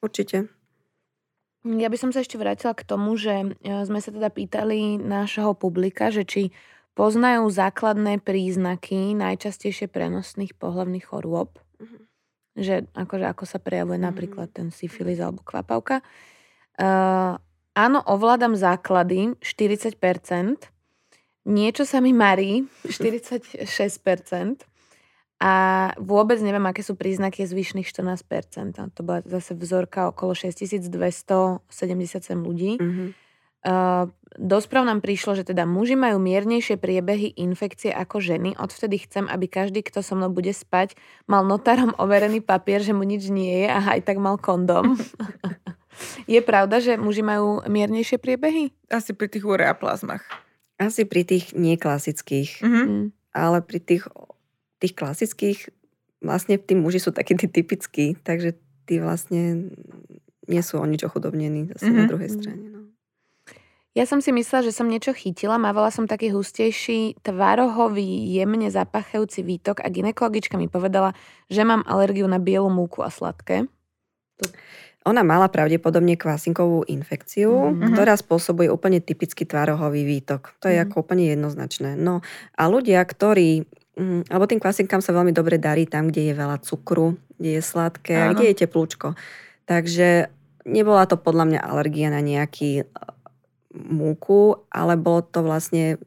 Určite. 0.00 0.59
Ja 1.60 1.92
by 1.92 1.96
som 2.00 2.08
sa 2.08 2.24
ešte 2.24 2.40
vrátila 2.40 2.72
k 2.72 2.88
tomu, 2.88 3.20
že 3.20 3.52
e, 3.60 3.84
sme 3.84 4.00
sa 4.00 4.08
teda 4.08 4.32
pýtali 4.32 4.96
nášho 4.96 5.52
publika, 5.52 6.08
že 6.08 6.24
či 6.24 6.42
poznajú 6.96 7.44
základné 7.52 8.24
príznaky 8.24 9.12
najčastejšie 9.12 9.88
prenosných 9.88 10.56
pohľavných 10.56 11.04
chorôb. 11.04 11.52
Mhm. 11.76 11.98
Že 12.56 12.74
akože 12.96 13.26
ako 13.28 13.44
sa 13.44 13.58
prejavuje 13.60 14.00
Mhm. 14.00 14.06
napríklad 14.08 14.48
ten 14.52 14.72
syfilis 14.72 15.20
alebo 15.20 15.44
kvapavka. 15.44 16.00
Uh, 16.80 17.36
áno, 17.76 18.00
ovládam 18.08 18.56
základy 18.56 19.36
40%, 19.44 20.72
niečo 21.44 21.84
sa 21.84 22.00
mi 22.00 22.16
marí 22.16 22.64
46%, 22.88 24.64
a 25.40 25.52
vôbec 25.96 26.36
neviem, 26.44 26.60
aké 26.68 26.84
sú 26.84 26.94
príznaky 26.94 27.48
zvyšných 27.48 27.88
14%. 27.88 28.76
A 28.76 28.92
to 28.92 29.00
bola 29.00 29.24
zase 29.24 29.56
vzorka 29.56 30.12
okolo 30.12 30.36
6277 30.36 31.64
ľudí. 32.36 32.76
Mhm. 32.76 33.06
Uh, 33.60 34.08
dosprav 34.40 34.88
nám 34.88 35.04
prišlo, 35.04 35.36
že 35.36 35.44
teda 35.44 35.68
muži 35.68 35.92
majú 35.92 36.16
miernejšie 36.16 36.80
priebehy 36.80 37.36
infekcie 37.36 37.92
ako 37.92 38.16
ženy. 38.16 38.56
Odvtedy 38.56 38.96
chcem, 39.04 39.28
aby 39.28 39.52
každý, 39.52 39.84
kto 39.84 40.00
so 40.00 40.16
mnou 40.16 40.32
bude 40.32 40.48
spať, 40.48 40.96
mal 41.28 41.44
notárom 41.44 41.92
overený 42.00 42.40
papier, 42.40 42.80
že 42.80 42.96
mu 42.96 43.04
nič 43.04 43.28
nie 43.28 43.64
je 43.64 43.68
a 43.68 43.84
aj 43.96 44.08
tak 44.08 44.16
mal 44.16 44.40
kondom. 44.40 44.96
je 46.24 46.40
pravda, 46.40 46.80
že 46.80 46.96
muži 46.96 47.20
majú 47.20 47.60
miernejšie 47.68 48.16
priebehy? 48.16 48.72
Asi 48.88 49.12
pri 49.12 49.28
tých 49.28 49.44
ureaplazmach. 49.44 50.24
Asi 50.80 51.04
pri 51.04 51.28
tých 51.28 51.52
neklasických, 51.52 52.64
Mhm. 52.64 52.82
Mm. 52.88 53.06
ale 53.36 53.60
pri 53.60 53.78
tých, 53.84 54.08
tých 54.80 54.96
klasických 54.96 55.58
vlastne 56.20 56.56
tí 56.56 56.74
muži 56.74 57.00
sú 57.00 57.12
takí 57.12 57.36
tí 57.36 57.48
typickí, 57.48 58.16
takže 58.20 58.56
tí 58.84 59.00
vlastne 59.00 59.72
nie 60.44 60.62
sú 60.64 60.80
o 60.80 60.84
nič 60.84 61.06
ochudobnení 61.06 61.70
zase 61.76 61.88
Mhm. 61.88 61.96
na 61.96 62.04
druhej 62.08 62.28
Mhm. 62.28 62.36
strane. 62.36 62.64
No. 62.68 62.80
Ja 63.90 64.06
som 64.06 64.22
si 64.22 64.30
myslela, 64.30 64.62
že 64.62 64.76
som 64.76 64.86
niečo 64.86 65.10
chytila, 65.10 65.58
mávala 65.58 65.90
som 65.90 66.06
taký 66.06 66.30
hustejší, 66.30 67.18
tvarohový, 67.26 68.22
jemne 68.30 68.70
zapachajúci 68.70 69.42
výtok 69.42 69.82
a 69.82 69.90
ginekologička 69.90 70.54
mi 70.54 70.70
povedala, 70.70 71.10
že 71.50 71.66
mám 71.66 71.82
alergiu 71.90 72.30
na 72.30 72.38
bielu 72.38 72.70
múku 72.70 73.02
a 73.02 73.10
sladké. 73.10 73.66
Ona 75.08 75.24
mala 75.24 75.48
pravdepodobne 75.48 76.14
kvasinkovú 76.14 76.84
infekciu, 76.86 77.50
Mhm. 77.50 77.96
ktorá 77.96 78.14
spôsobuje 78.20 78.68
úplne 78.68 79.00
typický 79.00 79.48
tvarohový 79.48 80.04
výtok. 80.06 80.54
To 80.60 80.68
je 80.68 80.76
Mhm. 80.78 80.84
ako 80.86 80.94
úplne 81.00 81.24
jednoznačné. 81.34 81.96
No 81.96 82.20
a 82.54 82.62
ľudia, 82.68 83.00
ktorí, 83.02 83.64
mm, 84.00 84.32
alebo 84.32 84.48
tým 84.48 84.56
kvasinkám 84.56 85.04
sa 85.04 85.12
veľmi 85.12 85.36
dobre 85.36 85.60
darí 85.60 85.84
tam, 85.84 86.08
kde 86.08 86.32
je 86.32 86.34
veľa 86.34 86.56
cukru, 86.64 87.20
kde 87.36 87.60
je 87.60 87.62
sladké 87.62 88.16
a 88.16 88.32
Áno. 88.32 88.40
kde 88.40 88.50
je 88.50 88.56
teplúčko. 88.64 89.12
Takže 89.68 90.32
nebola 90.64 91.04
to 91.04 91.20
podľa 91.20 91.44
mňa 91.46 91.60
alergia 91.60 92.08
na 92.08 92.24
nejaký 92.24 92.82
e, 92.82 92.84
múku, 93.76 94.56
ale 94.72 94.96
bolo 94.96 95.20
to 95.20 95.44
vlastne 95.44 96.00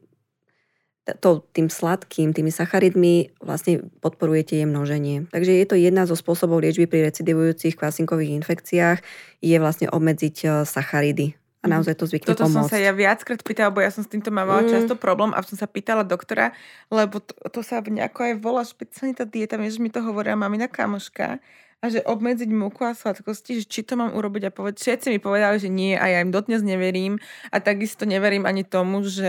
to, 1.20 1.44
tým 1.52 1.68
sladkým, 1.68 2.32
tými 2.32 2.48
sacharidmi 2.48 3.36
vlastne 3.44 3.84
podporujete 4.00 4.56
jej 4.56 4.64
množenie. 4.64 5.28
Takže 5.28 5.52
je 5.52 5.66
to 5.68 5.76
jedna 5.76 6.08
zo 6.08 6.16
spôsobov 6.16 6.64
liečby 6.64 6.88
pri 6.88 7.12
recidivujúcich 7.12 7.76
kvasinkových 7.76 8.40
infekciách, 8.40 8.98
je 9.44 9.56
vlastne 9.60 9.92
obmedziť 9.92 10.36
e, 10.42 10.46
sacharidy. 10.64 11.36
A 11.64 11.66
naozaj 11.66 11.96
to 11.96 12.04
zvykne 12.04 12.28
Toto 12.28 12.44
som 12.44 12.60
pomôcť. 12.60 12.76
sa 12.76 12.76
ja 12.76 12.92
viackrát 12.92 13.40
pýtala, 13.40 13.72
lebo 13.72 13.80
ja 13.80 13.88
som 13.88 14.04
s 14.04 14.12
týmto 14.12 14.28
mávala 14.28 14.68
Mm. 14.68 14.70
často 14.76 15.00
problém 15.00 15.32
a 15.32 15.40
som 15.40 15.56
sa 15.56 15.64
pýtala 15.64 16.04
doktora, 16.04 16.52
lebo 16.92 17.24
to, 17.24 17.32
to 17.48 17.60
sa 17.64 17.80
nejako 17.80 18.20
aj 18.20 18.32
volá 18.36 18.60
špeciálne 18.60 19.16
tá 19.16 19.24
dieta, 19.24 19.56
vieš, 19.56 19.80
mi 19.80 19.88
to 19.88 20.04
hovorila 20.04 20.36
mamina 20.36 20.68
kamoška 20.68 21.40
a 21.80 21.92
že 21.92 22.00
obmedziť 22.04 22.48
múku 22.48 22.84
a 22.84 22.96
sladkosti, 22.96 23.60
že 23.60 23.68
či 23.68 23.80
to 23.84 23.96
mám 23.96 24.16
urobiť 24.16 24.48
a 24.48 24.50
povedať. 24.52 24.80
Všetci 24.80 25.06
mi 25.12 25.20
povedali, 25.20 25.60
že 25.60 25.68
nie 25.68 25.92
a 25.96 26.04
ja 26.08 26.18
im 26.24 26.32
dodnes 26.32 26.64
neverím 26.64 27.20
a 27.52 27.60
takisto 27.60 28.08
neverím 28.08 28.48
ani 28.48 28.64
tomu, 28.64 29.04
že 29.04 29.28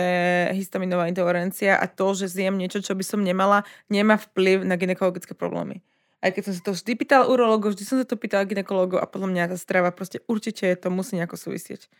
histaminová 0.55 1.11
intolerancia 1.11 1.75
a 1.75 1.88
to, 1.88 2.15
že 2.15 2.31
zjem 2.31 2.55
niečo, 2.55 2.79
čo 2.79 2.95
by 2.95 3.03
som 3.03 3.23
nemala, 3.23 3.67
nemá 3.91 4.15
vplyv 4.15 4.63
na 4.63 4.79
ginekologické 4.79 5.36
problémy. 5.36 5.83
Aj 6.23 6.31
keď 6.31 6.47
som 6.47 6.53
sa 6.55 6.61
to 6.63 6.71
vždy 6.73 6.91
pýtala 6.95 7.27
urológov, 7.27 7.75
vždy 7.75 7.83
som 7.83 7.99
sa 7.99 8.07
to 8.07 8.15
pýtala 8.15 8.47
ginekológov 8.47 9.03
a 9.03 9.05
podľa 9.05 9.29
mňa 9.36 9.51
tá 9.51 9.57
strava 9.59 9.91
proste 9.91 10.23
určite 10.25 10.63
to 10.79 10.88
musí 10.88 11.19
nejako 11.19 11.36
súvisieť. 11.36 11.91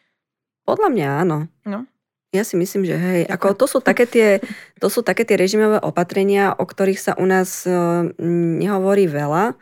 Podľa 0.66 0.90
mňa 0.90 1.08
áno. 1.22 1.38
No. 1.64 1.86
Ja 2.36 2.44
si 2.44 2.60
myslím, 2.60 2.84
že 2.84 3.00
hej, 3.00 3.22
ako 3.32 3.56
to 3.56 3.66
sú 3.70 3.80
také 3.80 4.04
tie, 4.04 4.44
to 4.84 4.92
sú 4.92 5.06
také 5.06 5.24
tie 5.24 5.40
režimové 5.40 5.80
opatrenia, 5.80 6.52
o 6.52 6.68
ktorých 6.68 7.00
sa 7.00 7.14
u 7.16 7.24
nás 7.24 7.64
e, 7.64 7.72
nehovorí 8.60 9.08
veľa 9.08 9.56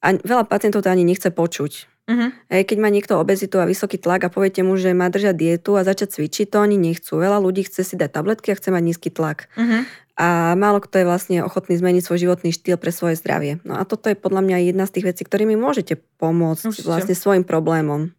a 0.00 0.06
veľa 0.14 0.46
pacientov 0.46 0.86
to 0.86 0.92
ani 0.94 1.02
nechce 1.02 1.26
počuť. 1.34 1.90
Mhm. 2.10 2.26
Hej, 2.50 2.62
keď 2.66 2.78
má 2.82 2.88
niekto 2.90 3.14
obezitu 3.18 3.62
a 3.62 3.66
vysoký 3.66 3.98
tlak 3.98 4.26
a 4.26 4.32
poviete 4.32 4.62
mu, 4.66 4.74
že 4.74 4.94
má 4.94 5.06
držať 5.10 5.34
dietu 5.34 5.78
a 5.78 5.86
začať 5.86 6.18
cvičiť, 6.18 6.50
to 6.50 6.58
oni 6.58 6.74
nechcú. 6.74 7.18
Veľa 7.18 7.38
ľudí 7.38 7.66
chce 7.66 7.86
si 7.86 7.94
dať 7.94 8.10
tabletky 8.18 8.50
a 8.50 8.58
chce 8.58 8.70
mať 8.74 8.82
nízky 8.82 9.08
tlak. 9.10 9.50
Mhm. 9.58 9.86
A 10.20 10.52
málo 10.52 10.84
kto 10.84 11.00
je 11.00 11.08
vlastne 11.08 11.36
ochotný 11.40 11.80
zmeniť 11.80 12.04
svoj 12.04 12.28
životný 12.28 12.52
štýl 12.52 12.76
pre 12.76 12.92
svoje 12.92 13.16
zdravie. 13.16 13.56
No 13.64 13.80
a 13.80 13.88
toto 13.88 14.12
je 14.12 14.18
podľa 14.18 14.44
mňa 14.44 14.68
jedna 14.68 14.84
z 14.84 15.00
tých 15.00 15.06
vecí, 15.08 15.22
ktorými 15.24 15.56
môžete 15.56 15.96
pomôcť 16.20 16.68
Určite. 16.68 16.84
vlastne 16.84 17.14
svojim 17.16 17.40
problémom. 17.40 18.12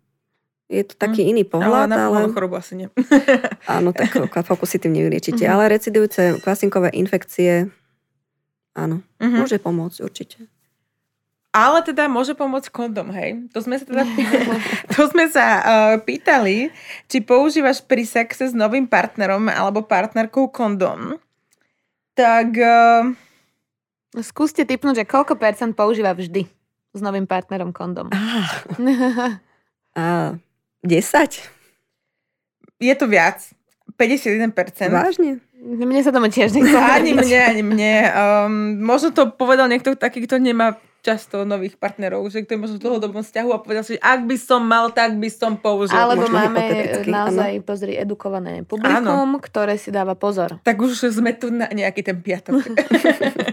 Je 0.71 0.87
to 0.87 0.95
taký 0.95 1.27
iný 1.27 1.43
Ale 1.43 1.51
pohľad, 1.51 1.87
na 1.91 2.07
ale... 2.07 2.17
ale... 2.23 2.31
chorobu 2.31 2.55
asi 2.55 2.79
nie. 2.79 2.87
Áno, 3.75 3.91
tak 3.91 4.15
kvapavku 4.33 4.63
si 4.63 4.79
tým 4.79 4.95
nevyliečite. 4.95 5.43
Mhm. 5.43 5.51
Ale 5.51 5.63
recidujúce 5.67 6.39
kvasinkové 6.39 6.95
infekcie, 6.95 7.67
áno, 8.71 9.03
Mhm. 9.19 9.37
môže 9.43 9.59
pomôcť 9.59 9.99
určite. 9.99 10.47
Ale 11.51 11.83
teda 11.83 12.07
môže 12.07 12.31
pomôcť 12.31 12.71
kondom, 12.71 13.11
hej? 13.11 13.43
To 13.51 13.59
sme 13.59 13.75
sa 13.75 13.83
teda 13.83 14.07
to 14.95 15.11
sme 15.11 15.27
sa 15.27 15.45
uh, 15.59 15.95
pýtali, 15.99 16.71
či 17.11 17.19
používaš 17.19 17.83
pri 17.83 18.07
sexe 18.07 18.47
s 18.47 18.55
novým 18.55 18.87
partnerom 18.87 19.51
alebo 19.51 19.83
partnerkou 19.83 20.47
kondom. 20.47 21.19
Tak 22.15 22.47
uh, 22.55 23.11
Skúste 24.19 24.67
typnúť, 24.67 25.03
že 25.03 25.05
koľko 25.07 25.39
percent 25.39 25.71
používa 25.71 26.11
vždy 26.11 26.43
s 26.91 26.99
novým 26.99 27.23
partnerom 27.23 27.71
kondom. 27.71 28.11
A 29.95 30.35
10? 30.83 31.61
je 32.81 32.95
to 32.97 33.05
viac. 33.05 33.45
51%. 34.01 34.89
Vážne? 34.89 35.37
Mne 35.61 36.01
sa 36.01 36.09
tomu 36.09 36.25
tiež 36.33 36.57
nechce 36.57 36.73
Ani 36.73 37.13
mne, 37.13 37.37
ani 37.37 37.61
mne. 37.61 37.93
Um, 38.09 38.81
možno 38.81 39.13
to 39.13 39.29
povedal 39.29 39.69
niekto 39.69 39.93
taký, 39.93 40.25
kto 40.25 40.41
nemá 40.41 40.73
často 41.05 41.45
nových 41.45 41.77
partnerov, 41.77 42.25
že 42.29 42.45
kto 42.45 42.57
je 42.57 42.61
možno 42.61 42.75
v 42.77 42.83
dlhodobom 42.85 43.21
vzťahu 43.25 43.49
a 43.53 43.57
povedal 43.61 43.85
si, 43.85 43.97
že 43.97 44.01
ak 44.01 44.25
by 44.25 44.37
som 44.37 44.61
mal, 44.61 44.89
tak 44.93 45.17
by 45.17 45.29
som 45.29 45.57
použil. 45.57 45.97
Alebo 45.97 46.29
Možno 46.29 46.33
máme 46.33 46.61
naozaj, 47.05 47.61
pozri, 47.61 47.93
edukované 47.97 48.61
publikum, 48.65 49.37
ktoré 49.41 49.77
si 49.81 49.89
dáva 49.89 50.17
pozor. 50.17 50.61
Tak 50.61 50.77
už 50.77 51.09
sme 51.13 51.33
tu 51.37 51.49
na 51.53 51.69
nejaký 51.69 52.05
ten 52.05 52.17
piatok. 52.17 52.57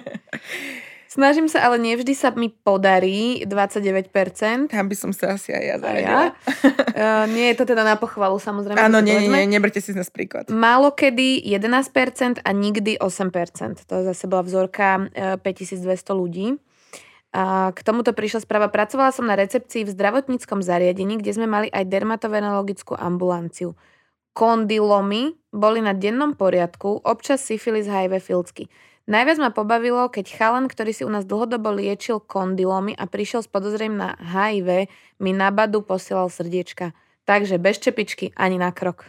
Snažím 1.18 1.50
sa, 1.50 1.66
ale 1.66 1.82
nevždy 1.82 2.14
sa 2.14 2.30
mi 2.30 2.46
podarí 2.46 3.42
29%. 3.42 4.70
Tam 4.70 4.86
by 4.86 4.94
som 4.94 5.10
sa 5.10 5.34
asi 5.34 5.50
aj 5.50 5.64
ja 5.66 5.76
zaradila. 5.82 6.22
ja? 6.22 6.26
Uh, 6.98 7.30
nie 7.30 7.54
je 7.54 7.62
to 7.62 7.62
teda 7.62 7.86
na 7.86 7.94
pochvalu, 7.94 8.42
samozrejme. 8.42 8.74
Áno, 8.74 8.98
nie, 8.98 9.14
nie, 9.22 9.30
nie, 9.30 9.46
neberte 9.46 9.78
si 9.78 9.94
z 9.94 10.02
nás 10.02 10.10
príklad. 10.10 10.50
Málo 10.50 10.90
kedy 10.90 11.46
11% 11.46 12.42
a 12.42 12.50
nikdy 12.50 12.98
8%. 12.98 13.86
To 13.86 14.02
zase 14.02 14.26
bola 14.26 14.42
vzorka 14.42 15.06
e, 15.14 15.38
5200 15.38 15.78
ľudí. 16.10 16.58
A 17.30 17.70
k 17.70 17.78
tomuto 17.86 18.10
prišla 18.10 18.42
správa. 18.42 18.66
Pracovala 18.66 19.14
som 19.14 19.30
na 19.30 19.38
recepcii 19.38 19.86
v 19.86 19.94
zdravotníckom 19.94 20.58
zariadení, 20.58 21.22
kde 21.22 21.38
sme 21.38 21.46
mali 21.46 21.70
aj 21.70 21.86
dermatovenologickú 21.86 22.98
ambulanciu. 22.98 23.78
Kondylomy 24.34 25.38
boli 25.54 25.78
na 25.78 25.94
dennom 25.94 26.34
poriadku, 26.34 26.98
občas 27.06 27.46
syfilis, 27.46 27.86
HIV, 27.86 28.18
filcky. 28.18 28.66
Najviac 29.08 29.38
ma 29.40 29.48
pobavilo, 29.48 30.12
keď 30.12 30.36
chalan, 30.36 30.68
ktorý 30.68 30.92
si 30.92 31.00
u 31.00 31.08
nás 31.08 31.24
dlhodobo 31.24 31.72
liečil 31.72 32.20
kondylomy 32.20 32.92
a 32.92 33.08
prišiel 33.08 33.40
s 33.40 33.48
podozrením 33.48 33.96
na 33.96 34.12
HIV, 34.20 34.84
mi 35.18 35.32
na 35.32 35.48
badu 35.48 35.80
posielal 35.80 36.28
srdiečka. 36.28 36.92
Takže 37.24 37.56
bez 37.56 37.80
čepičky 37.80 38.36
ani 38.36 38.60
na 38.60 38.68
krok. 38.68 39.08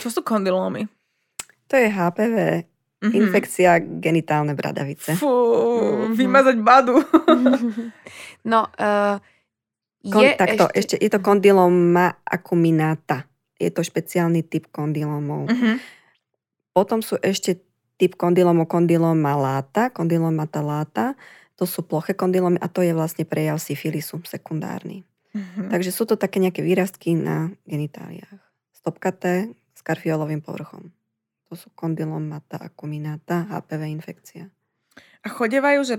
Čo 0.00 0.08
sú 0.08 0.20
kondylómy? 0.24 0.88
To 1.68 1.74
je 1.76 1.88
HPV 1.88 2.36
Mhm. 3.00 3.16
Infekcia 3.16 3.80
genitálne 3.80 4.52
bradavice. 4.52 5.16
Fú, 5.16 5.32
Mhm. 6.12 6.20
vymazať 6.20 6.56
badu. 6.60 7.00
No, 8.44 8.68
uh, 8.76 9.16
Kon, 10.04 10.20
je 10.20 10.32
takto, 10.36 10.64
ešte... 10.72 10.76
ešte... 10.80 10.94
je 11.00 11.08
to 11.12 11.20
kondyloma 11.20 12.24
acuminata. 12.24 13.24
Je 13.60 13.68
to 13.68 13.84
špeciálny 13.84 14.44
typ 14.48 14.68
kondylomov. 14.68 15.48
Mhm. 15.48 15.80
Potom 16.72 17.00
sú 17.00 17.16
ešte 17.20 17.60
typ 18.00 18.16
kondylomov 18.16 18.64
kondyloma 18.64 19.36
láta, 19.36 19.92
kondylomata 19.92 20.64
láta. 20.64 21.12
To 21.60 21.68
sú 21.68 21.84
ploché 21.84 22.16
kondylomy 22.16 22.56
a 22.56 22.72
to 22.72 22.80
je 22.80 22.96
vlastne 22.96 23.28
prejav 23.28 23.60
syfilisu 23.60 24.24
sekundárny. 24.24 25.04
Mhm. 25.36 25.68
Takže 25.68 25.92
sú 25.92 26.08
to 26.08 26.16
také 26.16 26.40
nejaké 26.40 26.64
výrastky 26.64 27.12
na 27.12 27.52
genitáliách. 27.68 28.40
Stopkaté 28.72 29.52
s 29.76 29.80
karfiolovým 29.84 30.40
povrchom. 30.40 30.88
To 31.52 31.54
sú 31.54 31.68
kondylomata 31.76 32.56
acuminata, 32.56 33.44
HPV 33.52 33.82
infekcia. 33.92 34.48
A 35.20 35.28
chodevajú, 35.28 35.84
že 35.84 35.96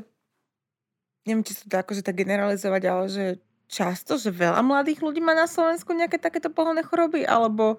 neviem, 1.30 1.46
či 1.46 1.54
sa 1.54 1.70
to 1.70 1.76
akože 1.86 2.02
tak 2.02 2.18
generalizovať, 2.18 2.84
ale 2.90 3.06
že 3.06 3.26
často, 3.70 4.18
že 4.18 4.34
veľa 4.34 4.60
mladých 4.66 5.06
ľudí 5.06 5.22
má 5.22 5.38
na 5.38 5.46
Slovensku 5.46 5.94
nejaké 5.94 6.18
takéto 6.18 6.50
pohľadné 6.50 6.82
choroby, 6.84 7.24
alebo 7.24 7.78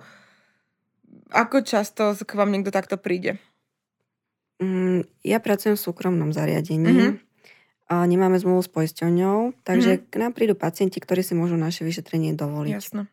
ako 1.35 1.66
často 1.66 2.16
k 2.16 2.33
vám 2.39 2.55
niekto 2.55 2.73
takto 2.73 2.97
príde? 2.97 3.37
Mm, 4.63 5.03
ja 5.27 5.43
pracujem 5.43 5.75
v 5.75 5.83
súkromnom 5.83 6.31
zariadení. 6.31 6.87
Mhm. 6.87 7.11
A 7.93 8.07
nemáme 8.09 8.39
zmluvu 8.41 8.63
s 8.63 8.71
poisťovňou, 8.73 9.67
takže 9.67 10.01
Mhm. 10.01 10.03
k 10.09 10.15
nám 10.17 10.33
prídu 10.33 10.55
pacienti, 10.57 10.97
ktorí 10.97 11.21
si 11.21 11.35
môžu 11.37 11.59
naše 11.61 11.85
vyšetrenie 11.85 12.33
dovoliť. 12.33 12.73
Jasno. 12.79 13.05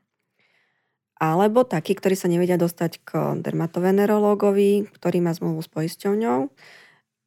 Alebo 1.20 1.68
takí, 1.68 2.00
ktorí 2.00 2.16
sa 2.16 2.32
nevedia 2.32 2.56
dostať 2.56 3.04
k 3.04 3.10
dermatovenerológovi, 3.43 4.88
ktorý 4.88 5.20
má 5.20 5.36
zmluvu 5.36 5.60
s 5.60 5.68
poisťovňou. 5.68 6.47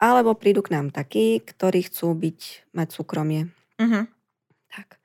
Alebo 0.01 0.33
prídu 0.33 0.65
k 0.65 0.73
nám 0.73 0.89
takí, 0.89 1.45
ktorí 1.45 1.85
chcú 1.93 2.17
byť, 2.17 2.73
mať 2.73 2.89
súkromie. 2.89 3.53
Mhm. 3.77 4.09
Tak. 4.73 4.97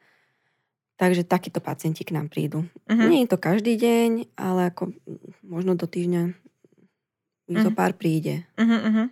Takže 0.97 1.27
takíto 1.27 1.59
pacienti 1.59 2.07
k 2.07 2.15
nám 2.15 2.31
prídu. 2.31 2.63
Mhm. 2.87 3.05
Nie 3.11 3.19
je 3.27 3.29
to 3.29 3.37
každý 3.37 3.75
deň, 3.75 4.39
ale 4.39 4.71
ako 4.71 4.95
možno 5.43 5.75
do 5.75 5.83
týždňa 5.83 6.31
ich 7.47 7.57
zo 7.57 7.71
Mhm. 7.71 7.75
pár 7.75 7.91
príde. 7.93 8.43
Mhm, 8.55 8.77
mhm. 8.83 9.03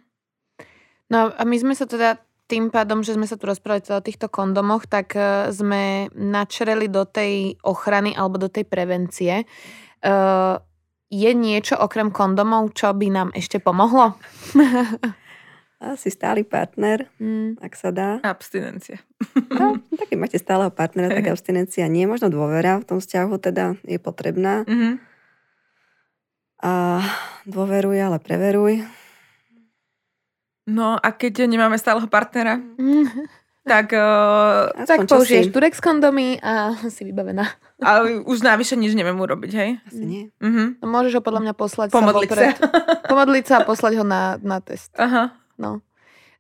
No 1.05 1.29
a 1.29 1.41
my 1.41 1.55
sme 1.55 1.73
sa 1.73 1.86
teda 1.86 2.17
tým 2.45 2.69
pádom, 2.69 3.01
že 3.01 3.13
sme 3.13 3.25
sa 3.25 3.36
tu 3.36 3.45
rozprávali 3.45 3.81
teda 3.81 3.97
o 3.97 4.05
týchto 4.05 4.27
kondomoch, 4.27 4.86
tak 4.86 5.13
e, 5.13 5.49
sme 5.49 6.09
načreli 6.11 6.86
do 6.86 7.01
tej 7.03 7.57
ochrany 7.61 8.13
alebo 8.13 8.38
do 8.38 8.45
tej 8.47 8.63
prevencie. 8.63 9.33
E, 9.36 9.45
je 11.07 11.31
niečo 11.31 11.73
okrem 11.75 12.09
kondomov, 12.09 12.73
čo 12.73 12.91
by 12.91 13.07
nám 13.07 13.29
ešte 13.31 13.57
pomohlo? 13.57 14.13
Asi 15.75 16.09
stály 16.09 16.41
partner, 16.41 17.05
Mm, 17.17 17.61
ak 17.61 17.73
sa 17.73 17.91
dá. 17.91 18.17
Abstinencia. 18.21 18.97
No, 19.51 19.77
tak 19.93 20.09
keď 20.09 20.17
máte 20.17 20.38
stáleho 20.38 20.71
partnera, 20.71 21.11
tak 21.11 21.27
abstinencia 21.33 21.86
nie. 21.86 22.05
Možno 22.05 22.29
dôvera 22.29 22.77
v 22.77 22.88
tom 22.88 22.97
vzťahu 22.97 23.33
teda 23.38 23.77
je 23.83 23.97
potrebná. 23.97 24.65
Mhm. 24.65 25.14
A 26.66 26.97
dôveruj, 27.45 27.93
ale 28.01 28.18
preveruj. 28.18 28.82
No 30.66 30.97
a 30.97 31.07
keď 31.13 31.45
nemáme 31.45 31.78
stáleho 31.78 32.09
partnera, 32.09 32.57
mm. 32.57 33.05
tak 33.70 33.93
uh, 33.93 34.74
Aspoň 34.74 34.86
Tak 34.86 34.99
použiješ. 35.05 35.53
Turex 35.53 35.78
kondomy 35.78 36.41
a 36.41 36.74
si 36.95 37.05
vybavená. 37.05 37.45
ale 37.78 38.26
už 38.26 38.41
navyše 38.41 38.74
nič 38.74 38.97
neviem 38.97 39.13
urobiť, 39.16 39.51
hej? 39.53 39.70
Asi 39.86 40.01
nie. 40.01 40.24
Mhm. 40.41 40.82
No, 40.82 40.86
môžeš 40.89 41.18
ho 41.18 41.22
podľa 41.22 41.41
mňa 41.45 41.53
poslať 41.53 41.88
Pomodliť 41.93 42.30
sa. 42.30 42.34
vopred. 42.34 42.55
Pomodliť 43.05 43.45
sa 43.45 43.55
a 43.61 43.66
poslať 43.66 43.93
ho 44.01 44.05
na, 44.05 44.41
na 44.41 44.57
test. 44.57 44.89
Aha. 44.97 45.38
No. 45.61 45.86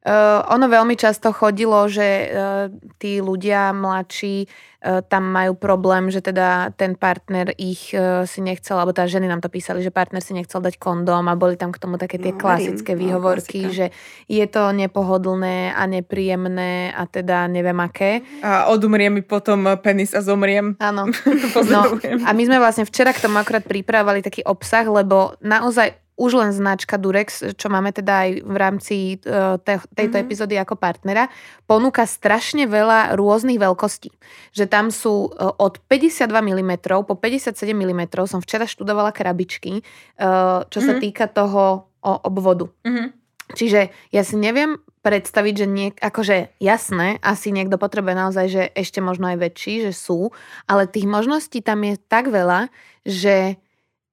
Uh, 0.05 0.45
ono 0.53 0.69
veľmi 0.69 0.93
často 0.93 1.33
chodilo, 1.33 1.89
že 1.89 2.29
uh, 2.29 2.69
tí 3.01 3.25
ľudia 3.25 3.73
mladší 3.73 4.45
uh, 4.45 5.01
tam 5.01 5.33
majú 5.33 5.57
problém, 5.57 6.13
že 6.13 6.21
teda 6.21 6.69
ten 6.77 6.93
partner 6.93 7.49
ich 7.57 7.89
uh, 7.89 8.21
si 8.29 8.45
nechcel, 8.45 8.77
alebo 8.77 8.93
tá 8.93 9.09
ženy 9.09 9.25
nám 9.25 9.41
to 9.41 9.49
písali, 9.49 9.81
že 9.81 9.89
partner 9.89 10.21
si 10.21 10.37
nechcel 10.37 10.61
dať 10.61 10.77
kondóm 10.77 11.25
a 11.25 11.33
boli 11.33 11.57
tam 11.57 11.73
k 11.73 11.81
tomu 11.81 11.97
také 11.97 12.21
tie 12.21 12.29
No, 12.29 12.37
klasické 12.37 12.93
verím, 12.93 13.01
no, 13.01 13.17
výhovorky, 13.17 13.59
klasika. 13.65 13.73
že 13.73 13.85
je 14.29 14.45
to 14.45 14.77
nepohodlné 14.77 15.73
a 15.73 15.81
nepríjemné 15.89 16.93
a 16.93 17.09
teda 17.09 17.49
neviem 17.49 17.81
aké. 17.81 18.21
A 18.45 18.69
odumrie 18.69 19.09
mi 19.09 19.25
potom 19.25 19.65
penis 19.81 20.13
a 20.13 20.21
zomriem. 20.21 20.77
Áno. 20.77 21.09
Pozdravujem. 21.57 22.21
A 22.21 22.29
my 22.29 22.43
sme 22.45 22.61
vlastne 22.61 22.85
včera 22.85 23.09
k 23.09 23.25
tomu 23.25 23.41
akorát 23.41 23.65
pripravovali 23.65 24.21
taký 24.21 24.45
obsah, 24.45 24.85
lebo 24.85 25.33
naozaj 25.41 26.04
už 26.15 26.31
len 26.33 26.51
značka 26.55 26.95
Durex, 26.95 27.43
čo 27.59 27.67
máme 27.67 27.91
teda 27.91 28.23
aj 28.23 28.29
v 28.39 28.55
rámci 28.55 28.95
te, 29.19 29.75
tejto 29.91 30.15
Mhm. 30.15 30.23
epizódy 30.23 30.55
ako 30.55 30.79
partnera, 30.79 31.27
ponúka 31.67 32.07
strašne 32.07 32.65
veľa 32.65 33.19
rôznych 33.19 33.59
veľkostí. 33.59 34.09
Že 34.55 34.65
tam 34.71 34.85
sú 34.95 35.27
uh, 35.27 35.51
od 35.59 35.83
52 35.91 36.31
mm 36.31 36.71
po 37.03 37.13
57 37.19 37.51
mm, 37.75 38.01
som 38.25 38.39
včera 38.39 38.63
študovala 38.63 39.11
krabičky, 39.11 39.83
uh, 40.17 40.63
čo 40.71 40.79
sa 40.79 40.95
Mhm. 40.95 41.01
týka 41.03 41.27
toho 41.27 41.91
obvodu. 42.01 42.71
Mhm. 42.87 43.11
Čiže 43.45 43.91
ja 44.09 44.25
si 44.25 44.39
neviem 44.39 44.77
predstaviť, 45.05 45.53
že 45.53 45.67
niek- 45.69 45.99
akože 46.01 46.57
jasné, 46.57 47.21
asi 47.21 47.53
niekto 47.53 47.77
potrebuje 47.77 48.15
naozaj, 48.17 48.45
že 48.49 48.63
ešte 48.73 49.05
možno 49.05 49.29
aj 49.29 49.37
väčší, 49.37 49.85
že 49.85 49.93
sú, 49.93 50.33
ale 50.65 50.89
tých 50.89 51.05
možností 51.05 51.61
tam 51.61 51.85
je 51.85 51.93
tak 52.09 52.33
veľa, 52.33 52.73
že 53.05 53.61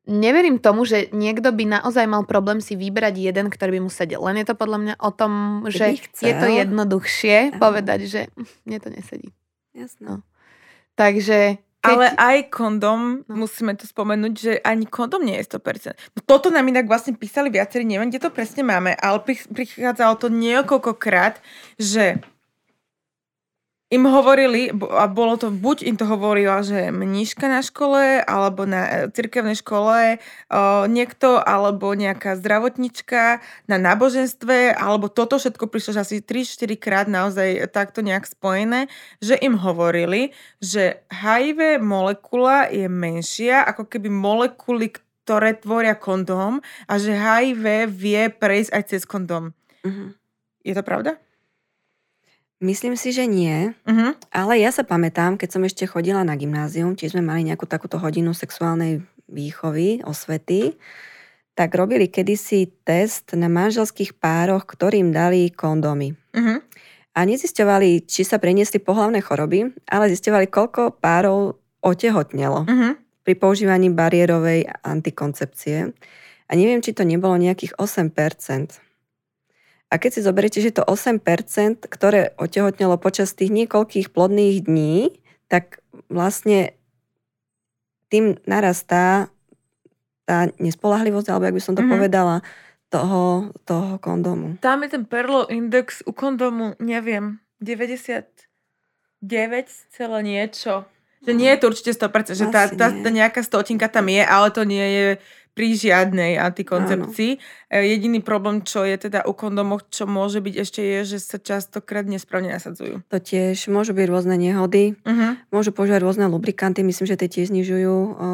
neverím 0.04 0.58
tomu, 0.58 0.82
že 0.82 1.10
niekto 1.10 1.50
by 1.50 1.80
naozaj 1.80 2.04
mal 2.06 2.26
problém 2.26 2.58
si 2.58 2.74
vybrať 2.74 3.14
jeden, 3.18 3.46
ktorý 3.46 3.78
by 3.78 3.80
mu 3.86 3.90
sedel. 3.90 4.18
Len 4.22 4.42
je 4.42 4.46
to 4.50 4.56
podľa 4.58 4.78
mňa 4.78 4.94
o 4.98 5.10
tom, 5.10 5.32
že 5.70 5.94
je 5.98 6.34
to 6.34 6.46
jednoduchšie 6.48 7.54
Áno. 7.54 7.60
povedať, 7.60 8.00
že 8.06 8.20
mne 8.66 8.78
to 8.78 8.88
nesedí. 8.90 9.28
Jasné. 9.72 10.02
No. 10.02 10.14
Takže 10.94 11.56
keď... 11.82 11.90
Ale 11.90 12.06
aj 12.14 12.38
kondom, 12.46 13.26
No. 13.26 13.34
musíme 13.42 13.74
to 13.74 13.90
spomenúť, 13.90 14.34
že 14.34 14.52
ani 14.62 14.86
kondom 14.86 15.18
nie 15.18 15.34
je 15.38 15.50
100%. 15.50 15.98
No 16.14 16.20
toto 16.22 16.46
nám 16.46 16.62
inak 16.62 16.86
vlastne 16.86 17.18
písali 17.18 17.50
viacerí, 17.50 17.82
neviem, 17.82 18.06
kde 18.06 18.22
to 18.22 18.30
presne 18.30 18.62
máme, 18.62 18.94
ale 18.94 19.18
pri- 19.18 19.50
prichádzalo 19.50 20.14
to 20.14 20.30
niekoľkokrát, 20.30 21.42
že 21.78 22.22
im 23.92 24.08
hovorili, 24.08 24.72
a 24.72 25.04
bolo 25.04 25.36
to, 25.36 25.52
buď 25.52 25.84
im 25.84 25.96
to 26.00 26.08
hovorila, 26.08 26.64
že 26.64 26.88
mníška 26.88 27.44
na 27.44 27.60
škole, 27.60 28.24
alebo 28.24 28.64
na 28.64 28.88
e, 28.88 28.92
cirkevnej 29.12 29.60
škole, 29.60 30.16
o, 30.16 30.88
niekto, 30.88 31.36
alebo 31.36 31.92
nejaká 31.92 32.40
zdravotnička 32.40 33.44
na 33.68 33.76
náboženstve, 33.76 34.72
alebo 34.72 35.12
toto 35.12 35.36
všetko 35.36 35.68
prišlo 35.68 36.00
že 36.00 36.00
asi 36.08 36.16
3-4 36.24 36.80
krát 36.80 37.06
naozaj 37.12 37.68
takto 37.68 38.00
nejak 38.00 38.24
spojené, 38.24 38.88
že 39.20 39.36
im 39.36 39.60
hovorili, 39.60 40.32
že 40.56 41.04
HIV 41.12 41.76
molekula 41.84 42.72
je 42.72 42.88
menšia, 42.88 43.60
ako 43.68 43.92
keby 43.92 44.08
molekuly, 44.08 44.88
ktoré 45.22 45.52
tvoria 45.60 45.92
kondóm 46.00 46.64
a 46.88 46.96
že 46.96 47.12
HIV 47.12 47.92
vie 47.92 48.32
prejsť 48.32 48.70
aj 48.72 48.82
cez 48.88 49.02
kondóm. 49.04 49.52
Mhm. 49.84 50.16
Je 50.64 50.72
to 50.72 50.80
pravda? 50.80 51.18
Myslím 52.62 52.94
si, 52.94 53.10
že 53.10 53.26
nie. 53.26 53.74
Mhm. 53.82 54.30
Ale 54.30 54.62
ja 54.62 54.70
sa 54.70 54.86
pamätám, 54.86 55.34
keď 55.34 55.48
som 55.50 55.62
ešte 55.66 55.82
chodila 55.90 56.22
na 56.22 56.38
gymnázium, 56.38 56.94
tiež 56.94 57.18
sme 57.18 57.26
mali 57.26 57.42
nejakú 57.42 57.66
takúto 57.66 57.98
hodinu 57.98 58.30
sexuálnej 58.30 59.02
výchovy, 59.26 60.06
osvety, 60.06 60.78
tak 61.52 61.74
robili 61.74 62.06
kedysi 62.08 62.70
test 62.86 63.34
na 63.34 63.50
manželských 63.50 64.16
pároch, 64.16 64.64
ktorým 64.64 65.10
dali 65.10 65.50
kondómy. 65.50 66.14
Mhm. 66.32 66.56
A 67.12 67.28
nezisťovali, 67.28 68.08
či 68.08 68.24
sa 68.24 68.40
preniesli 68.40 68.80
pohlavné 68.80 69.20
choroby, 69.20 69.68
ale 69.84 70.08
zisťovali, 70.08 70.48
koľko 70.48 70.96
párov 70.96 71.60
otehotnelo 71.84 72.64
Mhm. 72.64 72.88
pri 73.26 73.34
používaní 73.36 73.92
bariérovej 73.92 74.64
antikoncepcie. 74.80 75.92
A 76.48 76.52
neviem, 76.56 76.80
či 76.80 76.94
to 76.96 77.04
nebolo 77.04 77.36
nejakých 77.36 77.76
8%. 77.76 78.80
A 79.92 80.00
keď 80.00 80.10
si 80.16 80.24
zoberiete, 80.24 80.64
že 80.64 80.72
to 80.72 80.88
8%, 80.88 81.20
ktoré 81.84 82.32
otehotnelo 82.40 82.96
počas 82.96 83.36
tých 83.36 83.52
niekoľkých 83.52 84.08
plodných 84.08 84.64
dní, 84.64 85.20
tak 85.52 85.84
vlastne 86.08 86.72
tým 88.08 88.40
narastá 88.48 89.28
tá 90.24 90.48
nespolahlivosť, 90.56 91.28
alebo 91.28 91.44
jak 91.44 91.56
by 91.60 91.62
som 91.62 91.76
to 91.76 91.84
Mhm. 91.84 91.92
povedala, 91.92 92.40
toho, 92.88 93.52
toho 93.64 93.96
kondomu. 94.00 94.56
Tam 94.60 94.84
je 94.84 94.92
ten 94.92 95.04
Perlo 95.08 95.48
index 95.48 96.04
u 96.04 96.12
kondomu, 96.12 96.76
neviem, 96.76 97.40
99 97.60 98.28
celé 99.88 100.18
niečo. 100.20 100.84
Že 101.24 101.32
nie 101.38 101.48
je 101.54 101.58
to 101.62 101.70
určite 101.72 101.92
100%, 101.96 102.34
že 102.36 102.50
tá, 102.50 102.66
tá, 102.68 102.90
tá 102.90 103.08
nejaká 103.08 103.40
stotinka 103.46 103.86
tam 103.88 104.10
je, 104.12 104.20
ale 104.26 104.50
to 104.50 104.66
nie 104.66 104.82
je 104.82 105.06
pri 105.52 105.76
žiadnej 105.76 106.40
antikoncepcii. 106.40 107.30
E, 107.68 107.76
Jediný 107.84 108.24
problém, 108.24 108.64
čo 108.64 108.82
je 108.82 108.96
teda 108.96 109.28
u 109.28 109.36
kondomoch, 109.36 109.84
čo 109.88 110.08
môže 110.08 110.40
byť 110.40 110.54
ešte 110.56 110.80
je, 110.80 110.98
že 111.04 111.18
sa 111.20 111.36
častokrát 111.36 112.08
nesprávne 112.08 112.56
nasadzujú. 112.56 113.04
To 113.06 113.18
tiež 113.20 113.68
môžu 113.68 113.92
byť 113.92 114.06
rôzne 114.08 114.36
nehody, 114.36 114.96
Uh-huh. 115.04 115.36
môžu 115.52 115.76
používať 115.76 116.00
rôzne 116.00 116.24
lubrikanty, 116.26 116.80
myslím, 116.80 117.04
že 117.04 117.20
tie 117.20 117.28
tiež 117.28 117.52
znižujú 117.52 117.94
o, 117.94 118.28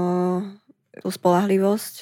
tú 1.02 1.08
spolahlivosť. 1.10 1.94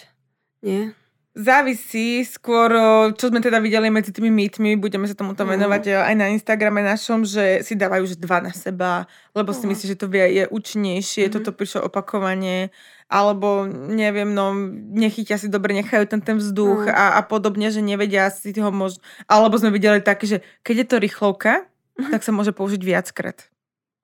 Nie? 0.60 0.92
závisí 1.36 2.24
skôr, 2.24 2.72
o, 2.72 2.88
čo 3.12 3.28
sme 3.28 3.44
teda 3.44 3.60
videli 3.60 3.92
medzi 3.92 4.08
tými 4.08 4.32
mýtmi, 4.32 4.80
budeme 4.80 5.04
sa 5.04 5.12
tomuto 5.12 5.44
Mm. 5.44 5.52
venovať 5.52 5.82
e, 5.84 5.92
aj 5.92 6.14
na 6.16 6.32
Instagrame 6.32 6.80
našom, 6.80 7.28
že 7.28 7.60
si 7.60 7.76
dávajú 7.76 8.08
už 8.08 8.16
dva 8.16 8.40
na 8.40 8.56
seba, 8.56 9.04
lebo 9.36 9.52
si 9.52 9.68
No. 9.68 9.76
myslí, 9.76 9.84
že 9.92 10.00
to 10.00 10.08
vie, 10.08 10.24
je 10.32 10.44
účinnejšie, 10.48 11.28
Mhm. 11.28 11.32
toto 11.36 11.52
prišlo 11.52 11.84
opakovanie, 11.84 12.72
alebo 13.06 13.66
neviem, 13.70 14.26
no 14.34 14.50
nechytia 14.90 15.38
si 15.38 15.46
dobre, 15.46 15.74
nechajú 15.78 16.10
ten, 16.10 16.18
ten 16.18 16.36
vzduch 16.42 16.90
Mm. 16.90 16.94
a, 16.94 17.04
a 17.18 17.20
podobne, 17.22 17.70
že 17.70 17.78
nevedia 17.78 18.26
si 18.34 18.50
ho 18.58 18.70
možno, 18.74 18.98
alebo 19.30 19.54
sme 19.54 19.70
videli 19.70 20.02
také, 20.02 20.26
že 20.26 20.38
keď 20.66 20.74
je 20.82 20.86
to 20.90 20.96
rýchlovka, 20.98 21.52
tak 21.96 22.26
sa 22.26 22.34
môže 22.34 22.50
použiť 22.50 22.82
viackrát. 22.82 23.46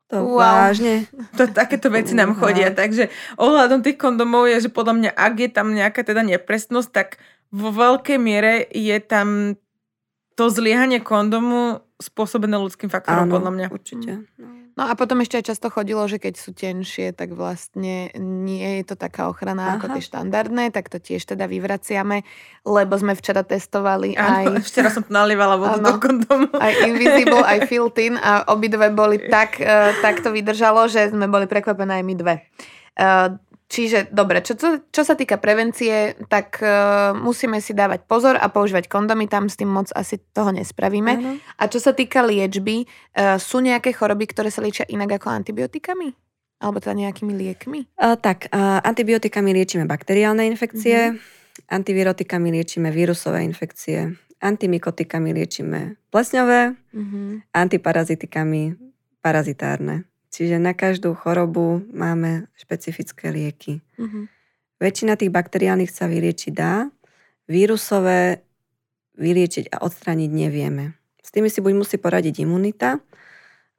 To 0.08 0.28
Wow. 0.28 0.70
vážne. 0.70 1.08
To, 1.40 1.48
takéto 1.48 1.88
veci 1.88 2.12
nám 2.12 2.36
chodia, 2.36 2.68
takže 2.70 3.08
ohľadom 3.40 3.80
tých 3.80 3.96
kondomov 3.98 4.44
je, 4.46 4.68
že 4.68 4.70
podľa 4.70 4.94
mňa, 4.94 5.10
ak 5.16 5.34
je 5.40 5.50
tam 5.50 5.72
nejaká 5.72 6.04
teda 6.04 6.22
nepresnosť, 6.22 6.90
tak 6.92 7.08
vo 7.48 7.72
veľkej 7.72 8.18
miere 8.20 8.64
je 8.70 8.96
tam 9.00 9.56
to 10.36 10.48
zliehanie 10.48 11.00
kondomu 11.00 11.84
spôsobené 12.02 12.58
ľudským 12.58 12.90
faktorom, 12.90 13.30
Áno, 13.30 13.34
podľa 13.38 13.52
mňa. 13.54 13.66
určite. 13.70 14.26
No. 14.36 14.62
No 14.72 14.88
a 14.88 14.96
potom 14.96 15.20
ešte 15.20 15.36
aj 15.36 15.52
často 15.52 15.68
chodilo, 15.68 16.00
že 16.08 16.16
keď 16.16 16.34
sú 16.40 16.56
tenšie, 16.56 17.12
tak 17.12 17.36
vlastne 17.36 18.08
nie 18.16 18.80
je 18.80 18.88
to 18.88 18.96
taká 18.96 19.28
ochrana 19.28 19.76
ako 19.76 19.84
Aha. 19.84 19.94
tie 20.00 20.02
štandardné, 20.08 20.72
tak 20.72 20.88
to 20.88 20.96
tiež 20.96 21.28
teda 21.28 21.44
vyvraciame, 21.44 22.24
lebo 22.64 22.96
sme 22.96 23.12
včera 23.12 23.44
testovali 23.44 24.16
Áno, 24.16 24.56
aj, 24.56 24.64
včera 24.72 24.88
som 24.88 25.04
nalievala 25.12 25.60
vodu 25.60 25.76
do 25.76 26.00
kondomu. 26.00 26.48
aj 26.56 26.88
Invisible, 26.88 27.44
aj 27.44 27.68
Filtin 27.68 28.16
a 28.16 28.48
obidve 28.48 28.88
boli 28.88 29.20
tak, 29.28 29.60
uh, 29.60 29.92
tak 30.00 30.24
to 30.24 30.32
vydržalo, 30.32 30.88
že 30.88 31.12
sme 31.12 31.28
boli 31.28 31.44
prekvapené 31.44 32.00
aj 32.00 32.04
my 32.08 32.14
dve. 32.16 32.34
Uh, 32.96 33.36
Čiže, 33.72 34.12
dobre, 34.12 34.44
čo, 34.44 34.52
čo, 34.52 34.84
čo 34.92 35.00
sa 35.00 35.16
týka 35.16 35.40
prevencie, 35.40 36.12
tak 36.28 36.60
uh, 36.60 37.16
musíme 37.16 37.56
si 37.64 37.72
dávať 37.72 38.04
pozor 38.04 38.36
a 38.36 38.52
používať 38.52 38.84
kondomy, 38.84 39.32
tam 39.32 39.48
s 39.48 39.56
tým 39.56 39.72
moc 39.72 39.88
asi 39.96 40.20
toho 40.36 40.52
nespravíme. 40.52 41.12
Áno. 41.16 41.40
A 41.56 41.62
čo 41.72 41.80
sa 41.80 41.96
týka 41.96 42.20
liečby, 42.20 42.84
uh, 42.84 43.40
sú 43.40 43.64
nejaké 43.64 43.96
choroby, 43.96 44.28
ktoré 44.28 44.52
sa 44.52 44.60
liečia 44.60 44.84
inak 44.92 45.16
ako 45.16 45.32
antibiotikami? 45.32 46.12
Alebo 46.60 46.84
teda 46.84 47.00
nejakými 47.00 47.32
liekmi? 47.32 47.96
A, 47.96 48.20
tak, 48.20 48.52
a, 48.52 48.84
antibiotikami 48.84 49.56
liečíme 49.56 49.88
bakteriálne 49.88 50.44
infekcie, 50.46 51.16
antivirotikami 51.72 52.52
liečíme 52.52 52.92
vírusové 52.92 53.42
infekcie, 53.48 54.20
antimikotikami 54.44 55.32
liečíme 55.32 55.96
plesňové, 56.12 56.76
Uh-huh. 56.92 57.40
antiparazitikami 57.56 58.76
parazitárne. 59.24 60.04
Čiže 60.32 60.56
na 60.56 60.72
každú 60.72 61.12
chorobu 61.12 61.84
máme 61.92 62.48
špecifické 62.56 63.28
lieky. 63.28 63.84
Uh-huh. 64.00 64.24
Väčšina 64.80 65.20
tých 65.20 65.28
bakteriálnych 65.28 65.92
sa 65.92 66.08
vyliečiť 66.08 66.52
dá, 66.56 66.88
vírusové 67.44 68.40
vyliečiť 69.12 69.68
a 69.76 69.84
odstrániť 69.84 70.30
nevieme. 70.32 70.96
S 71.20 71.28
tými 71.30 71.52
si 71.52 71.60
buď 71.60 71.72
musí 71.76 71.96
poradiť 72.00 72.48
imunita, 72.48 73.04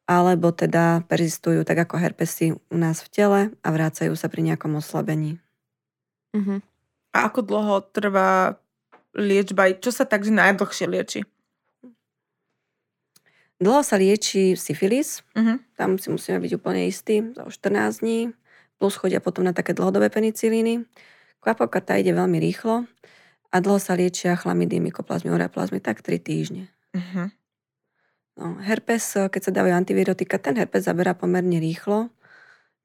alebo 0.05 0.53
teda 0.53 1.01
persistujú 1.09 1.65
tak 1.65 1.89
ako 1.89 1.97
herpesy 1.97 2.53
u 2.53 2.77
nás 2.77 3.01
v 3.01 3.09
tele 3.09 3.41
a 3.65 3.67
vrácajú 3.73 4.13
sa 4.13 4.29
pri 4.29 4.45
nejakom 4.45 4.77
oslabení. 4.77 5.41
Uh-huh. 6.37 6.61
A 7.17 7.17
ako 7.33 7.41
dlho 7.41 7.81
trvá 7.89 8.61
liečba? 9.17 9.73
Čo 9.73 9.89
sa 9.89 10.05
takže 10.05 10.29
najdlhšie 10.29 10.85
lieči? 10.85 11.19
Dlho 13.63 13.79
sa 13.79 13.95
lieči 13.95 14.59
syfilis, 14.59 15.23
Uh-huh. 15.39 15.55
tam 15.79 15.95
si 15.95 16.11
musíme 16.11 16.43
byť 16.43 16.51
úplne 16.59 16.83
istí, 16.83 17.23
za 17.31 17.47
14 17.47 18.03
dní, 18.03 18.35
plus 18.75 18.99
chodia 18.99 19.23
potom 19.23 19.47
na 19.47 19.55
také 19.55 19.71
dlhodobé 19.71 20.11
penicilíny. 20.11 20.83
Kvapavka 21.39 21.79
tá 21.79 21.95
ide 21.95 22.11
veľmi 22.11 22.43
rýchlo 22.43 22.83
a 23.47 23.55
dlho 23.63 23.79
sa 23.79 23.95
liečia 23.95 24.35
chlamidy, 24.35 24.83
mykoplazmy, 24.83 25.31
ureaplazmy, 25.31 25.79
tak 25.79 26.03
3 26.03 26.19
týždne. 26.19 26.67
Uh-huh. 26.91 27.31
No, 28.35 28.59
herpes, 28.59 29.15
keď 29.15 29.41
sa 29.45 29.51
dávajú 29.55 29.73
antivirotika, 29.77 30.41
ten 30.41 30.59
herpes 30.59 30.89
zaberá 30.89 31.15
pomerne 31.15 31.61
rýchlo. 31.61 32.09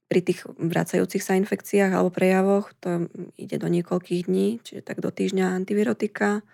Pri 0.08 0.20
tých 0.24 0.44
vracajúcich 0.46 1.20
sa 1.24 1.36
infekciách 1.36 1.92
alebo 1.92 2.12
prejavoch 2.12 2.72
to 2.80 3.08
ide 3.36 3.56
do 3.60 3.68
niekoľkých 3.68 4.28
dní, 4.28 4.60
čiže 4.64 4.80
tak 4.84 5.00
do 5.04 5.08
týždňa 5.12 5.52
antivirotika. 5.52 6.44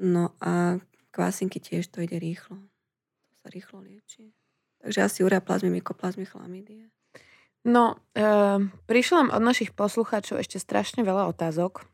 No 0.00 0.36
a 0.40 0.80
kvásinky 1.12 1.60
tiež 1.60 1.88
to 1.92 2.04
ide 2.04 2.16
rýchlo. 2.20 2.60
Sa 3.44 3.52
rýchlo 3.52 3.84
lieči. 3.84 4.32
Takže 4.80 5.04
asi 5.04 5.20
ureaplazmy, 5.20 5.68
mykoplazmy, 5.68 6.24
chlamydie. 6.24 6.88
No, 7.64 8.00
uh, 8.16 8.60
prišlo 8.88 9.28
nám 9.28 9.30
od 9.36 9.42
našich 9.44 9.76
poslucháčov 9.76 10.40
ešte 10.40 10.56
strašne 10.56 11.04
veľa 11.04 11.28
otázok. 11.28 11.84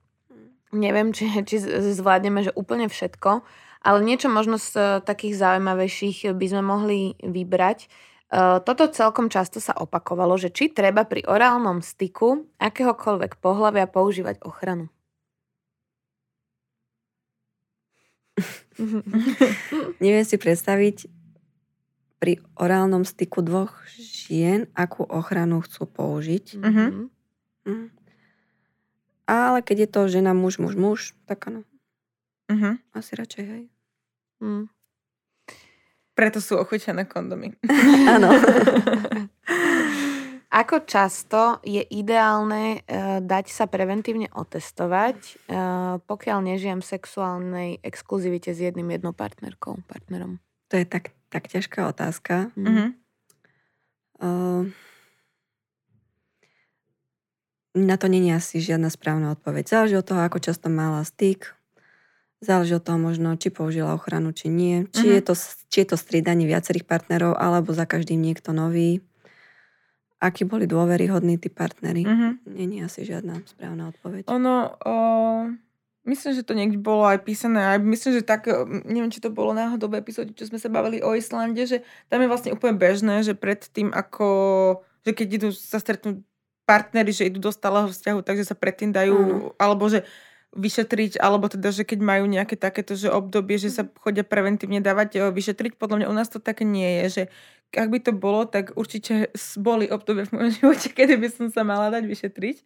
Neviem, 0.71 1.11
či, 1.11 1.27
či 1.43 1.59
zvládneme, 1.99 2.47
že 2.47 2.55
úplne 2.55 2.87
všetko, 2.87 3.43
ale 3.83 3.99
niečo 4.07 4.31
možno 4.31 4.55
z 4.55 4.79
eh, 4.79 4.87
takých 5.03 5.35
zaujímavejších 5.43 6.31
by 6.31 6.47
sme 6.47 6.63
mohli 6.63 7.19
vybrať. 7.19 7.91
Eh, 8.31 8.59
Toto 8.63 8.87
celkom 8.87 9.27
často 9.27 9.59
sa 9.59 9.75
opakovalo, 9.75 10.39
že 10.39 10.55
či 10.55 10.71
treba 10.71 11.03
pri 11.03 11.27
orálnom 11.27 11.83
styku 11.83 12.47
akéhokoľvek 12.63 13.43
pohľavia 13.43 13.91
používať 13.91 14.39
ochranu. 14.47 14.87
Neviem 20.05 20.23
si 20.23 20.39
predstaviť 20.39 21.20
pri 22.21 22.39
orálnom 22.55 23.03
styku 23.09 23.41
dvoch 23.41 23.81
žien, 23.97 24.68
akú 24.77 25.09
ochranu 25.09 25.64
chcú 25.64 25.89
použiť. 25.89 26.61
Mhm. 26.61 26.85
Mm. 27.64 27.89
Ale 29.31 29.59
keď 29.62 29.77
je 29.87 29.89
to 29.89 30.01
žena, 30.11 30.37
muž, 30.37 30.59
muž, 30.59 30.75
muž, 30.75 31.01
tak 31.25 31.47
áno, 31.49 31.62
Uh-huh. 32.51 32.75
asi 32.99 33.14
radšej 33.14 33.45
hej. 33.47 33.64
Mm. 34.43 34.66
Preto 36.18 36.43
sú 36.43 36.59
ochutené 36.59 37.07
kondomy. 37.07 37.55
Áno. 38.18 38.35
Ako 40.51 40.83
často 40.83 41.62
je 41.62 41.79
ideálne 41.79 42.83
uh, 42.83 43.23
dať 43.23 43.47
sa 43.55 43.71
preventívne 43.71 44.27
otestovať, 44.35 45.47
uh, 45.47 46.03
pokiaľ 46.03 46.39
nežijem 46.43 46.83
v 46.83 46.91
sexuálnej 46.91 47.71
exkluzivite 47.87 48.51
s 48.51 48.59
jedným 48.59 48.91
jednou 48.91 49.14
partnerkou, 49.14 49.79
partnerom? 49.87 50.43
To 50.75 50.75
je 50.75 50.91
tak, 50.91 51.14
tak 51.31 51.47
ťažká 51.47 51.87
otázka. 51.89 52.51
Mm. 52.59 52.66
Uh-huh. 52.66 52.89
Uh, 54.20 54.62
na 57.72 57.97
to 57.97 58.11
není 58.11 58.35
asi 58.35 58.59
žiadna 58.59 58.91
správna 58.91 59.33
odpoveď. 59.39 59.64
Záleží 59.70 59.95
od 59.97 60.05
toho, 60.05 60.20
ako 60.26 60.43
často 60.43 60.66
mala 60.66 61.07
styk. 61.07 61.55
Záleží 62.43 62.74
od 62.74 62.83
toho 62.83 62.99
možno, 62.99 63.37
či 63.39 63.53
použila 63.53 63.95
ochranu, 63.95 64.33
či 64.35 64.51
nie. 64.51 64.91
Či, 64.91 65.07
Mhm. 65.07 65.12
je, 65.14 65.20
to, 65.22 65.35
či 65.70 65.76
je 65.85 65.87
to 65.93 65.97
striedanie 65.97 66.51
viacerých 66.51 66.89
partnerov, 66.89 67.39
alebo 67.39 67.70
za 67.70 67.87
každým 67.87 68.18
niekto 68.18 68.51
nový. 68.51 69.01
Akí 70.20 70.45
boli 70.45 70.68
dôveryhodní 70.68 71.41
tí 71.41 71.49
partnery. 71.49 72.05
Uh-huh. 72.05 72.37
Není 72.45 72.85
asi 72.85 73.09
žiadna 73.09 73.41
správna 73.49 73.89
odpoveď. 73.89 74.28
Ono, 74.28 74.76
o, 74.85 74.95
myslím, 76.09 76.33
že 76.33 76.47
to 76.47 76.57
niekde 76.57 76.81
bolo 76.81 77.05
aj 77.05 77.21
písané, 77.25 77.77
aj 77.77 77.79
myslím, 77.85 78.11
že 78.21 78.23
tak, 78.25 78.49
neviem, 78.89 79.13
či 79.13 79.21
to 79.21 79.29
bolo 79.29 79.53
náhodou 79.53 79.93
v 79.93 80.01
epizóde, 80.01 80.33
čo 80.33 80.49
sme 80.49 80.57
sa 80.57 80.73
bavili 80.73 81.05
o 81.05 81.13
Islande, 81.13 81.61
že 81.69 81.85
tam 82.09 82.25
je 82.25 82.31
vlastne 82.31 82.55
úplne 82.57 82.77
bežné, 82.77 83.21
že 83.21 83.37
pred 83.37 83.61
tým 83.61 83.93
ako, 83.93 84.27
že 85.05 85.13
keď 85.13 85.29
idú 85.37 85.49
sa 85.53 85.77
stretnúť 85.77 86.25
partnery, 86.65 87.11
že 87.11 87.27
idú 87.27 87.43
do 87.43 87.51
stáleho 87.51 87.91
vzťahu, 87.91 88.23
takže 88.23 88.47
sa 88.47 88.57
predtým 88.57 88.95
dajú, 88.95 89.17
Áno. 89.19 89.37
alebo 89.59 89.91
že 89.91 90.07
vyšetriť, 90.51 91.23
alebo 91.23 91.47
teda, 91.47 91.71
že 91.71 91.87
keď 91.87 92.03
majú 92.03 92.27
nejaké 92.27 92.59
takéto 92.59 92.99
že 92.99 93.07
obdobie, 93.07 93.55
že 93.55 93.71
sa 93.71 93.87
chodia 94.03 94.27
preventívne 94.27 94.83
dávať 94.83 95.23
o, 95.23 95.25
vyšetriť, 95.31 95.79
podľa 95.79 96.03
mňa 96.03 96.11
u 96.11 96.15
nás 96.15 96.27
to 96.27 96.43
také 96.43 96.67
nie 96.67 97.03
je, 97.03 97.07
že 97.07 97.23
ak 97.71 97.87
by 97.87 97.99
to 98.03 98.11
bolo, 98.11 98.43
tak 98.51 98.75
určite 98.75 99.31
boli 99.63 99.87
obdobie 99.87 100.27
v 100.27 100.35
mojom 100.35 100.51
živote, 100.59 100.89
kedy 100.91 101.15
by 101.23 101.29
som 101.31 101.47
sa 101.55 101.63
mala 101.63 101.95
dať 101.95 102.03
vyšetriť. 102.03 102.57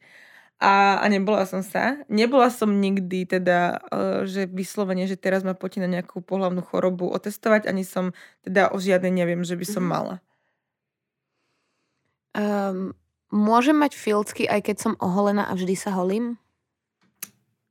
A, 0.65 0.97
a 0.97 1.07
nebola 1.13 1.45
som 1.45 1.61
sa. 1.61 2.01
Nebola 2.09 2.49
som 2.49 2.73
nikdy 2.81 3.29
teda, 3.29 3.85
e, 3.93 4.25
že 4.25 4.49
vyslovene, 4.49 5.05
že 5.05 5.21
teraz 5.21 5.45
ma 5.45 5.53
potí 5.53 5.77
na 5.77 5.85
nejakú 5.85 6.25
pohlavnú 6.25 6.65
chorobu 6.65 7.13
otestovať, 7.13 7.69
ani 7.69 7.85
som 7.85 8.17
teda 8.41 8.73
o 8.73 8.81
žiadnej 8.81 9.13
neviem, 9.13 9.45
že 9.45 9.61
by 9.61 9.67
som 9.69 9.85
Mhm. 9.85 9.93
mala. 9.93 10.15
Um, 12.35 12.97
môžem 13.29 13.77
mať 13.77 13.93
filcky, 13.95 14.49
aj 14.49 14.61
keď 14.67 14.77
som 14.81 14.93
oholená 14.99 15.47
a 15.47 15.55
vždy 15.55 15.75
sa 15.77 15.93
holím? 15.95 16.41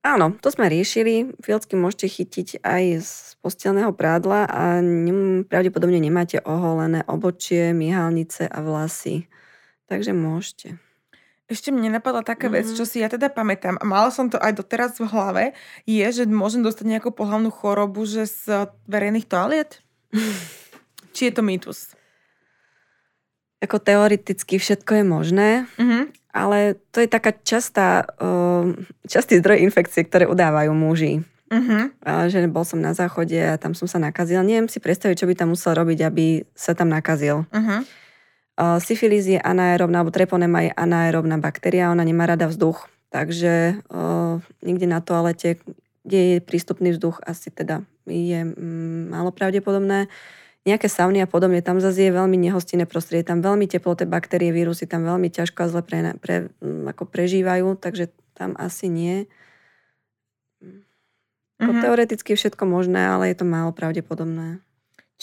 Áno, 0.03 0.35
to 0.35 0.51
sme 0.51 0.67
riešili. 0.67 1.31
Filcky 1.39 1.79
môžete 1.79 2.11
chytiť 2.11 2.59
aj 2.59 2.83
z 2.99 3.11
postelného 3.39 3.95
prádla 3.95 4.43
a 4.51 4.83
nem, 4.83 5.47
pravdepodobne 5.47 5.95
nemáte 6.03 6.43
oholené 6.43 7.07
obočie, 7.07 7.71
myhalnice 7.71 8.43
a 8.51 8.59
vlasy. 8.59 9.31
Takže 9.87 10.11
môžete. 10.11 10.82
Ešte 11.53 11.69
mne 11.69 11.93
napadla 11.93 12.25
taká 12.25 12.49
vec, 12.49 12.65
Mhm. 12.65 12.73
čo 12.73 12.89
si 12.89 12.97
ja 12.99 13.07
teda 13.07 13.29
pamätám, 13.29 13.77
a 13.77 13.85
mala 13.85 14.09
som 14.09 14.25
to 14.25 14.41
aj 14.41 14.57
doteraz 14.57 14.97
v 14.97 15.05
hlave, 15.05 15.43
je, 15.85 16.01
že 16.09 16.25
môžem 16.25 16.65
dostať 16.65 16.89
nejakú 16.89 17.13
pohlavnú 17.13 17.53
chorobu, 17.53 18.09
že 18.09 18.25
z 18.25 18.65
verejných 18.89 19.29
toaliet? 19.29 19.85
Či 21.13 21.29
je 21.29 21.33
to 21.37 21.45
mýtus? 21.45 21.93
Ako 23.61 23.77
teoreticky 23.79 24.57
všetko 24.57 24.91
je 24.99 25.05
možné, 25.05 25.49
Mhm. 25.79 26.11
ale 26.33 26.75
to 26.91 26.99
je 26.99 27.07
taká 27.07 27.31
častá, 27.31 28.03
uh, 28.19 28.73
častý 29.05 29.37
zdroj 29.39 29.61
infekcie, 29.61 30.03
ktoré 30.03 30.25
udávajú 30.25 30.73
muži. 30.73 31.21
Uh-huh. 31.53 31.93
Že 32.01 32.49
bol 32.49 32.65
som 32.65 32.81
na 32.81 32.97
záchode 32.97 33.37
a 33.37 33.61
tam 33.61 33.77
som 33.77 33.85
sa 33.85 34.01
nakazil. 34.01 34.41
Neviem 34.41 34.65
si 34.65 34.81
predstaviť, 34.81 35.21
čo 35.21 35.29
by 35.29 35.37
tam 35.37 35.53
musel 35.53 35.77
robiť, 35.77 36.01
aby 36.01 36.49
sa 36.57 36.73
tam 36.73 36.89
nakazil. 36.89 37.45
Uh-huh. 37.53 37.85
Syfilis 38.57 39.25
je 39.25 39.41
anaerobná, 39.41 40.05
alebo 40.05 40.13
treponema 40.13 40.69
je 40.69 40.71
anaerobná 40.77 41.41
baktéria, 41.41 41.89
ona 41.89 42.05
nemá 42.05 42.29
rada 42.29 42.45
vzduch. 42.45 42.85
Takže 43.09 43.81
uh, 43.93 44.41
niekde 44.65 44.89
na 44.89 45.01
toalete, 45.01 45.61
kde 46.05 46.19
je 46.19 46.37
prístupný 46.41 46.93
vzduch, 46.93 47.21
asi 47.25 47.53
teda 47.53 47.85
je 48.09 48.41
mm, 48.45 49.13
málo 49.13 49.29
pravdepodobné. 49.33 50.09
Nejaké 50.63 50.87
sauny 50.87 51.19
a 51.19 51.27
podobne, 51.27 51.59
tam 51.59 51.83
zase 51.83 52.07
je 52.07 52.15
veľmi 52.15 52.39
nehostinné 52.39 52.87
prostredie, 52.87 53.27
tam 53.27 53.43
veľmi 53.43 53.67
teplo, 53.67 53.99
tie 53.99 54.07
baktérie, 54.07 54.55
vírusy 54.55 54.87
tam 54.87 55.03
veľmi 55.03 55.27
ťažko 55.27 55.59
a 55.59 55.69
zle 55.69 55.81
pre, 55.83 55.99
pre, 56.17 56.35
mm, 56.63 56.93
ako 56.93 57.03
prežívajú, 57.05 57.77
takže 57.77 58.09
tam 58.33 58.57
asi 58.57 58.89
nie. 58.89 59.15
Mm-hmm. 60.61 61.81
Teoreticky 61.85 62.33
všetko 62.33 62.63
možné, 62.65 63.07
ale 63.07 63.31
je 63.31 63.37
to 63.39 63.45
málo 63.45 63.75
pravdepodobné. 63.75 64.59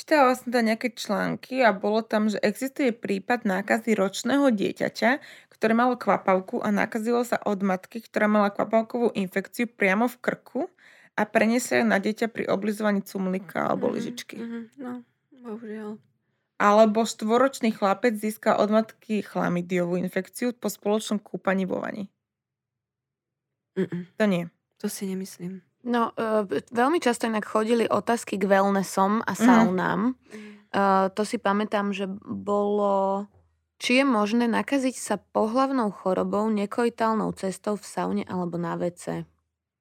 Čítala 0.01 0.33
som 0.33 0.49
tam 0.49 0.65
nejaké 0.65 0.97
články 0.97 1.61
a 1.61 1.77
bolo 1.77 2.01
tam, 2.01 2.33
že 2.33 2.41
existuje 2.41 2.89
prípad 2.89 3.45
nákazy 3.45 3.93
ročného 3.93 4.49
dieťaťa, 4.49 5.21
ktoré 5.53 5.77
malo 5.77 6.01
kvapavku 6.01 6.65
a 6.65 6.73
nakazilo 6.73 7.21
sa 7.21 7.37
od 7.45 7.61
matky, 7.61 8.01
ktorá 8.01 8.25
mala 8.25 8.49
kvapavkovú 8.49 9.13
infekciu 9.13 9.69
priamo 9.69 10.09
v 10.09 10.17
krku 10.25 10.61
a 11.21 11.29
preniesie 11.29 11.85
na 11.85 12.01
dieťa 12.01 12.33
pri 12.33 12.49
oblizovaní 12.49 13.05
cumlika 13.05 13.69
alebo 13.69 13.93
mm-hmm. 13.93 13.97
lyžičky. 14.01 14.37
Mm-hmm. 14.41 14.63
No, 14.81 15.05
bohužiaľ. 15.37 16.01
Alebo 16.57 17.05
štvoročný 17.05 17.77
chlapec 17.77 18.17
získal 18.17 18.57
od 18.57 18.73
matky 18.73 19.21
chlamidiovú 19.21 20.01
infekciu 20.01 20.57
po 20.57 20.73
spoločnom 20.73 21.21
kúpaní 21.21 21.69
vo 21.69 21.85
vani. 21.85 22.09
Mm-mm. 23.77 24.09
To 24.17 24.25
nie. 24.25 24.49
To 24.81 24.89
si 24.89 25.05
nemyslím. 25.05 25.61
No, 25.81 26.13
uh, 26.13 26.45
veľmi 26.71 27.01
často 27.01 27.25
inak 27.25 27.49
chodili 27.49 27.89
otázky 27.89 28.37
k 28.37 28.45
wellnessom 28.45 29.25
a 29.25 29.33
mhm. 29.33 29.41
saunám. 29.41 30.01
Mm. 30.13 30.51
Uh, 30.71 31.09
to 31.17 31.27
si 31.27 31.41
pamätám, 31.41 31.91
že 31.91 32.07
bolo... 32.25 33.27
Či 33.81 34.05
je 34.05 34.05
možné 34.05 34.45
nakaziť 34.45 34.93
sa 34.93 35.17
pohlavnou 35.17 35.89
chorobou 35.89 36.45
nekojitálnou 36.53 37.33
cestou 37.33 37.81
v 37.81 37.85
saune 37.89 38.23
alebo 38.29 38.61
na 38.61 38.77
WC? 38.77 39.25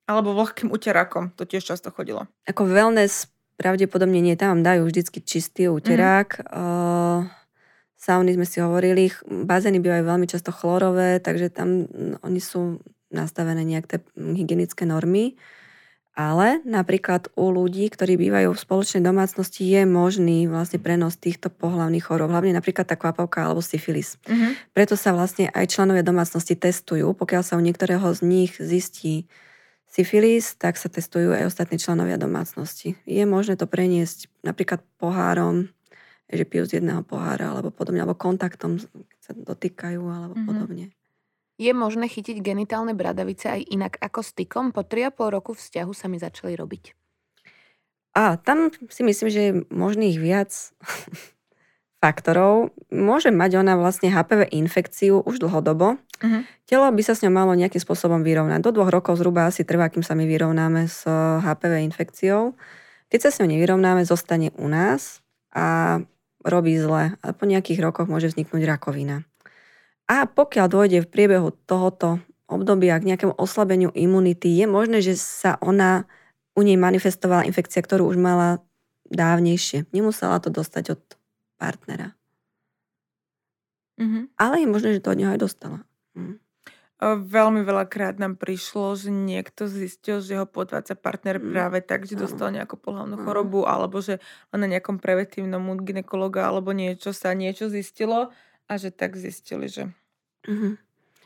Alebo 0.07 0.31
vlhkým 0.39 0.71
uterakom, 0.71 1.35
to 1.35 1.43
tiež 1.43 1.67
často 1.67 1.91
chodilo. 1.91 2.23
Ako 2.47 2.63
wellness 2.63 3.27
pravdepodobne 3.59 4.23
nie, 4.23 4.39
tam 4.39 4.63
dajú 4.63 4.87
vždycky 4.87 5.19
čistý 5.19 5.67
uterák. 5.67 6.31
Mm. 6.31 6.47
Uh, 6.47 7.19
sauny 7.99 8.39
sme 8.39 8.47
si 8.47 8.63
hovorili, 8.63 9.11
bazény 9.27 9.83
bývajú 9.83 10.03
veľmi 10.07 10.27
často 10.31 10.55
chlorové, 10.55 11.19
takže 11.19 11.51
tam 11.51 11.83
oni 12.23 12.39
sú 12.39 12.79
nastavené 13.11 13.67
nejak 13.67 13.85
tie 13.85 13.99
hygienické 14.15 14.87
normy. 14.87 15.35
Ale 16.19 16.59
napríklad 16.67 17.31
u 17.39 17.47
ľudí, 17.47 17.87
ktorí 17.87 18.19
bývajú 18.19 18.51
v 18.51 18.59
spoločnej 18.59 18.99
domácnosti, 18.99 19.63
je 19.63 19.87
možný 19.87 20.51
vlastne 20.51 20.75
prenos 20.75 21.15
týchto 21.15 21.47
pohlavných 21.47 22.03
chorób, 22.03 22.27
hlavne 22.27 22.51
napríklad 22.51 22.83
tá 22.83 22.99
kvapavka 22.99 23.47
alebo 23.47 23.63
syfilis. 23.63 24.19
Uh-huh. 24.27 24.51
Preto 24.75 24.99
sa 24.99 25.15
vlastne 25.15 25.47
aj 25.55 25.71
členovia 25.71 26.03
domácnosti 26.03 26.59
testujú. 26.59 27.15
Pokiaľ 27.15 27.39
sa 27.47 27.55
u 27.55 27.63
niektorého 27.63 28.03
z 28.11 28.19
nich 28.27 28.51
zistí 28.59 29.31
syfilis, 29.87 30.59
tak 30.59 30.75
sa 30.75 30.91
testujú 30.91 31.31
aj 31.31 31.55
ostatní 31.55 31.79
členovia 31.79 32.19
domácnosti. 32.19 32.99
Je 33.07 33.23
možné 33.23 33.55
to 33.55 33.63
preniesť 33.63 34.27
napríklad 34.43 34.83
pohárom, 34.99 35.71
že 36.27 36.43
pijú 36.43 36.67
z 36.67 36.83
jedného 36.83 36.99
pohára 36.99 37.55
alebo 37.55 37.71
podobne, 37.71 38.03
alebo 38.03 38.19
kontaktom, 38.19 38.75
keď 38.75 39.19
sa 39.23 39.31
dotýkajú 39.31 40.03
alebo 40.03 40.35
uh-huh. 40.35 40.47
podobne. 40.51 40.91
Je 41.59 41.75
možné 41.75 42.07
chytiť 42.07 42.39
genitálne 42.39 42.95
bradavice 42.95 43.51
aj 43.51 43.61
inak 43.67 43.93
ako 43.99 44.23
stykom? 44.23 44.71
Po 44.71 44.87
3,5 44.87 45.35
roku 45.35 45.51
vzťahu 45.51 45.91
sa 45.91 46.07
mi 46.07 46.15
začali 46.15 46.55
robiť. 46.55 46.95
A 48.15 48.39
tam 48.39 48.71
si 48.87 49.03
myslím, 49.03 49.27
že 49.27 49.41
je 49.43 49.51
možných 49.67 50.17
viac 50.17 50.55
faktorov. 52.03 52.71
Môže 52.89 53.29
mať 53.35 53.59
ona 53.59 53.75
vlastne 53.75 54.07
HPV 54.07 54.55
infekciu 54.55 55.19
už 55.19 55.43
dlhodobo. 55.43 55.99
Uh-huh. 55.99 56.41
Telo 56.63 56.87
by 56.87 57.01
sa 57.03 57.11
s 57.11 57.27
ňou 57.27 57.35
malo 57.35 57.51
nejakým 57.53 57.83
spôsobom 57.83 58.23
vyrovnať. 58.23 58.63
Do 58.63 58.71
dvoch 58.71 58.91
rokov 58.91 59.19
zhruba 59.19 59.51
asi 59.51 59.67
trvá, 59.67 59.91
kým 59.91 60.01
sa 60.01 60.15
my 60.15 60.23
vyrovnáme 60.23 60.87
s 60.87 61.03
HPV 61.43 61.83
infekciou. 61.91 62.55
Keď 63.11 63.19
sa 63.19 63.29
s 63.35 63.37
ňou 63.43 63.51
nevyrovnáme, 63.51 64.07
zostane 64.07 64.55
u 64.55 64.71
nás 64.71 65.19
a 65.51 65.99
robí 66.47 66.79
zle. 66.79 67.19
A 67.19 67.27
po 67.35 67.43
nejakých 67.43 67.83
rokoch 67.83 68.07
môže 68.07 68.31
vzniknúť 68.31 68.63
rakovina. 68.63 69.28
A 70.09 70.25
pokiaľ 70.25 70.65
dôjde 70.65 70.99
v 71.05 71.11
priebehu 71.11 71.53
tohoto 71.69 72.17
obdobia 72.49 72.97
k 72.97 73.13
nejakému 73.13 73.37
oslabeniu 73.37 73.93
imunity, 73.93 74.57
je 74.57 74.65
možné, 74.65 75.05
že 75.05 75.13
sa 75.13 75.61
ona 75.61 76.09
u 76.57 76.65
nej 76.65 76.81
manifestovala 76.81 77.45
infekcia, 77.45 77.85
ktorú 77.85 78.09
už 78.09 78.17
mala 78.17 78.57
dávnejšie. 79.13 79.85
Nemusela 79.93 80.41
to 80.41 80.49
dostať 80.49 80.97
od 80.97 81.01
partnera. 81.61 82.17
Mm-hmm. 84.01 84.33
Ale 84.33 84.65
je 84.65 84.67
možné, 84.67 84.89
že 84.97 85.03
to 85.05 85.13
od 85.13 85.19
neho 85.21 85.29
aj 85.29 85.41
dostala. 85.45 85.79
Mm. 86.17 86.41
Veľmi 87.29 87.63
veľakrát 87.63 88.19
nám 88.19 88.35
prišlo, 88.35 88.91
že 88.99 89.07
niekto 89.07 89.71
zistil, 89.71 90.19
že 90.19 90.35
ho 90.35 90.43
podváca 90.43 90.99
partner 90.99 91.39
mm. 91.39 91.47
práve 91.47 91.79
tak, 91.79 92.03
že 92.03 92.19
dostal 92.19 92.51
nejakú 92.51 92.75
pohľavnú 92.75 93.23
chorobu, 93.23 93.63
alebo 93.63 94.03
že 94.03 94.19
na 94.51 94.67
nejakom 94.67 94.99
preventívnom 94.99 95.63
ginekologa 95.79 96.49
alebo 96.49 96.75
niečo 96.75 97.15
sa 97.15 97.31
niečo 97.31 97.71
zistilo 97.71 98.35
a 98.69 98.77
že 98.77 98.93
tak 98.93 99.17
zistili, 99.17 99.65
že... 99.65 99.89
Uh-huh. 100.45 100.77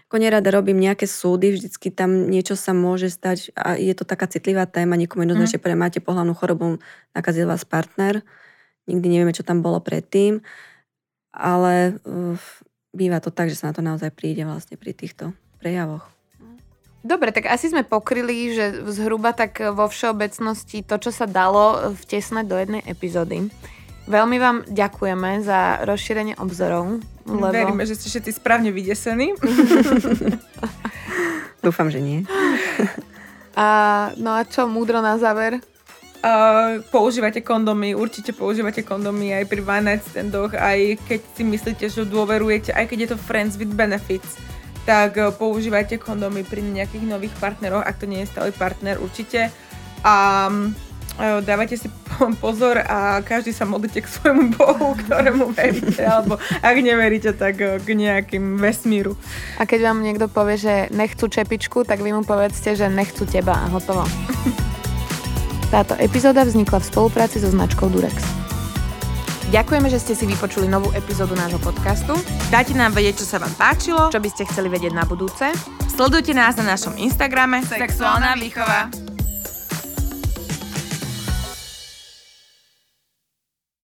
Ako 0.08 0.16
nerada 0.22 0.48
robím 0.48 0.80
nejaké 0.80 1.04
súdy, 1.04 1.52
vždycky 1.52 1.92
tam 1.92 2.32
niečo 2.32 2.56
sa 2.56 2.72
môže 2.72 3.12
stať 3.12 3.52
a 3.60 3.76
je 3.76 3.92
to 3.92 4.08
taká 4.08 4.32
citlivá 4.32 4.64
téma, 4.64 4.96
niekomu 4.96 5.28
jednoznačne 5.28 5.60
uh-huh. 5.60 5.76
máte 5.76 6.00
pohľadnú 6.00 6.34
chorobu, 6.34 6.80
nakazil 7.12 7.46
vás 7.46 7.68
partner, 7.68 8.24
nikdy 8.88 9.06
nevieme, 9.12 9.36
čo 9.36 9.44
tam 9.44 9.60
bolo 9.60 9.84
predtým, 9.84 10.40
ale 11.36 12.00
uh, 12.08 12.40
býva 12.96 13.20
to 13.20 13.34
tak, 13.34 13.52
že 13.52 13.60
sa 13.60 13.70
na 13.70 13.76
to 13.76 13.84
naozaj 13.84 14.14
príde 14.16 14.48
vlastne 14.48 14.80
pri 14.80 14.96
týchto 14.96 15.36
prejavoch. 15.60 16.08
Dobre, 17.04 17.36
tak 17.36 17.52
asi 17.52 17.68
sme 17.68 17.84
pokryli, 17.84 18.56
že 18.56 18.80
zhruba 18.88 19.36
tak 19.36 19.60
vo 19.60 19.92
všeobecnosti 19.92 20.88
to, 20.88 20.96
čo 21.04 21.12
sa 21.12 21.28
dalo 21.28 21.92
vtesnať 21.92 22.46
do 22.48 22.56
jednej 22.56 22.80
epizódy. 22.88 23.52
Veľmi 24.04 24.36
vám 24.36 24.58
ďakujeme 24.68 25.40
za 25.48 25.80
rozšírenie 25.88 26.36
obzorov. 26.36 27.00
Lebo... 27.24 27.56
Veríme, 27.56 27.88
že 27.88 27.96
ste 27.96 28.12
všetci 28.12 28.36
správne 28.36 28.76
vydesení. 28.76 29.32
Dúfam, 31.66 31.88
že 31.88 32.04
nie. 32.04 32.28
A, 33.56 34.12
no 34.20 34.36
a 34.36 34.44
čo, 34.44 34.68
múdro 34.68 35.00
na 35.00 35.16
záver? 35.16 35.64
Uh, 36.24 36.80
používate 36.88 37.44
kondomy, 37.44 37.96
určite 37.96 38.32
používate 38.32 38.80
kondomy 38.80 39.36
aj 39.36 39.44
pri 39.44 39.60
one 39.60 39.84
night 39.92 40.04
standoch, 40.08 40.56
aj 40.56 40.96
keď 41.04 41.20
si 41.36 41.44
myslíte, 41.44 41.86
že 41.92 42.08
dôverujete, 42.08 42.72
aj 42.72 42.88
keď 42.88 42.98
je 43.04 43.10
to 43.12 43.18
friends 43.20 43.60
with 43.60 43.68
benefits, 43.76 44.40
tak 44.88 45.20
uh, 45.20 45.36
používajte 45.36 46.00
kondomy 46.00 46.48
pri 46.48 46.64
nejakých 46.64 47.04
nových 47.04 47.36
partneroch, 47.44 47.84
ak 47.84 48.00
to 48.00 48.08
nie 48.08 48.24
je 48.24 48.32
stály 48.32 48.56
partner, 48.56 49.04
určite. 49.04 49.52
A 50.04 50.48
um, 50.48 50.72
dávajte 51.20 51.78
si 51.78 51.88
pozor 52.44 52.82
a 52.82 53.22
každý 53.22 53.54
sa 53.54 53.66
modlite 53.66 54.02
k 54.02 54.08
svojmu 54.10 54.58
Bohu, 54.58 54.98
ktorému 54.98 55.54
veríte, 55.54 56.02
alebo 56.02 56.42
ak 56.42 56.76
neveríte, 56.78 57.34
tak 57.38 57.62
eh, 57.62 57.78
k 57.78 57.88
nejakým 57.94 58.58
vesmíru. 58.58 59.14
A 59.62 59.66
keď 59.70 59.94
vám 59.94 60.02
niekto 60.02 60.26
povie, 60.30 60.58
že 60.58 60.74
nechcú 60.90 61.30
čepičku, 61.30 61.86
tak 61.86 62.02
vy 62.02 62.14
mu 62.14 62.22
povedzte, 62.26 62.74
že 62.74 62.90
nechcú 62.90 63.26
teba 63.30 63.54
a 63.54 63.70
hotovo. 63.70 64.06
Táto 65.74 65.98
epizóda 65.98 66.46
vznikla 66.46 66.82
v 66.82 66.90
spolupráci 66.90 67.42
so 67.42 67.50
značkou 67.50 67.90
Durex. 67.90 68.14
Ďakujeme, 69.50 69.86
že 69.86 70.02
ste 70.02 70.14
si 70.18 70.26
vypočuli 70.26 70.66
novú 70.66 70.90
epizódu 70.98 71.38
nášho 71.38 71.62
podcastu. 71.62 72.18
Dajte 72.50 72.74
nám 72.74 72.98
vedieť, 72.98 73.22
čo 73.22 73.26
sa 73.26 73.38
vám 73.38 73.54
páčilo, 73.54 74.10
čo 74.10 74.18
by 74.18 74.30
ste 74.30 74.50
chceli 74.50 74.70
vedieť 74.70 74.98
na 74.98 75.06
budúce. 75.06 75.46
Sledujte 75.94 76.34
nás 76.34 76.58
na 76.58 76.66
našom 76.74 76.98
Instagrame 76.98 77.62
Sexuálna 77.62 78.34
výchova. 78.34 79.03